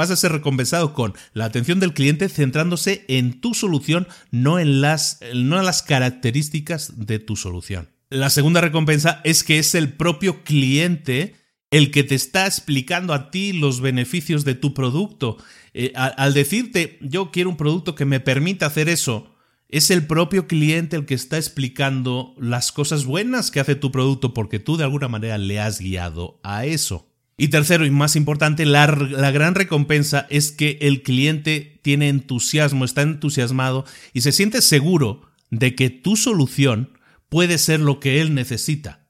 Vas 0.00 0.10
a 0.10 0.16
ser 0.16 0.32
recompensado 0.32 0.94
con 0.94 1.12
la 1.34 1.44
atención 1.44 1.78
del 1.78 1.92
cliente 1.92 2.30
centrándose 2.30 3.04
en 3.08 3.38
tu 3.42 3.52
solución, 3.52 4.08
no 4.30 4.58
en 4.58 4.80
las, 4.80 5.20
no 5.34 5.60
las 5.60 5.82
características 5.82 7.04
de 7.04 7.18
tu 7.18 7.36
solución. 7.36 7.90
La 8.08 8.30
segunda 8.30 8.62
recompensa 8.62 9.20
es 9.24 9.44
que 9.44 9.58
es 9.58 9.74
el 9.74 9.92
propio 9.92 10.42
cliente 10.42 11.34
el 11.70 11.90
que 11.90 12.02
te 12.02 12.14
está 12.14 12.46
explicando 12.46 13.12
a 13.12 13.30
ti 13.30 13.52
los 13.52 13.82
beneficios 13.82 14.46
de 14.46 14.54
tu 14.54 14.72
producto. 14.72 15.36
Eh, 15.74 15.92
al 15.94 16.32
decirte, 16.32 16.96
yo 17.02 17.30
quiero 17.30 17.50
un 17.50 17.58
producto 17.58 17.94
que 17.94 18.06
me 18.06 18.20
permita 18.20 18.64
hacer 18.64 18.88
eso, 18.88 19.34
es 19.68 19.90
el 19.90 20.06
propio 20.06 20.46
cliente 20.46 20.96
el 20.96 21.04
que 21.04 21.12
está 21.12 21.36
explicando 21.36 22.34
las 22.38 22.72
cosas 22.72 23.04
buenas 23.04 23.50
que 23.50 23.60
hace 23.60 23.74
tu 23.74 23.92
producto 23.92 24.32
porque 24.32 24.60
tú 24.60 24.78
de 24.78 24.84
alguna 24.84 25.08
manera 25.08 25.36
le 25.36 25.60
has 25.60 25.78
guiado 25.78 26.40
a 26.42 26.64
eso. 26.64 27.09
Y 27.40 27.48
tercero 27.48 27.86
y 27.86 27.90
más 27.90 28.16
importante, 28.16 28.66
la, 28.66 28.84
gran 28.86 29.54
recompensa 29.54 30.26
es 30.28 30.52
que 30.52 30.76
el 30.82 31.02
cliente 31.02 31.80
tiene 31.80 32.10
entusiasmo, 32.10 32.84
está 32.84 33.00
entusiasmado 33.00 33.86
y 34.12 34.20
se 34.20 34.32
siente 34.32 34.60
seguro 34.60 35.22
de 35.48 35.74
que 35.74 35.88
tu 35.88 36.16
solución 36.16 36.90
puede 37.30 37.56
ser 37.56 37.80
lo 37.80 37.98
que 37.98 38.20
él 38.20 38.34
necesita, 38.34 39.06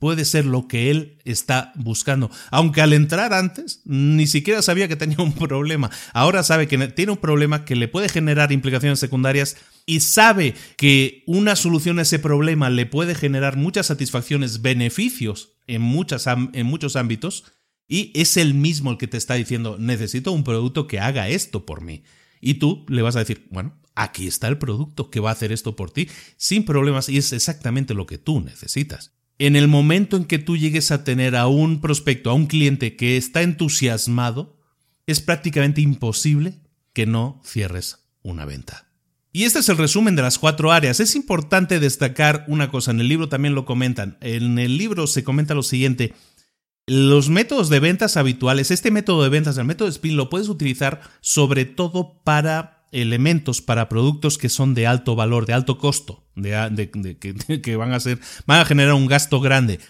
puede 0.00 0.24
ser 0.24 0.44
lo 0.44 0.66
que 0.66 0.90
él 0.90 1.18
está 1.24 1.70
buscando. 1.76 2.32
Aunque 2.50 2.80
al 2.80 2.94
entrar 2.94 3.32
antes 3.32 3.80
ni 3.84 4.26
siquiera 4.26 4.60
sabía 4.60 4.88
que 4.88 4.96
tenía 4.96 5.18
un 5.20 5.34
problema, 5.34 5.88
ahora 6.12 6.42
sabe 6.42 6.66
que 6.66 6.88
tiene 6.88 7.12
un 7.12 7.18
problema 7.18 7.64
que 7.64 7.76
le 7.76 7.86
puede 7.86 8.08
generar 8.08 8.50
implicaciones 8.50 8.98
secundarias 8.98 9.56
y 9.86 10.00
sabe 10.00 10.56
que 10.76 11.22
una 11.28 11.54
solución 11.54 12.00
a 12.00 12.02
ese 12.02 12.18
problema 12.18 12.70
le 12.70 12.86
puede 12.86 13.14
generar 13.14 13.56
muchas 13.56 13.86
satisfacciones, 13.86 14.62
beneficios 14.62 15.52
en, 15.68 15.80
muchas, 15.80 16.26
en 16.26 16.66
muchos 16.66 16.96
ámbitos 16.96 17.44
y 17.88 18.12
es 18.14 18.36
el 18.36 18.52
mismo 18.54 18.90
el 18.90 18.98
que 18.98 19.08
te 19.08 19.16
está 19.16 19.34
diciendo, 19.34 19.76
necesito 19.78 20.30
un 20.32 20.44
producto 20.44 20.86
que 20.86 21.00
haga 21.00 21.28
esto 21.28 21.64
por 21.64 21.80
mí. 21.80 22.02
Y 22.40 22.54
tú 22.54 22.84
le 22.88 23.02
vas 23.02 23.16
a 23.16 23.20
decir, 23.20 23.48
bueno, 23.50 23.74
aquí 23.94 24.26
está 24.26 24.46
el 24.46 24.58
producto 24.58 25.10
que 25.10 25.20
va 25.20 25.30
a 25.30 25.32
hacer 25.32 25.50
esto 25.50 25.74
por 25.74 25.90
ti, 25.90 26.08
sin 26.36 26.64
problemas, 26.64 27.08
y 27.08 27.16
es 27.16 27.32
exactamente 27.32 27.94
lo 27.94 28.06
que 28.06 28.18
tú 28.18 28.40
necesitas. 28.40 29.14
En 29.38 29.56
el 29.56 29.68
momento 29.68 30.16
en 30.16 30.24
que 30.24 30.38
tú 30.38 30.56
llegues 30.56 30.90
a 30.90 31.02
tener 31.02 31.34
a 31.34 31.46
un 31.46 31.80
prospecto, 31.80 32.30
a 32.30 32.34
un 32.34 32.46
cliente 32.46 32.96
que 32.96 33.16
está 33.16 33.42
entusiasmado, 33.42 34.58
es 35.06 35.20
prácticamente 35.20 35.80
imposible 35.80 36.60
que 36.92 37.06
no 37.06 37.40
cierres 37.44 38.08
una 38.22 38.44
venta. 38.44 38.88
Y 39.32 39.44
este 39.44 39.60
es 39.60 39.68
el 39.68 39.78
resumen 39.78 40.16
de 40.16 40.22
las 40.22 40.38
cuatro 40.38 40.72
áreas. 40.72 41.00
Es 41.00 41.14
importante 41.14 41.80
destacar 41.80 42.44
una 42.48 42.70
cosa, 42.70 42.90
en 42.90 43.00
el 43.00 43.08
libro 43.08 43.28
también 43.28 43.54
lo 43.54 43.64
comentan. 43.64 44.18
En 44.20 44.58
el 44.58 44.76
libro 44.76 45.06
se 45.06 45.24
comenta 45.24 45.54
lo 45.54 45.62
siguiente, 45.62 46.14
los 46.88 47.28
métodos 47.28 47.68
de 47.68 47.80
ventas 47.80 48.16
habituales, 48.16 48.70
este 48.70 48.90
método 48.90 49.22
de 49.22 49.28
ventas, 49.28 49.58
el 49.58 49.64
método 49.64 49.88
de 49.88 49.92
spin, 49.92 50.16
lo 50.16 50.30
puedes 50.30 50.48
utilizar 50.48 51.00
sobre 51.20 51.64
todo 51.64 52.20
para 52.24 52.86
elementos, 52.92 53.60
para 53.60 53.88
productos 53.88 54.38
que 54.38 54.48
son 54.48 54.74
de 54.74 54.86
alto 54.86 55.14
valor, 55.14 55.46
de 55.46 55.52
alto 55.52 55.78
costo, 55.78 56.24
de, 56.34 57.60
que, 57.62 57.76
van 57.76 57.92
a 57.92 58.00
ser, 58.00 58.18
van 58.46 58.60
a 58.60 58.64
generar 58.64 58.94
un 58.94 59.06
gasto 59.06 59.40
grande. 59.40 59.80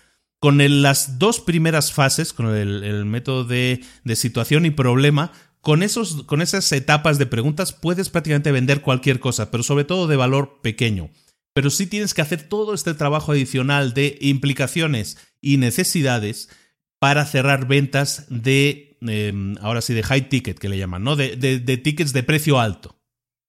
Con 0.41 0.59
las 0.83 1.19
dos 1.19 1.41
primeras 1.41 1.93
fases, 1.93 2.33
con 2.33 2.55
el, 2.55 3.05
método 3.05 3.45
de, 3.45 3.85
situación 4.15 4.67
y 4.67 4.71
problema, 4.71 5.33
con, 5.61 5.83
esos, 5.83 6.25
con 6.25 6.43
esas 6.43 6.71
etapas 6.73 7.19
de 7.19 7.27
preguntas 7.27 7.73
puedes 7.73 8.09
prácticamente 8.09 8.53
vender 8.53 8.83
cualquier 8.83 9.19
cosa, 9.19 9.51
pero 9.51 9.63
sobre 9.63 9.85
todo 9.85 10.07
de 10.07 10.17
valor 10.17 10.61
pequeño. 10.63 11.11
Pero 11.55 11.71
sí 11.71 11.87
tienes 11.87 12.15
que 12.15 12.23
hacer 12.23 12.49
todo 12.49 12.73
este 12.73 12.95
trabajo 12.95 13.33
adicional 13.33 13.95
de 13.95 14.17
implicaciones 14.21 15.19
y 15.41 15.57
necesidades 15.57 16.51
para 16.99 17.25
cerrar 17.27 17.67
ventas 17.67 18.27
de, 18.29 18.99
em, 19.01 19.57
ahora 19.61 19.81
sí, 19.81 19.95
de 19.95 20.03
high 20.03 20.29
ticket, 20.29 20.59
que 20.59 20.69
le 20.69 20.79
llaman, 20.79 21.05
¿no? 21.05 21.17
De, 21.17 21.37
de, 21.37 21.77
tickets 21.77 22.13
de 22.13 22.23
precio 22.23 22.61
alto. 22.61 22.97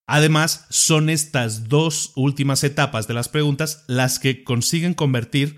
Además, 0.06 0.66
son 0.70 1.10
estas 1.10 1.70
dos 1.70 2.14
últimas 2.16 2.64
etapas 2.64 3.08
de 3.08 3.14
las 3.14 3.30
preguntas 3.30 3.84
las 3.88 4.20
que 4.20 4.44
consiguen 4.44 4.94
convertir 4.94 5.58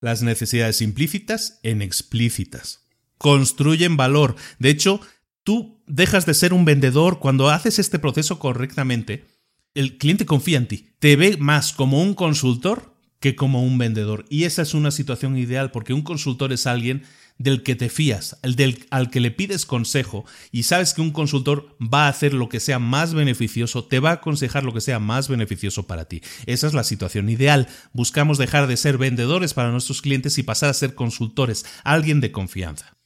las 0.00 0.22
necesidades 0.22 0.82
implícitas 0.82 1.60
en 1.62 1.82
explícitas. 1.82 2.86
Construyen 3.18 3.96
valor. 3.96 4.34
De 4.58 4.70
hecho, 4.70 5.00
tú 5.44 5.80
dejas 5.86 6.26
de 6.26 6.34
ser 6.34 6.52
un 6.52 6.64
vendedor 6.64 7.20
cuando 7.20 7.48
haces 7.48 7.78
este 7.78 8.00
proceso 8.00 8.40
correctamente. 8.40 9.26
El 9.74 9.98
cliente 9.98 10.26
confía 10.26 10.58
en 10.58 10.66
ti. 10.66 10.88
Te 10.98 11.14
ve 11.14 11.36
más 11.38 11.72
como 11.72 12.02
un 12.02 12.14
consultor 12.14 12.92
que 13.20 13.36
como 13.36 13.62
un 13.62 13.78
vendedor. 13.78 14.26
Y 14.28 14.44
esa 14.44 14.62
es 14.62 14.74
una 14.74 14.90
situación 14.90 15.38
ideal 15.38 15.70
porque 15.70 15.94
un 15.94 16.02
consultor 16.02 16.52
es 16.52 16.66
alguien 16.66 17.04
del 17.38 17.62
que 17.62 17.74
te 17.74 17.88
fías, 17.88 18.38
el 18.42 18.56
del, 18.56 18.86
al 18.90 19.10
que 19.10 19.20
le 19.20 19.30
pides 19.30 19.66
consejo 19.66 20.24
y 20.50 20.64
sabes 20.64 20.94
que 20.94 21.00
un 21.00 21.10
consultor 21.10 21.76
va 21.82 22.06
a 22.06 22.08
hacer 22.08 22.34
lo 22.34 22.48
que 22.48 22.60
sea 22.60 22.78
más 22.78 23.14
beneficioso, 23.14 23.84
te 23.84 24.00
va 24.00 24.10
a 24.10 24.14
aconsejar 24.14 24.64
lo 24.64 24.72
que 24.72 24.80
sea 24.80 24.98
más 24.98 25.28
beneficioso 25.28 25.86
para 25.86 26.04
ti. 26.04 26.22
Esa 26.46 26.66
es 26.66 26.74
la 26.74 26.84
situación 26.84 27.28
ideal. 27.28 27.68
Buscamos 27.92 28.38
dejar 28.38 28.66
de 28.66 28.76
ser 28.76 28.98
vendedores 28.98 29.54
para 29.54 29.70
nuestros 29.70 30.02
clientes 30.02 30.38
y 30.38 30.42
pasar 30.42 30.70
a 30.70 30.74
ser 30.74 30.94
consultores, 30.94 31.64
alguien 31.84 32.20
de 32.20 32.32
confianza. 32.32 32.96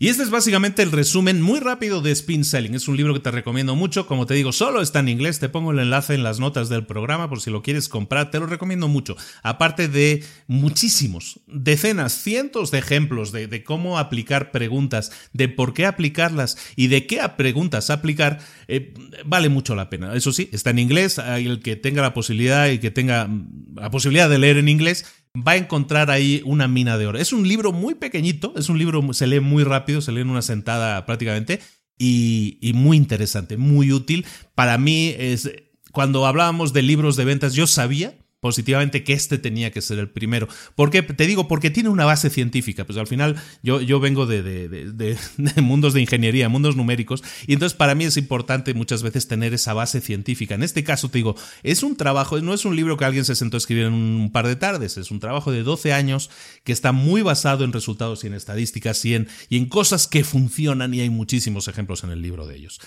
Y 0.00 0.10
este 0.10 0.22
es 0.22 0.30
básicamente 0.30 0.84
el 0.84 0.92
resumen 0.92 1.42
muy 1.42 1.58
rápido 1.58 2.00
de 2.00 2.12
Spin 2.12 2.44
Selling. 2.44 2.76
Es 2.76 2.86
un 2.86 2.96
libro 2.96 3.14
que 3.14 3.20
te 3.20 3.32
recomiendo 3.32 3.74
mucho. 3.74 4.06
Como 4.06 4.26
te 4.26 4.34
digo, 4.34 4.52
solo 4.52 4.80
está 4.80 5.00
en 5.00 5.08
inglés. 5.08 5.40
Te 5.40 5.48
pongo 5.48 5.72
el 5.72 5.80
enlace 5.80 6.14
en 6.14 6.22
las 6.22 6.38
notas 6.38 6.68
del 6.68 6.86
programa 6.86 7.28
por 7.28 7.40
si 7.40 7.50
lo 7.50 7.62
quieres 7.62 7.88
comprar. 7.88 8.30
Te 8.30 8.38
lo 8.38 8.46
recomiendo 8.46 8.86
mucho. 8.86 9.16
Aparte 9.42 9.88
de 9.88 10.22
muchísimos, 10.46 11.40
decenas, 11.48 12.12
cientos 12.12 12.70
de 12.70 12.78
ejemplos 12.78 13.32
de, 13.32 13.64
cómo 13.64 13.98
aplicar 13.98 14.52
preguntas, 14.52 15.10
de 15.32 15.48
por 15.48 15.74
qué 15.74 15.84
aplicarlas 15.84 16.56
y 16.76 16.86
de 16.86 17.08
qué 17.08 17.20
preguntas 17.36 17.90
aplicar, 17.90 18.38
eh, 18.68 18.94
vale 19.26 19.48
mucho 19.48 19.74
la 19.74 19.90
pena. 19.90 20.14
Eso 20.14 20.30
sí, 20.30 20.48
está 20.52 20.70
en 20.70 20.78
inglés. 20.78 21.18
El 21.18 21.58
que 21.58 21.74
tenga 21.74 22.02
la 22.02 22.14
posibilidad 22.14 22.68
y 22.68 22.78
que 22.78 22.92
tenga 22.92 23.28
la 23.74 23.90
posibilidad 23.90 24.30
de 24.30 24.38
leer 24.38 24.58
en 24.58 24.68
inglés, 24.68 25.06
va 25.36 25.52
a 25.52 25.56
encontrar 25.56 26.10
ahí 26.10 26.42
una 26.44 26.68
mina 26.68 26.98
de 26.98 27.06
oro. 27.06 27.18
Es 27.18 27.32
un 27.32 27.46
libro 27.46 27.72
muy 27.72 27.94
pequeñito, 27.94 28.54
es 28.56 28.68
un 28.68 28.78
libro, 28.78 29.12
se 29.12 29.26
lee 29.26 29.40
muy 29.40 29.64
rápido, 29.64 30.00
se 30.00 30.12
lee 30.12 30.20
en 30.20 30.30
una 30.30 30.42
sentada 30.42 31.04
prácticamente, 31.06 31.60
y, 31.98 32.72
muy 32.74 32.96
interesante, 32.96 33.56
muy 33.56 33.92
útil. 33.92 34.24
Para 34.54 34.78
mí 34.78 35.14
es, 35.18 35.50
cuando 35.92 36.26
hablábamos 36.26 36.72
de 36.72 36.82
libros 36.82 37.16
de 37.16 37.24
ventas, 37.24 37.54
yo 37.54 37.66
sabía 37.66 38.14
positivamente 38.40 39.02
que 39.02 39.14
este 39.14 39.38
tenía 39.38 39.70
que 39.70 39.82
ser 39.82 39.98
el 39.98 40.08
primero. 40.08 40.48
¿Por 40.74 40.90
qué? 40.90 41.02
Te 41.02 41.26
digo, 41.26 41.48
porque 41.48 41.70
tiene 41.70 41.88
una 41.88 42.04
base 42.04 42.30
científica. 42.30 42.84
Pues 42.84 42.98
al 42.98 43.06
final 43.06 43.36
yo, 43.62 43.80
yo 43.80 43.98
vengo 44.00 44.26
de, 44.26 44.42
de, 44.42 44.68
de, 44.68 45.18
de, 45.36 45.62
mundos 45.62 45.94
de 45.94 46.00
ingeniería, 46.00 46.48
mundos 46.48 46.76
numéricos, 46.76 47.22
y 47.46 47.54
entonces 47.54 47.76
para 47.76 47.94
mí 47.94 48.04
es 48.04 48.16
importante 48.16 48.74
muchas 48.74 49.02
veces 49.02 49.28
tener 49.28 49.54
esa 49.54 49.74
base 49.74 50.00
científica. 50.00 50.54
En 50.54 50.62
este 50.62 50.84
caso 50.84 51.08
te 51.08 51.18
digo, 51.18 51.34
es 51.62 51.82
un 51.82 51.96
trabajo, 51.96 52.40
no 52.40 52.54
es 52.54 52.64
un 52.64 52.76
libro 52.76 52.96
que 52.96 53.04
alguien 53.04 53.24
se 53.24 53.34
sentó 53.34 53.56
a 53.56 53.58
escribir 53.58 53.84
en 53.84 53.94
un 53.94 54.30
par 54.30 54.46
de 54.46 54.56
tardes, 54.56 54.96
es 54.96 55.10
un 55.10 55.20
trabajo 55.20 55.50
de 55.50 55.62
12 55.62 55.92
años 55.92 56.30
que 56.64 56.72
está 56.72 56.92
muy 56.92 57.22
basado 57.22 57.64
en 57.64 57.72
resultados 57.72 58.24
y 58.24 58.28
en 58.28 58.34
estadísticas 58.34 59.04
y 59.04 59.14
en, 59.14 59.28
y 59.48 59.56
en 59.56 59.66
cosas 59.66 60.06
que 60.06 60.24
funcionan 60.24 60.94
y 60.94 61.00
hay 61.00 61.10
muchísimos 61.10 61.68
ejemplos 61.68 62.04
en 62.04 62.10
el 62.10 62.22
libro 62.22 62.46
de 62.46 62.56
ellos. 62.56 62.80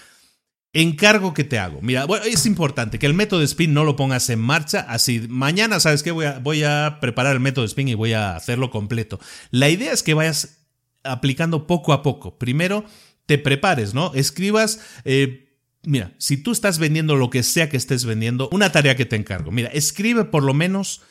Encargo 0.73 1.33
que 1.33 1.43
te 1.43 1.59
hago. 1.59 1.81
Mira, 1.81 2.05
es 2.25 2.45
importante 2.45 2.97
que 2.97 3.05
el 3.05 3.13
método 3.13 3.41
spin 3.41 3.73
no 3.73 3.83
lo 3.83 3.97
pongas 3.97 4.29
en 4.29 4.39
marcha 4.39 4.85
así. 4.87 5.25
Mañana, 5.27 5.81
¿sabes 5.81 6.01
qué? 6.01 6.11
Voy 6.11 6.63
a, 6.63 6.97
preparar 7.01 7.33
el 7.33 7.41
método 7.41 7.65
spin 7.65 7.89
y 7.89 7.93
voy 7.93 8.13
a 8.13 8.37
hacerlo 8.37 8.71
completo. 8.71 9.19
La 9.49 9.69
idea 9.69 9.91
es 9.91 10.01
que 10.01 10.13
vayas 10.13 10.59
aplicando 11.03 11.67
poco 11.67 11.91
a 11.91 12.01
poco. 12.01 12.37
Primero, 12.37 12.85
te 13.25 13.37
prepares, 13.37 13.93
¿no? 13.93 14.13
Escribas. 14.13 14.79
Eh, 15.03 15.57
mira, 15.83 16.13
si 16.19 16.37
tú 16.37 16.53
estás 16.53 16.79
vendiendo 16.79 17.17
lo 17.17 17.29
que 17.29 17.43
sea 17.43 17.67
que 17.67 17.75
estés 17.75 18.05
vendiendo, 18.05 18.47
una 18.53 18.71
tarea 18.71 18.95
que 18.95 19.05
te 19.05 19.17
encargo. 19.17 19.51
Mira, 19.51 19.69
escribe 19.73 20.23
por 20.23 20.43
lo 20.43 20.53
menos 20.53 21.01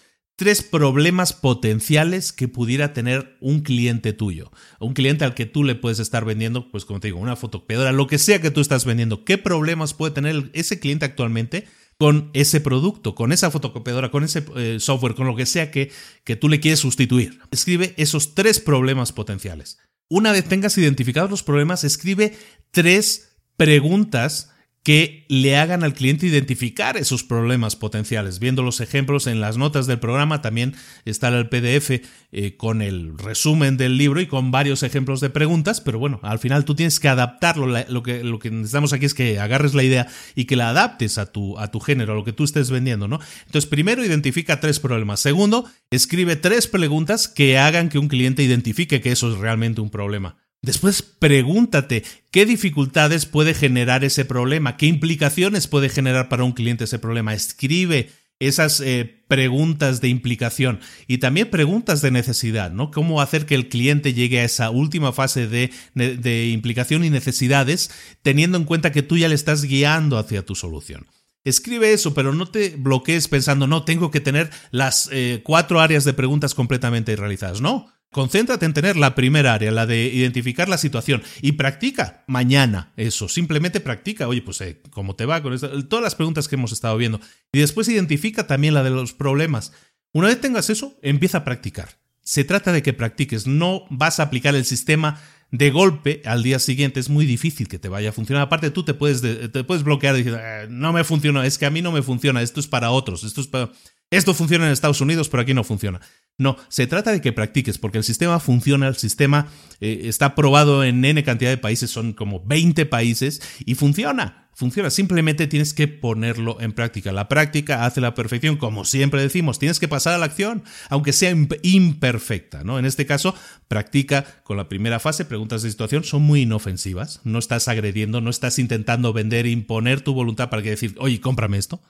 tres 0.41 0.63
problemas 0.63 1.35
potenciales 1.35 2.33
que 2.33 2.49
pudiera 2.49 2.95
tener 2.95 3.37
un 3.41 3.61
cliente 3.61 4.15
tuyo, 4.15 4.51
un 4.79 4.95
cliente 4.95 5.27
al 5.27 5.35
que 5.35 5.45
tú 5.45 5.65
le 5.65 5.75
puedes 5.75 5.99
estar 5.99 6.25
vendiendo, 6.25 6.71
pues 6.71 6.87
como 6.87 6.99
te 6.99 7.09
digo, 7.09 7.19
una 7.19 7.37
fotocopiadora, 7.37 7.93
lo 7.93 8.07
que 8.07 8.17
sea 8.17 8.41
que 8.41 8.51
tú 8.51 8.63
estás 8.63 8.87
vendiendo, 8.87 9.27
qué 9.27 9.37
problemas 9.37 9.93
puede 9.93 10.15
tener 10.15 10.51
ese 10.55 10.81
cliente 10.81 11.05
actualmente 11.05 11.67
con 11.99 12.31
ese 12.33 12.63
producto, 12.63 13.15
con 13.15 13.33
esa 13.33 13.51
fotocopiadora, 13.51 14.11
con 14.11 14.25
ese 14.25 14.43
eh, 14.57 14.79
software, 14.81 15.15
con 15.15 15.27
lo 15.27 15.37
que 15.37 15.45
sea 15.45 15.71
que, 15.71 15.93
que 16.25 16.37
tú 16.37 16.49
le 16.49 16.59
quieres 16.59 16.81
sustituir. 16.81 17.39
Escribe 17.51 17.93
esos 17.99 18.35
tres 18.35 18.61
problemas 18.61 19.13
potenciales. 19.13 19.77
Una 20.09 20.33
vez 20.33 20.47
tengas 20.47 20.79
identificados 20.79 21.31
los 21.31 21.43
problemas, 21.43 21.85
escribe 21.85 22.35
tres 22.71 23.37
preguntas 23.59 24.49
que 24.83 25.27
le 25.29 25.57
hagan 25.57 25.85
al 25.85 25.93
cliente 25.93 26.27
identificar 26.27 26.97
esos 26.97 27.23
problemas 27.23 27.77
potenciales. 27.77 28.39
Viendo 28.39 28.63
los 28.63 28.81
ejemplos 28.81 29.27
en 29.27 29.41
las 29.41 29.59
notas 29.59 29.87
del 29.87 29.99
programa, 29.99 30.41
también 30.41 30.75
está 31.05 31.29
el 31.29 31.51
PDF 31.51 32.03
eh, 32.33 32.57
con 32.57 32.81
el 32.81 33.19
resumen 33.19 33.77
del 33.77 33.99
libro 33.99 34.21
y 34.23 34.27
con 34.27 34.51
varios 34.51 34.83
ejemplos 34.83 35.21
de 35.21 35.29
preguntas, 35.29 35.83
pero 35.83 35.99
bueno, 35.99 36.19
al 36.23 36.39
final 36.39 36.65
tú 36.65 36.75
tienes 36.75 36.99
que 36.99 37.09
adaptarlo. 37.09 37.67
Lo 37.67 38.03
que, 38.03 38.25
lo 38.25 38.39
que 38.39 38.51
necesitamos 38.51 38.95
aquí 38.95 39.05
es 39.05 39.15
que 39.15 39.39
agarres 39.39 39.75
la 39.75 39.83
idea 39.83 40.09
y 40.35 40.47
que 40.47 40.57
la 40.57 40.71
adaptes 40.71 41.19
a 41.19 41.27
tu, 41.27 41.59
a 41.59 41.71
tu 41.71 41.81
género, 41.81 42.15
a 42.15 42.17
lo 42.17 42.25
que 42.25 42.33
tú 42.33 42.45
estés 42.45 42.71
vendiendo, 42.71 43.07
¿no? 43.07 43.21
Entonces, 43.47 43.69
primero 43.69 44.05
identifica 44.05 44.61
tres 44.61 44.81
problemas. 44.81 45.21
Segundo, 45.21 45.69
escribe 45.91 46.37
tres 46.37 46.67
preguntas 46.67 47.29
que 47.29 47.59
hagan 47.59 47.91
que 47.91 47.99
un 47.99 48.09
cliente 48.09 48.43
identifique 48.43 49.03
que 49.03 49.13
eso 49.13 49.31
es 49.31 49.39
realmente 49.39 49.83
un 49.83 49.91
problema. 49.91 50.37
Después 50.63 51.03
pregúntate 51.03 52.05
qué 52.31 52.45
dificultades 52.45 53.25
puede 53.25 53.55
generar 53.55 54.05
ese 54.05 54.27
problema, 54.27 54.77
qué 54.77 54.87
implicaciones 54.87 55.67
puede 55.67 55.89
generar 55.89 56.29
para 56.29 56.45
un 56.45 56.53
cliente 56.53 56.85
ese 56.85 56.99
problema. 56.99 57.33
Escribe 57.33 58.11
esas 58.41 58.81
eh, 58.81 59.23
preguntas 59.29 60.01
de 60.01 60.09
implicación 60.09 60.81
y 61.07 61.19
también 61.19 61.51
preguntas 61.51 62.03
de 62.03 62.11
necesidad, 62.11 62.73
¿no? 62.73 62.91
Cómo 62.91 63.21
hacer 63.21 63.47
que 63.47 63.55
el 63.55 63.69
cliente 63.69 64.13
llegue 64.13 64.41
a 64.41 64.45
esa 64.45 64.71
última 64.71 65.13
fase 65.13 65.47
de, 65.47 65.71
de 65.95 66.49
implicación 66.49 67.05
y 67.05 67.11
necesidades, 67.11 67.91
teniendo 68.23 68.59
en 68.59 68.65
cuenta 68.65 68.93
que 68.93 69.03
tú 69.03 69.17
ya 69.17 69.29
le 69.29 69.35
estás 69.35 69.65
guiando 69.65 70.19
hacia 70.19 70.45
tu 70.45 70.55
solución. 70.55 71.07
Escribe 71.45 71.93
eso, 71.93 72.13
pero 72.15 72.35
no 72.35 72.47
te 72.47 72.77
bloquees 72.77 73.29
pensando, 73.29 73.67
no, 73.67 73.85
tengo 73.85 74.11
que 74.11 74.21
tener 74.21 74.51
las 74.71 75.09
eh, 75.13 75.41
cuatro 75.43 75.81
áreas 75.81 76.05
de 76.05 76.13
preguntas 76.13 76.55
completamente 76.55 77.17
realizadas. 77.17 77.61
No, 77.61 77.93
Concéntrate 78.13 78.67
en 78.67 78.75
tener 78.75 78.97
la 78.97 79.15
primera 79.15 79.55
área, 79.55 79.71
la 79.71 79.87
de 79.87 80.07
identificar 80.07 80.69
la 80.69 80.79
situación, 80.79 81.23
y 81.43 81.53
practica 81.53 82.25
mañana 82.27 82.93
eso. 82.97 83.29
Simplemente 83.29 83.79
practica, 83.79 84.27
oye, 84.27 84.43
pues, 84.43 84.61
eh, 84.63 84.83
¿cómo 84.91 85.15
te 85.15 85.27
va 85.27 85.41
con 85.43 85.57
Todas 85.89 86.03
las 86.03 86.17
preguntas 86.17 86.49
que 86.49 86.57
hemos 86.57 86.73
estado 86.73 86.97
viendo. 86.97 87.21
Y 87.53 87.61
después 87.61 87.89
identifica 87.89 88.49
también 88.49 88.75
la 88.75 88.83
de 88.83 88.91
los 88.91 89.13
problemas. 89.13 89.73
Una 90.13 90.27
vez 90.27 90.41
tengas 90.41 90.71
eso, 90.71 90.99
empieza 91.03 91.39
a 91.39 91.45
practicar. 91.45 92.01
Se 92.21 92.43
trata 92.43 92.73
de 92.73 92.83
que 92.83 92.93
practiques, 92.93 93.47
no 93.47 93.85
vas 93.91 94.19
a 94.19 94.25
aplicar 94.25 94.57
el 94.57 94.65
sistema 94.65 95.21
de 95.51 95.71
golpe 95.71 96.23
al 96.25 96.43
día 96.43 96.59
siguiente. 96.59 97.01
Es 97.01 97.09
muy 97.09 97.27
difícil 97.27 97.69
que 97.69 97.79
te 97.79 97.89
vaya 97.89 98.11
a 98.11 98.13
funcionar. 98.13 98.43
Aparte, 98.43 98.71
tú 98.71 98.85
te 98.85 98.95
puedes, 98.95 99.21
te 99.21 99.65
puedes 99.65 99.83
bloquear 99.83 100.15
y 100.17 100.23
decir, 100.23 100.39
eh, 100.41 100.67
no 100.69 100.93
me 100.93 101.05
funciona, 101.05 101.47
es 101.47 101.59
que 101.59 101.67
a 101.67 101.71
mí 101.71 101.83
no 101.83 101.93
me 101.93 102.03
funciona, 102.03 102.43
esto 102.43 102.61
es 102.61 102.67
para 102.67 102.91
otros, 102.91 103.25
esto 103.25 103.41
es 103.41 103.47
para... 103.47 103.71
Esto 104.11 104.35
funciona 104.35 104.67
en 104.67 104.73
Estados 104.73 105.01
Unidos, 105.01 105.29
pero 105.29 105.43
aquí 105.43 105.55
no 105.55 105.63
funciona. 105.63 106.01
No, 106.37 106.57
se 106.69 106.89
trata 106.89 107.13
de 107.13 107.21
que 107.21 107.33
practiques, 107.33 107.79
porque 107.79 107.99
el 107.99 108.05
sistema 108.05 108.41
funciona, 108.41 108.89
el 108.89 108.97
sistema 108.97 109.47
eh, 109.81 110.03
está 110.05 110.35
probado 110.35 110.83
en 110.83 111.05
N 111.05 111.23
cantidad 111.23 111.51
de 111.51 111.59
países, 111.59 111.91
son 111.91 112.13
como 112.13 112.43
20 112.45 112.87
países, 112.87 113.41
y 113.65 113.77
funciona, 113.77 114.49
funciona. 114.53 114.91
Simplemente 114.91 115.47
tienes 115.47 115.75
que 115.75 115.87
ponerlo 115.87 116.61
en 116.61 116.73
práctica. 116.73 117.13
La 117.13 117.29
práctica 117.29 117.85
hace 117.85 118.01
la 118.01 118.17
perfección, 118.17 118.57
como 118.57 118.85
siempre 118.85 119.23
decimos, 119.23 119.61
tienes 119.61 119.79
que 119.79 119.87
pasar 119.87 120.15
a 120.15 120.19
la 120.19 120.25
acción, 120.25 120.65
aunque 120.89 121.13
sea 121.13 121.31
imperfecta, 121.63 122.65
¿no? 122.65 122.81
En 122.81 122.87
este 122.87 123.07
caso, 123.07 123.37
practica 123.69 124.43
con 124.43 124.57
la 124.57 124.69
primera 124.69 124.99
fase, 124.99 125.25
preguntas 125.25 125.63
de 125.63 125.71
situación, 125.71 126.03
son 126.03 126.23
muy 126.23 126.41
inofensivas, 126.41 127.21
no 127.23 127.39
estás 127.39 127.69
agrediendo, 127.69 128.21
no 128.21 128.31
estás 128.31 128.59
intentando 128.59 129.13
vender, 129.13 129.47
imponer 129.47 130.01
tu 130.01 130.15
voluntad 130.15 130.51
para 130.51 130.63
que 130.63 130.71
decir, 130.71 130.97
oye, 130.99 131.21
cómprame 131.21 131.59
esto 131.59 131.81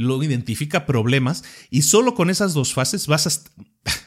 luego 0.00 0.24
identifica 0.24 0.86
problemas 0.86 1.44
y 1.68 1.82
solo 1.82 2.14
con 2.14 2.30
esas 2.30 2.54
dos 2.54 2.72
fases 2.72 3.06
vas 3.06 3.26
a, 3.26 3.32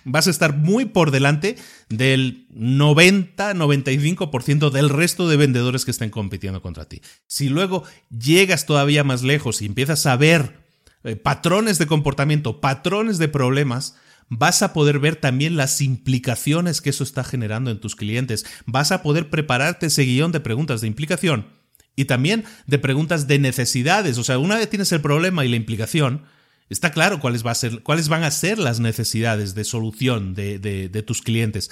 vas 0.05 0.25
a 0.27 0.31
estar 0.31 0.57
muy 0.57 0.85
por 0.85 1.11
delante 1.11 1.55
del 1.89 2.47
90-95% 2.49 4.71
del 4.71 4.89
resto 4.89 5.29
de 5.29 5.37
vendedores 5.37 5.85
que 5.85 5.91
estén 5.91 6.09
compitiendo 6.09 6.63
contra 6.63 6.85
ti. 6.85 7.03
Si 7.27 7.47
luego 7.47 7.83
llegas 8.09 8.65
todavía 8.65 9.03
más 9.03 9.21
lejos 9.21 9.61
y 9.61 9.67
empiezas 9.67 10.07
a 10.07 10.17
ver 10.17 10.63
eh, 11.03 11.15
patrones 11.15 11.77
de 11.77 11.85
comportamiento, 11.85 12.59
patrones 12.59 13.19
de 13.19 13.27
problemas, 13.27 13.95
vas 14.29 14.63
a 14.63 14.73
poder 14.73 14.97
ver 14.97 15.17
también 15.17 15.57
las 15.57 15.79
implicaciones 15.79 16.81
que 16.81 16.89
eso 16.89 17.03
está 17.03 17.23
generando 17.23 17.69
en 17.69 17.79
tus 17.79 17.95
clientes. 17.95 18.47
Vas 18.65 18.91
a 18.91 19.03
poder 19.03 19.29
prepararte 19.29 19.85
ese 19.87 20.03
guion 20.03 20.31
de 20.31 20.39
preguntas 20.39 20.81
de 20.81 20.87
implicación 20.87 21.61
y 21.95 22.05
también 22.05 22.43
de 22.67 22.79
preguntas 22.79 23.27
de 23.27 23.39
necesidades. 23.39 24.17
O 24.17 24.23
sea, 24.23 24.39
una 24.39 24.57
vez 24.57 24.69
tienes 24.69 24.91
el 24.91 25.01
problema 25.01 25.45
y 25.45 25.49
la 25.49 25.55
implicación, 25.55 26.23
está 26.69 26.91
claro 26.91 27.19
cuáles, 27.19 27.45
va 27.45 27.51
a 27.51 27.55
ser, 27.55 27.83
cuáles 27.83 28.09
van 28.09 28.23
a 28.23 28.31
ser 28.31 28.59
las 28.59 28.79
necesidades 28.79 29.55
de 29.55 29.63
solución 29.63 30.33
de, 30.33 30.59
de, 30.59 31.03
tus 31.03 31.21
clientes. 31.21 31.69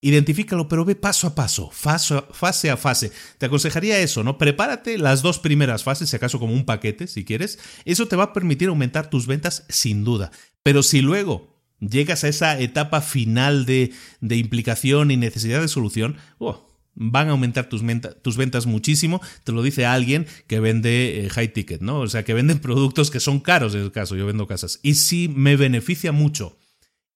Identifícalo, 0.00 0.68
pero 0.68 0.84
ve 0.84 0.96
paso 0.96 1.28
a 1.28 1.34
paso, 1.34 1.70
fase 1.70 2.70
a 2.70 2.76
fase. 2.76 3.12
Te 3.38 3.46
aconsejaría 3.46 3.98
eso, 4.00 4.24
¿no? 4.24 4.36
Prepárate 4.36 4.98
las 4.98 5.22
dos 5.22 5.38
primeras 5.38 5.84
fases, 5.84 6.10
si 6.10 6.16
acaso 6.16 6.40
como 6.40 6.52
un 6.52 6.64
paquete, 6.64 7.06
si 7.06 7.24
quieres. 7.24 7.58
Eso 7.84 8.08
te 8.08 8.16
va 8.16 8.24
a 8.24 8.32
permitir 8.32 8.68
aumentar 8.68 9.10
tus 9.10 9.26
ventas 9.26 9.64
sin 9.68 10.02
duda. 10.02 10.32
Pero 10.64 10.82
si 10.82 11.02
luego 11.02 11.56
llegas 11.78 12.24
a 12.24 12.28
esa 12.28 12.58
etapa 12.58 13.00
final 13.00 13.64
de, 13.64 13.92
de 14.20 14.36
implicación 14.36 15.12
y 15.12 15.16
necesidad 15.16 15.60
de 15.60 15.68
solución, 15.68 16.16
oh, 16.38 16.71
van 16.94 17.28
a 17.28 17.32
aumentar 17.32 17.68
tus, 17.68 17.82
tus, 18.22 18.36
ventas 18.36 18.66
muchísimo. 18.66 19.20
Te 19.44 19.52
lo 19.52 19.62
dice 19.62 19.86
alguien 19.86 20.26
que 20.46 20.60
vende 20.60 21.24
eh, 21.24 21.30
high 21.30 21.52
ticket, 21.52 21.80
¿no? 21.80 22.00
O 22.00 22.08
sea, 22.08 22.24
que 22.24 22.34
venden 22.34 22.58
productos 22.60 23.10
que 23.10 23.20
son 23.20 23.40
caros 23.40 23.74
en 23.74 23.80
el 23.80 23.92
caso. 23.92 24.16
Yo 24.16 24.26
vendo 24.26 24.46
casas. 24.46 24.80
Y 24.82 24.94
sí 24.94 25.28
me 25.28 25.56
beneficia 25.56 26.12
mucho 26.12 26.58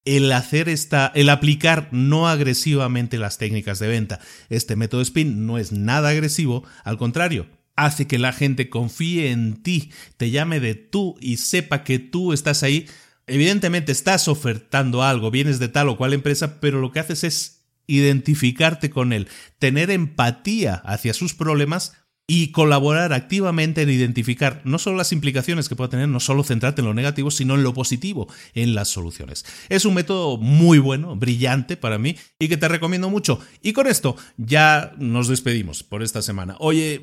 el 0.07 0.31
hacer 0.33 0.69
esta, 0.69 1.13
el 1.15 1.29
aplicar 1.29 1.89
no 1.91 2.29
agresivamente 2.29 3.19
las 3.19 3.39
técnicas 3.39 3.79
de 3.79 3.89
venta. 3.89 4.21
Este 4.49 4.77
método 4.77 5.03
spin 5.03 5.47
no 5.47 5.59
es 5.59 5.73
nada 5.73 6.11
agresivo, 6.11 6.65
al 6.85 6.97
contrario, 6.97 7.47
hace 7.75 8.07
que 8.07 8.19
la 8.19 8.33
gente 8.33 8.71
confíe 8.71 9.31
en 9.31 9.63
ti, 9.63 9.91
te 10.17 10.31
llame 10.31 10.61
de 10.61 10.75
tú 10.75 11.17
y 11.21 11.37
sepa 11.37 11.85
que 11.85 11.99
tú 11.99 12.33
estás 12.33 12.63
ahí. 12.63 12.87
Evidentemente 13.27 13.91
estás 13.91 14.29
ofertando 14.29 15.03
algo, 15.03 15.33
vienes 15.33 15.59
de 15.59 15.69
tal 15.69 15.89
o 15.89 15.97
cual 15.97 16.15
empresa, 16.15 16.61
pero 16.61 16.81
lo 16.81 16.93
que 16.93 17.01
haces 17.01 17.25
es 17.25 17.56
identificarte 17.87 18.91
con 18.91 19.13
él, 19.13 19.29
tener 19.59 19.91
empatía 19.91 20.75
hacia 20.75 21.15
sus 21.15 21.35
problemas 21.35 21.93
y 22.29 22.51
colaborar 22.51 23.13
activamente 23.13 23.83
en 23.83 23.91
identificar 23.91 24.61
no 24.65 24.79
solo 24.79 24.97
las 24.97 25.13
implicaciones 25.13 25.69
que 25.69 25.77
pueda 25.77 25.91
tener, 25.91 26.09
no 26.09 26.19
solo 26.19 26.43
centrarte 26.43 26.81
en 26.81 26.89
lo 26.89 26.95
negativo, 26.95 27.31
sino 27.31 27.55
en 27.55 27.63
lo 27.63 27.73
positivo, 27.73 28.27
en 28.55 28.75
las 28.75 28.89
soluciones. 28.89 29.45
Es 29.69 29.85
un 29.85 29.95
método 29.95 30.37
muy 30.37 30.79
bueno, 30.79 31.15
brillante 31.15 31.77
para 31.77 31.99
mí 31.99 32.17
y 32.41 32.49
que 32.49 32.57
te 32.57 32.67
recomiendo 32.67 33.11
mucho. 33.11 33.39
Y 33.63 33.73
con 33.73 33.87
esto 33.87 34.17
ya 34.37 34.93
nos 34.99 35.29
despedimos 35.29 35.85
por 35.85 36.03
esta 36.03 36.21
semana. 36.21 36.57
Oye, 36.59 37.01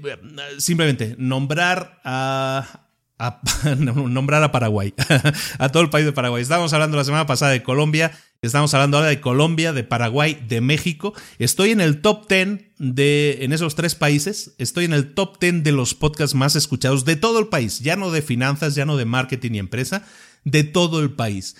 simplemente 0.58 1.16
nombrar 1.18 2.02
a, 2.04 2.88
nombrar 3.78 4.44
a 4.44 4.52
Paraguay, 4.52 4.94
a 5.58 5.70
todo 5.70 5.84
el 5.84 5.90
país 5.90 6.06
de 6.06 6.12
Paraguay. 6.12 6.42
Estábamos 6.42 6.74
hablando 6.74 6.98
la 6.98 7.06
semana 7.06 7.26
pasada 7.26 7.54
de 7.54 7.64
Colombia, 7.64 8.12
estamos 8.48 8.74
hablando 8.74 8.98
ahora 8.98 9.10
de 9.10 9.22
Colombia, 9.22 9.74
de 9.74 9.84
Paraguay, 9.84 10.38
de 10.48 10.62
México. 10.62 11.14
Estoy 11.40 11.72
en 11.72 11.82
el 11.82 12.02
top 12.02 12.28
10 12.28 12.60
de, 12.78 13.40
en 13.42 13.54
esos 13.54 13.76
tres 13.76 13.96
países, 13.96 14.54
estoy 14.58 14.86
en 14.86 14.94
el 14.94 15.14
top 15.14 15.40
10 15.40 15.64
de 15.64 15.72
los 15.72 15.96
podcasts 15.96 16.36
más 16.36 16.56
escuchados 16.56 17.06
de 17.06 17.16
todo 17.16 17.40
el 17.40 17.48
país, 17.48 17.80
ya 17.80 17.96
no 17.96 18.12
de 18.12 18.22
finanzas, 18.22 18.76
ya 18.76 18.86
no 18.86 18.98
de 18.98 19.06
marketing 19.06 19.52
y 19.54 19.60
empresa, 19.60 20.06
de 20.44 20.64
todo 20.64 21.00
el 21.00 21.12
país. 21.12 21.56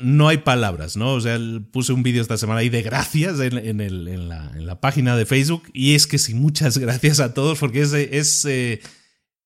No 0.00 0.28
hay 0.28 0.38
palabras, 0.38 0.96
¿no? 0.96 1.12
O 1.14 1.20
sea, 1.20 1.38
puse 1.70 1.92
un 1.92 2.02
vídeo 2.02 2.22
esta 2.22 2.38
semana 2.38 2.60
ahí 2.60 2.68
de 2.68 2.82
gracias 2.82 3.38
en, 3.40 4.28
la, 4.66 4.80
página 4.80 5.16
de 5.16 5.26
Facebook 5.26 5.64
y 5.72 5.94
es 5.94 6.06
que 6.06 6.18
sí, 6.18 6.34
muchas 6.34 6.78
gracias 6.78 7.20
a 7.20 7.34
todos 7.34 7.58
porque 7.58 7.82
es, 7.82 7.92
es 7.92 8.44
eh, 8.44 8.80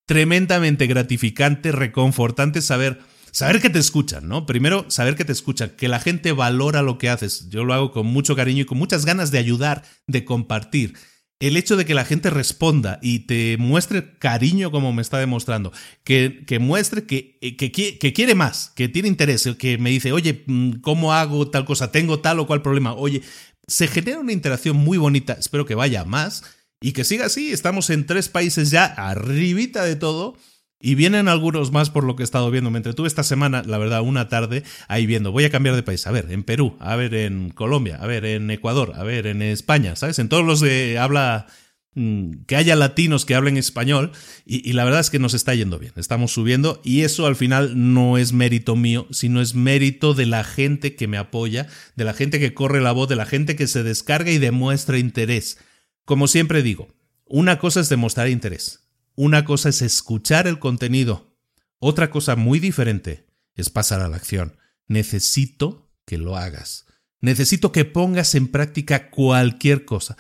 tremendamente 0.07 0.87
gratificante, 0.87 1.73
reconfortante 1.73 2.63
saber 2.63 3.01
saber 3.37 3.61
que 3.61 3.69
te 3.69 3.79
escuchan, 3.79 4.27
¿no? 4.29 4.47
Primero, 4.47 4.87
saber 4.89 5.15
que 5.15 5.27
te 5.27 5.33
escuchan, 5.33 5.75
que 5.77 5.89
la 5.89 6.01
gente 6.01 6.33
valora 6.33 6.81
lo 6.81 6.97
que 6.97 7.11
haces. 7.11 7.51
Yo 7.51 7.67
lo 7.67 7.75
hago 7.75 7.93
con 7.93 8.07
mucho 8.07 8.35
cariño 8.35 8.63
y 8.63 8.65
con 8.65 8.79
muchas 8.79 9.05
ganas 9.05 9.31
de 9.31 9.37
ayudar, 9.37 9.83
de 10.07 10.25
compartir. 10.25 10.95
El 11.39 11.59
hecho 11.59 11.77
de 11.77 11.85
que 11.85 11.93
la 11.93 12.07
gente 12.07 12.31
responda 12.31 12.99
y 13.03 13.27
te 13.27 13.59
muestre 13.59 14.17
cariño 14.19 14.71
como 14.71 14.95
me 14.95 15.03
está 15.03 15.19
demostrando, 15.19 15.71
que, 16.03 16.45
que 16.47 16.59
muestre 16.59 17.05
que, 17.05 17.37
eh, 17.43 17.57
que, 17.59 17.71
que, 17.73 18.13
quiere 18.15 18.35
más, 18.35 18.73
que 18.75 18.89
tiene 18.89 19.09
interés, 19.09 19.47
que 19.59 19.77
me 19.77 19.91
dice, 19.91 20.13
oye, 20.13 20.43
mm, 20.47 20.81
¿cómo 20.81 21.13
hago 21.13 21.51
tal 21.51 21.67
cosa? 21.67 21.93
Tengo 21.93 22.21
tal 22.21 22.41
o 22.41 22.47
cual 22.47 22.63
problema. 22.63 22.95
Oye, 22.95 23.21
se 23.67 23.87
genera 23.87 24.19
una 24.19 24.33
interacción 24.33 24.79
muy 24.79 24.97
bonita, 24.97 25.35
espero 25.35 25.67
que 25.67 25.75
vaya 25.75 26.07
más 26.07 26.43
y 26.81 26.93
que 26.93 27.05
siga 27.05 27.27
así. 27.27 27.53
Estamos 27.53 27.91
en 27.91 28.07
tres 28.07 28.31
países 28.31 28.71
ya, 28.71 28.87
arribita 28.87 29.85
de 29.85 29.97
todo 29.97 30.39
y 30.81 30.95
vienen 30.95 31.29
algunos 31.29 31.73
más 31.73 31.91
por 31.91 32.05
lo 32.05 32.17
que 32.17 32.23
he 32.23 32.25
estado 32.25 32.51
viendo. 32.51 32.71
Me 32.71 32.79
entretuve 32.79 33.09
esta 33.09 33.23
semana, 33.23 33.63
la 33.67 33.79
verdad, 33.79 34.03
una 34.03 34.29
tarde 34.29 34.63
ahí 34.89 35.07
viendo. 35.07 35.33
Voy 35.33 35.45
a 35.45 35.51
cambiar 35.51 35.75
de 35.75 35.83
país. 35.83 36.07
A 36.07 36.13
ver, 36.13 36.31
en 36.31 36.43
Perú, 36.43 36.77
a 36.81 36.97
ver, 36.97 37.15
en 37.15 37.51
Colombia, 37.51 37.99
a 38.01 38.07
ver, 38.07 38.25
en 38.25 38.51
Ecuador, 38.51 38.93
a 38.97 39.03
ver, 39.03 39.27
en 39.27 39.43
España, 39.43 39.97
¿sabes? 39.97 40.19
En 40.19 40.29
todos 40.29 40.45
los 40.45 40.61
de 40.61 40.99
habla 40.99 41.47
mm, 41.95 42.45
que 42.47 42.57
haya 42.57 42.77
latinos 42.77 43.25
que 43.25 43.35
hablen 43.35 43.57
español 43.57 44.13
y, 44.45 44.69
y, 44.69 44.75
la 44.75 44.85
verdad 44.85 45.01
es 45.01 45.09
que 45.11 45.19
nos 45.19 45.33
está 45.33 45.55
yendo 45.55 45.79
bien, 45.79 45.93
estamos 45.97 46.33
subiendo 46.33 46.81
y 46.85 47.03
eso 47.03 47.27
al 47.27 47.37
final 47.37 47.73
no 47.93 48.19
es 48.19 48.33
mérito 48.35 48.77
mío, 48.77 49.07
sino 49.11 49.41
es 49.41 49.55
mérito 49.55 50.13
de 50.13 50.27
la 50.27 50.45
gente 50.45 50.95
que 50.95 51.09
me 51.09 51.17
apoya, 51.17 51.69
de 51.97 52.05
la 52.05 52.13
gente 52.13 52.39
que 52.39 52.53
corre 52.53 52.83
la 52.83 52.93
voz, 52.93 53.09
de 53.09 53.17
la 53.17 53.27
gente 53.27 53.57
que 53.57 53.67
se 53.67 53.83
descarga 53.83 54.31
y 54.31 54.39
demuestra 54.39 54.99
interés. 54.99 55.59
Como 56.05 56.29
siempre 56.29 56.63
digo, 56.63 56.95
una 57.25 57.59
cosa 57.59 57.81
es 57.81 57.89
demostrar 57.89 58.29
interés, 58.29 58.86
una 59.17 59.45
cosa 59.45 59.71
es 59.71 59.83
escuchar 59.83 60.47
el 60.47 60.59
contenido, 60.59 61.37
otra 61.79 62.11
cosa 62.11 62.37
muy 62.37 62.59
diferente 62.61 63.27
es 63.55 63.71
pasar 63.71 64.01
a 64.01 64.09
la 64.09 64.17
acción. 64.17 64.57
Necesito 64.87 65.91
que 66.05 66.19
lo 66.19 66.37
hagas. 66.37 66.87
Necesito 67.21 67.73
que 67.73 67.85
pongas 67.85 68.35
en 68.35 68.49
práctica 68.49 69.11
cualquier 69.11 69.85
cosa. 69.85 70.17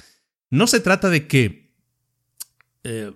No 0.50 0.66
se 0.66 0.80
trata 0.80 1.10
de 1.10 1.26
que, 1.26 1.74
eh, 2.82 3.12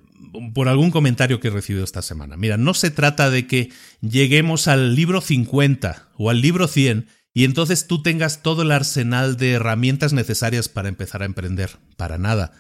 por 0.55 0.69
algún 0.69 0.91
comentario 0.91 1.41
que 1.41 1.49
he 1.49 1.51
recibido 1.51 1.85
esta 1.85 2.03
semana, 2.03 2.37
mira, 2.37 2.57
no 2.57 2.75
se 2.75 2.91
trata 2.91 3.31
de 3.31 3.47
que 3.47 3.73
lleguemos 4.01 4.69
al 4.69 4.95
libro 4.95 5.21
50 5.21 6.11
o 6.17 6.31
al 6.31 6.41
libro 6.41 6.69
100 6.69 7.09
y 7.33 7.45
entonces 7.45 7.87
tú 7.87 8.03
tengas 8.03 8.43
todo 8.43 8.63
el 8.63 8.73
arsenal 8.73 9.37
de 9.37 9.53
herramientas 9.53 10.13
necesarias 10.13 10.69
para 10.69 10.89
empezar 10.89 11.23
a 11.23 11.27
emprender. 11.27 11.79
Para 11.97 12.19
nada. 12.19 12.53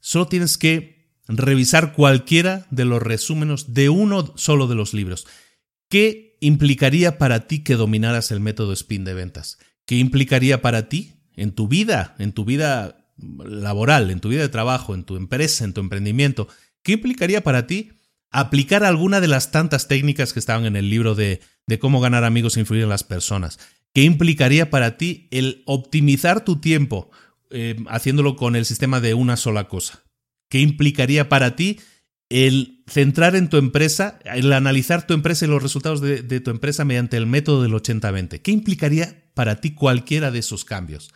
Solo 0.00 0.28
tienes 0.28 0.56
que 0.56 0.97
revisar 1.28 1.92
cualquiera 1.92 2.66
de 2.70 2.84
los 2.84 3.02
resúmenes 3.02 3.74
de 3.74 3.90
uno 3.90 4.32
solo 4.36 4.66
de 4.66 4.74
los 4.74 4.94
libros. 4.94 5.26
¿Qué 5.88 6.36
implicaría 6.40 7.18
para 7.18 7.46
ti 7.46 7.60
que 7.60 7.76
dominaras 7.76 8.30
el 8.30 8.40
método 8.40 8.72
spin 8.72 9.04
de 9.04 9.14
ventas? 9.14 9.58
¿Qué 9.86 9.96
implicaría 9.96 10.62
para 10.62 10.88
ti 10.88 11.14
en 11.36 11.52
tu 11.52 11.68
vida, 11.68 12.14
en 12.18 12.32
tu 12.32 12.44
vida 12.44 13.12
laboral, 13.16 14.10
en 14.10 14.20
tu 14.20 14.28
vida 14.28 14.42
de 14.42 14.48
trabajo, 14.48 14.94
en 14.94 15.04
tu 15.04 15.16
empresa, 15.16 15.64
en 15.64 15.72
tu 15.72 15.80
emprendimiento? 15.80 16.48
¿Qué 16.82 16.92
implicaría 16.92 17.42
para 17.42 17.66
ti 17.66 17.92
aplicar 18.30 18.84
alguna 18.84 19.20
de 19.20 19.28
las 19.28 19.50
tantas 19.50 19.88
técnicas 19.88 20.32
que 20.32 20.40
estaban 20.40 20.66
en 20.66 20.76
el 20.76 20.90
libro 20.90 21.14
de, 21.14 21.40
de 21.66 21.78
cómo 21.78 22.00
ganar 22.00 22.24
amigos 22.24 22.56
e 22.56 22.60
influir 22.60 22.82
en 22.82 22.88
las 22.88 23.04
personas? 23.04 23.58
¿Qué 23.94 24.02
implicaría 24.02 24.70
para 24.70 24.96
ti 24.96 25.28
el 25.30 25.62
optimizar 25.66 26.44
tu 26.44 26.60
tiempo 26.60 27.10
eh, 27.50 27.76
haciéndolo 27.88 28.36
con 28.36 28.56
el 28.56 28.64
sistema 28.64 29.00
de 29.00 29.14
una 29.14 29.36
sola 29.36 29.68
cosa? 29.68 30.02
¿Qué 30.48 30.60
implicaría 30.60 31.28
para 31.28 31.56
ti 31.56 31.80
el 32.28 32.82
centrar 32.86 33.36
en 33.36 33.48
tu 33.48 33.56
empresa, 33.56 34.18
el 34.24 34.52
analizar 34.52 35.06
tu 35.06 35.14
empresa 35.14 35.44
y 35.44 35.48
los 35.48 35.62
resultados 35.62 36.00
de, 36.00 36.40
tu 36.40 36.50
empresa 36.50 36.84
mediante 36.84 37.16
el 37.16 37.26
método 37.26 37.62
del 37.62 37.72
80-20? 37.72 38.40
¿Qué 38.40 38.50
implicaría 38.50 39.30
para 39.34 39.60
ti 39.60 39.72
cualquiera 39.72 40.30
de 40.30 40.40
esos 40.40 40.64
cambios? 40.64 41.12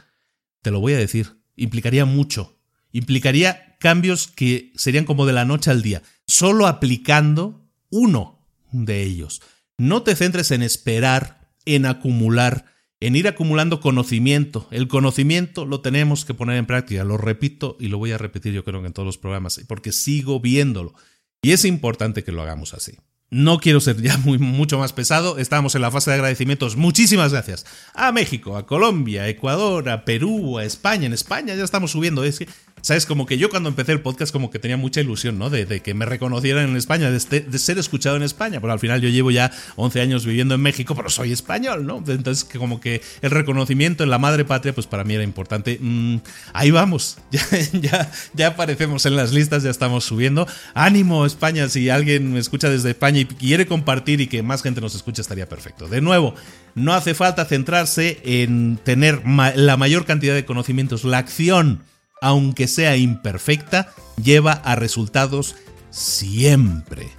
Te 0.63 0.71
lo 0.71 0.81
voy 0.81 0.93
a 0.95 0.99
decir, 0.99 1.39
implicaría 1.57 2.05
mucho. 2.05 2.59
Implicaría 2.93 3.77
cambios 3.79 4.29
que 4.29 4.73
serían 4.77 5.07
como 5.07 5.27
de 5.27 5.33
la 5.33 5.45
noche 5.45 5.71
al 5.71 5.83
día, 5.83 6.03
solo 6.27 6.67
aplicando 6.67 7.67
uno 7.91 8.47
de 8.71 9.03
ellos. 9.03 9.43
No 9.79 10.03
te 10.03 10.15
centres 10.15 10.51
en 10.51 10.63
esperar, 10.63 11.51
en 11.65 11.87
acumular, 11.87 12.67
en 13.03 13.17
ir 13.17 13.27
acumulando 13.27 13.81
conocimiento. 13.81 14.69
El 14.71 14.87
conocimiento 14.87 15.67
lo 15.67 15.81
tenemos 15.81 16.25
que 16.25 16.35
poner 16.35 16.57
en 16.57 16.67
práctica, 16.67 17.03
lo 17.03 17.19
repito 17.19 17.77
y 17.81 17.89
lo 17.89 17.99
voy 17.99 18.13
a 18.13 18.19
repetir 18.19 18.53
yo 18.53 18.63
creo 18.63 18.81
que 18.81 18.87
en 18.87 18.93
todos 18.93 19.07
los 19.07 19.19
programas, 19.19 19.61
porque 19.67 19.91
sigo 19.91 20.39
viéndolo. 20.39 20.95
Y 21.43 21.51
es 21.51 21.65
importante 21.65 22.23
que 22.23 22.31
lo 22.31 22.43
hagamos 22.43 22.75
así. 22.75 22.93
No 23.29 23.59
quiero 23.59 23.81
ser 23.81 24.01
ya 24.01 24.19
muy, 24.19 24.39
mucho 24.39 24.79
más 24.79 24.93
pesado, 24.93 25.39
estamos 25.39 25.75
en 25.75 25.83
la 25.83 25.91
fase 25.91 26.11
de 26.11 26.15
agradecimientos. 26.15 26.77
Muchísimas 26.77 27.33
gracias 27.33 27.67
a 27.93 28.13
México, 28.13 28.57
a 28.57 28.67
Colombia, 28.67 29.23
a 29.23 29.29
Ecuador, 29.29 29.89
a 29.89 30.05
Perú, 30.05 30.59
a 30.59 30.65
España. 30.65 31.07
En 31.07 31.13
España 31.13 31.57
ya 31.57 31.65
estamos 31.65 31.91
subiendo. 31.91 32.23
Es 32.23 32.39
que 32.39 32.49
¿Sabes? 32.83 33.07
Como 33.07 33.27
que 33.27 33.39
yo 33.39 33.49
cuando 33.49 33.69
empecé 33.69 33.93
el 33.93 34.01
podcast 34.01 34.33
como 34.33 34.51
que 34.51 34.59
tenía 34.59 34.77
mucha 34.77 35.01
ilusión, 35.01 35.39
¿no? 35.39 35.51
De, 35.51 35.81
que 35.81 35.95
me 35.95 36.05
reconocieran 36.05 36.69
en 36.69 36.77
España, 36.77 37.13
de, 37.13 37.41
de, 37.41 37.59
ser 37.61 37.79
escuchado 37.79 38.17
en 38.17 38.25
España. 38.25 38.61
Pero 38.61 38.73
al 38.73 38.81
final 38.81 39.01
yo 39.01 39.09
llevo 39.09 39.31
ya 39.31 39.53
11 39.77 40.01
años 40.01 40.27
viviendo 40.27 40.57
en 40.57 40.63
México, 40.63 40.97
pero 40.97 41.09
soy 41.09 41.31
español, 41.31 41.87
¿no? 41.87 41.99
Entonces 41.99 42.43
que 42.43 42.59
como 42.59 42.81
que 42.81 43.01
el 43.21 43.31
reconocimiento 43.31 44.03
en 44.03 44.11
la 44.11 44.19
madre 44.19 44.45
patria, 44.45 44.75
pues 44.75 44.89
para 44.89 45.05
mí 45.05 45.15
era 45.15 45.23
importante. 45.23 45.79
Mm, 45.81 46.17
ahí 46.55 46.73
vamos, 46.73 47.19
ya, 47.73 48.11
ya 48.35 48.49
aparecemos 48.49 49.07
en 49.07 49.15
las 49.15 49.33
listas, 49.33 49.63
ya 49.63 49.71
estamos 49.71 50.05
subiendo. 50.05 50.49
Ánimo 50.75 51.25
España, 51.25 51.69
si 51.69 51.89
alguien 51.89 52.33
me 52.33 52.41
escucha 52.41 52.69
desde 52.69 52.91
España 52.91 53.21
y 53.21 53.27
quiere 53.27 53.67
compartir 53.67 54.21
y 54.21 54.27
que 54.27 54.43
más 54.43 54.61
gente 54.61 54.81
nos 54.81 54.97
escuche, 54.97 55.23
estaría 55.23 55.49
perfecto. 55.49 55.87
De 55.87 56.01
nuevo, 56.01 56.35
no 56.75 56.95
hace 56.95 57.15
falta 57.15 57.45
centrarse 57.45 58.21
en 58.25 58.77
tener 58.83 59.23
la 59.25 59.77
mayor 59.77 60.05
cantidad 60.05 60.35
de 60.35 60.45
conocimientos, 60.45 61.05
la 61.05 61.19
acción 61.19 61.85
aunque 62.23 62.69
sea 62.69 62.97
imperfecta, 62.97 63.93
lleva 64.23 64.53
a 64.53 64.77
resultados 64.77 65.57
siempre. 65.91 67.11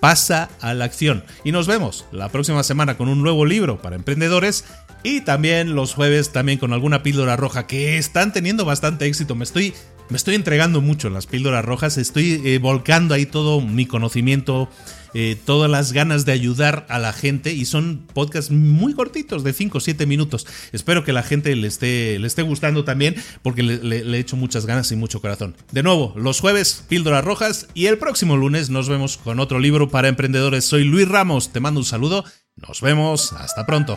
Pasa 0.00 0.50
a 0.60 0.74
la 0.74 0.86
acción 0.86 1.24
y 1.44 1.52
nos 1.52 1.66
vemos 1.66 2.06
la 2.10 2.30
próxima 2.30 2.62
semana 2.62 2.96
con 2.96 3.08
un 3.08 3.22
nuevo 3.22 3.46
libro 3.46 3.80
para 3.80 3.96
emprendedores 3.96 4.64
y 5.02 5.20
también 5.20 5.74
los 5.74 5.94
jueves 5.94 6.32
también 6.32 6.58
con 6.58 6.72
alguna 6.72 7.02
píldora 7.02 7.36
roja 7.36 7.66
que 7.66 7.98
están 7.98 8.32
teniendo 8.32 8.64
bastante 8.64 9.06
éxito. 9.06 9.34
Me 9.34 9.44
estoy 9.44 9.74
me 10.10 10.16
estoy 10.16 10.34
entregando 10.34 10.80
mucho 10.80 11.08
en 11.08 11.14
las 11.14 11.26
píldoras 11.26 11.64
rojas, 11.64 11.96
estoy 11.96 12.40
eh, 12.44 12.58
volcando 12.58 13.14
ahí 13.14 13.24
todo 13.24 13.60
mi 13.60 13.86
conocimiento, 13.86 14.68
eh, 15.14 15.36
todas 15.44 15.70
las 15.70 15.92
ganas 15.92 16.24
de 16.24 16.32
ayudar 16.32 16.86
a 16.88 16.98
la 16.98 17.12
gente 17.12 17.52
y 17.52 17.64
son 17.64 18.06
podcasts 18.12 18.50
muy 18.50 18.94
cortitos, 18.94 19.44
de 19.44 19.52
5 19.52 19.78
o 19.78 19.80
7 19.80 20.06
minutos. 20.06 20.46
Espero 20.72 21.04
que 21.04 21.12
la 21.12 21.22
gente 21.22 21.54
le 21.56 21.68
esté, 21.68 22.18
le 22.18 22.26
esté 22.26 22.42
gustando 22.42 22.84
también 22.84 23.14
porque 23.42 23.62
le, 23.62 23.98
he 23.98 24.18
hecho 24.18 24.36
muchas 24.36 24.66
ganas 24.66 24.90
y 24.92 24.96
mucho 24.96 25.20
corazón. 25.20 25.54
De 25.72 25.82
nuevo, 25.82 26.12
los 26.16 26.40
jueves, 26.40 26.84
píldoras 26.88 27.24
rojas 27.24 27.68
y 27.74 27.86
el 27.86 27.98
próximo 27.98 28.36
lunes 28.36 28.70
nos 28.70 28.88
vemos 28.88 29.16
con 29.16 29.40
otro 29.40 29.58
libro 29.58 29.88
para 29.88 30.08
emprendedores. 30.08 30.64
Soy 30.64 30.84
Luis 30.84 31.08
Ramos, 31.08 31.52
te 31.52 31.60
mando 31.60 31.80
un 31.80 31.86
saludo, 31.86 32.24
nos 32.56 32.80
vemos, 32.80 33.32
hasta 33.32 33.66
pronto. 33.66 33.96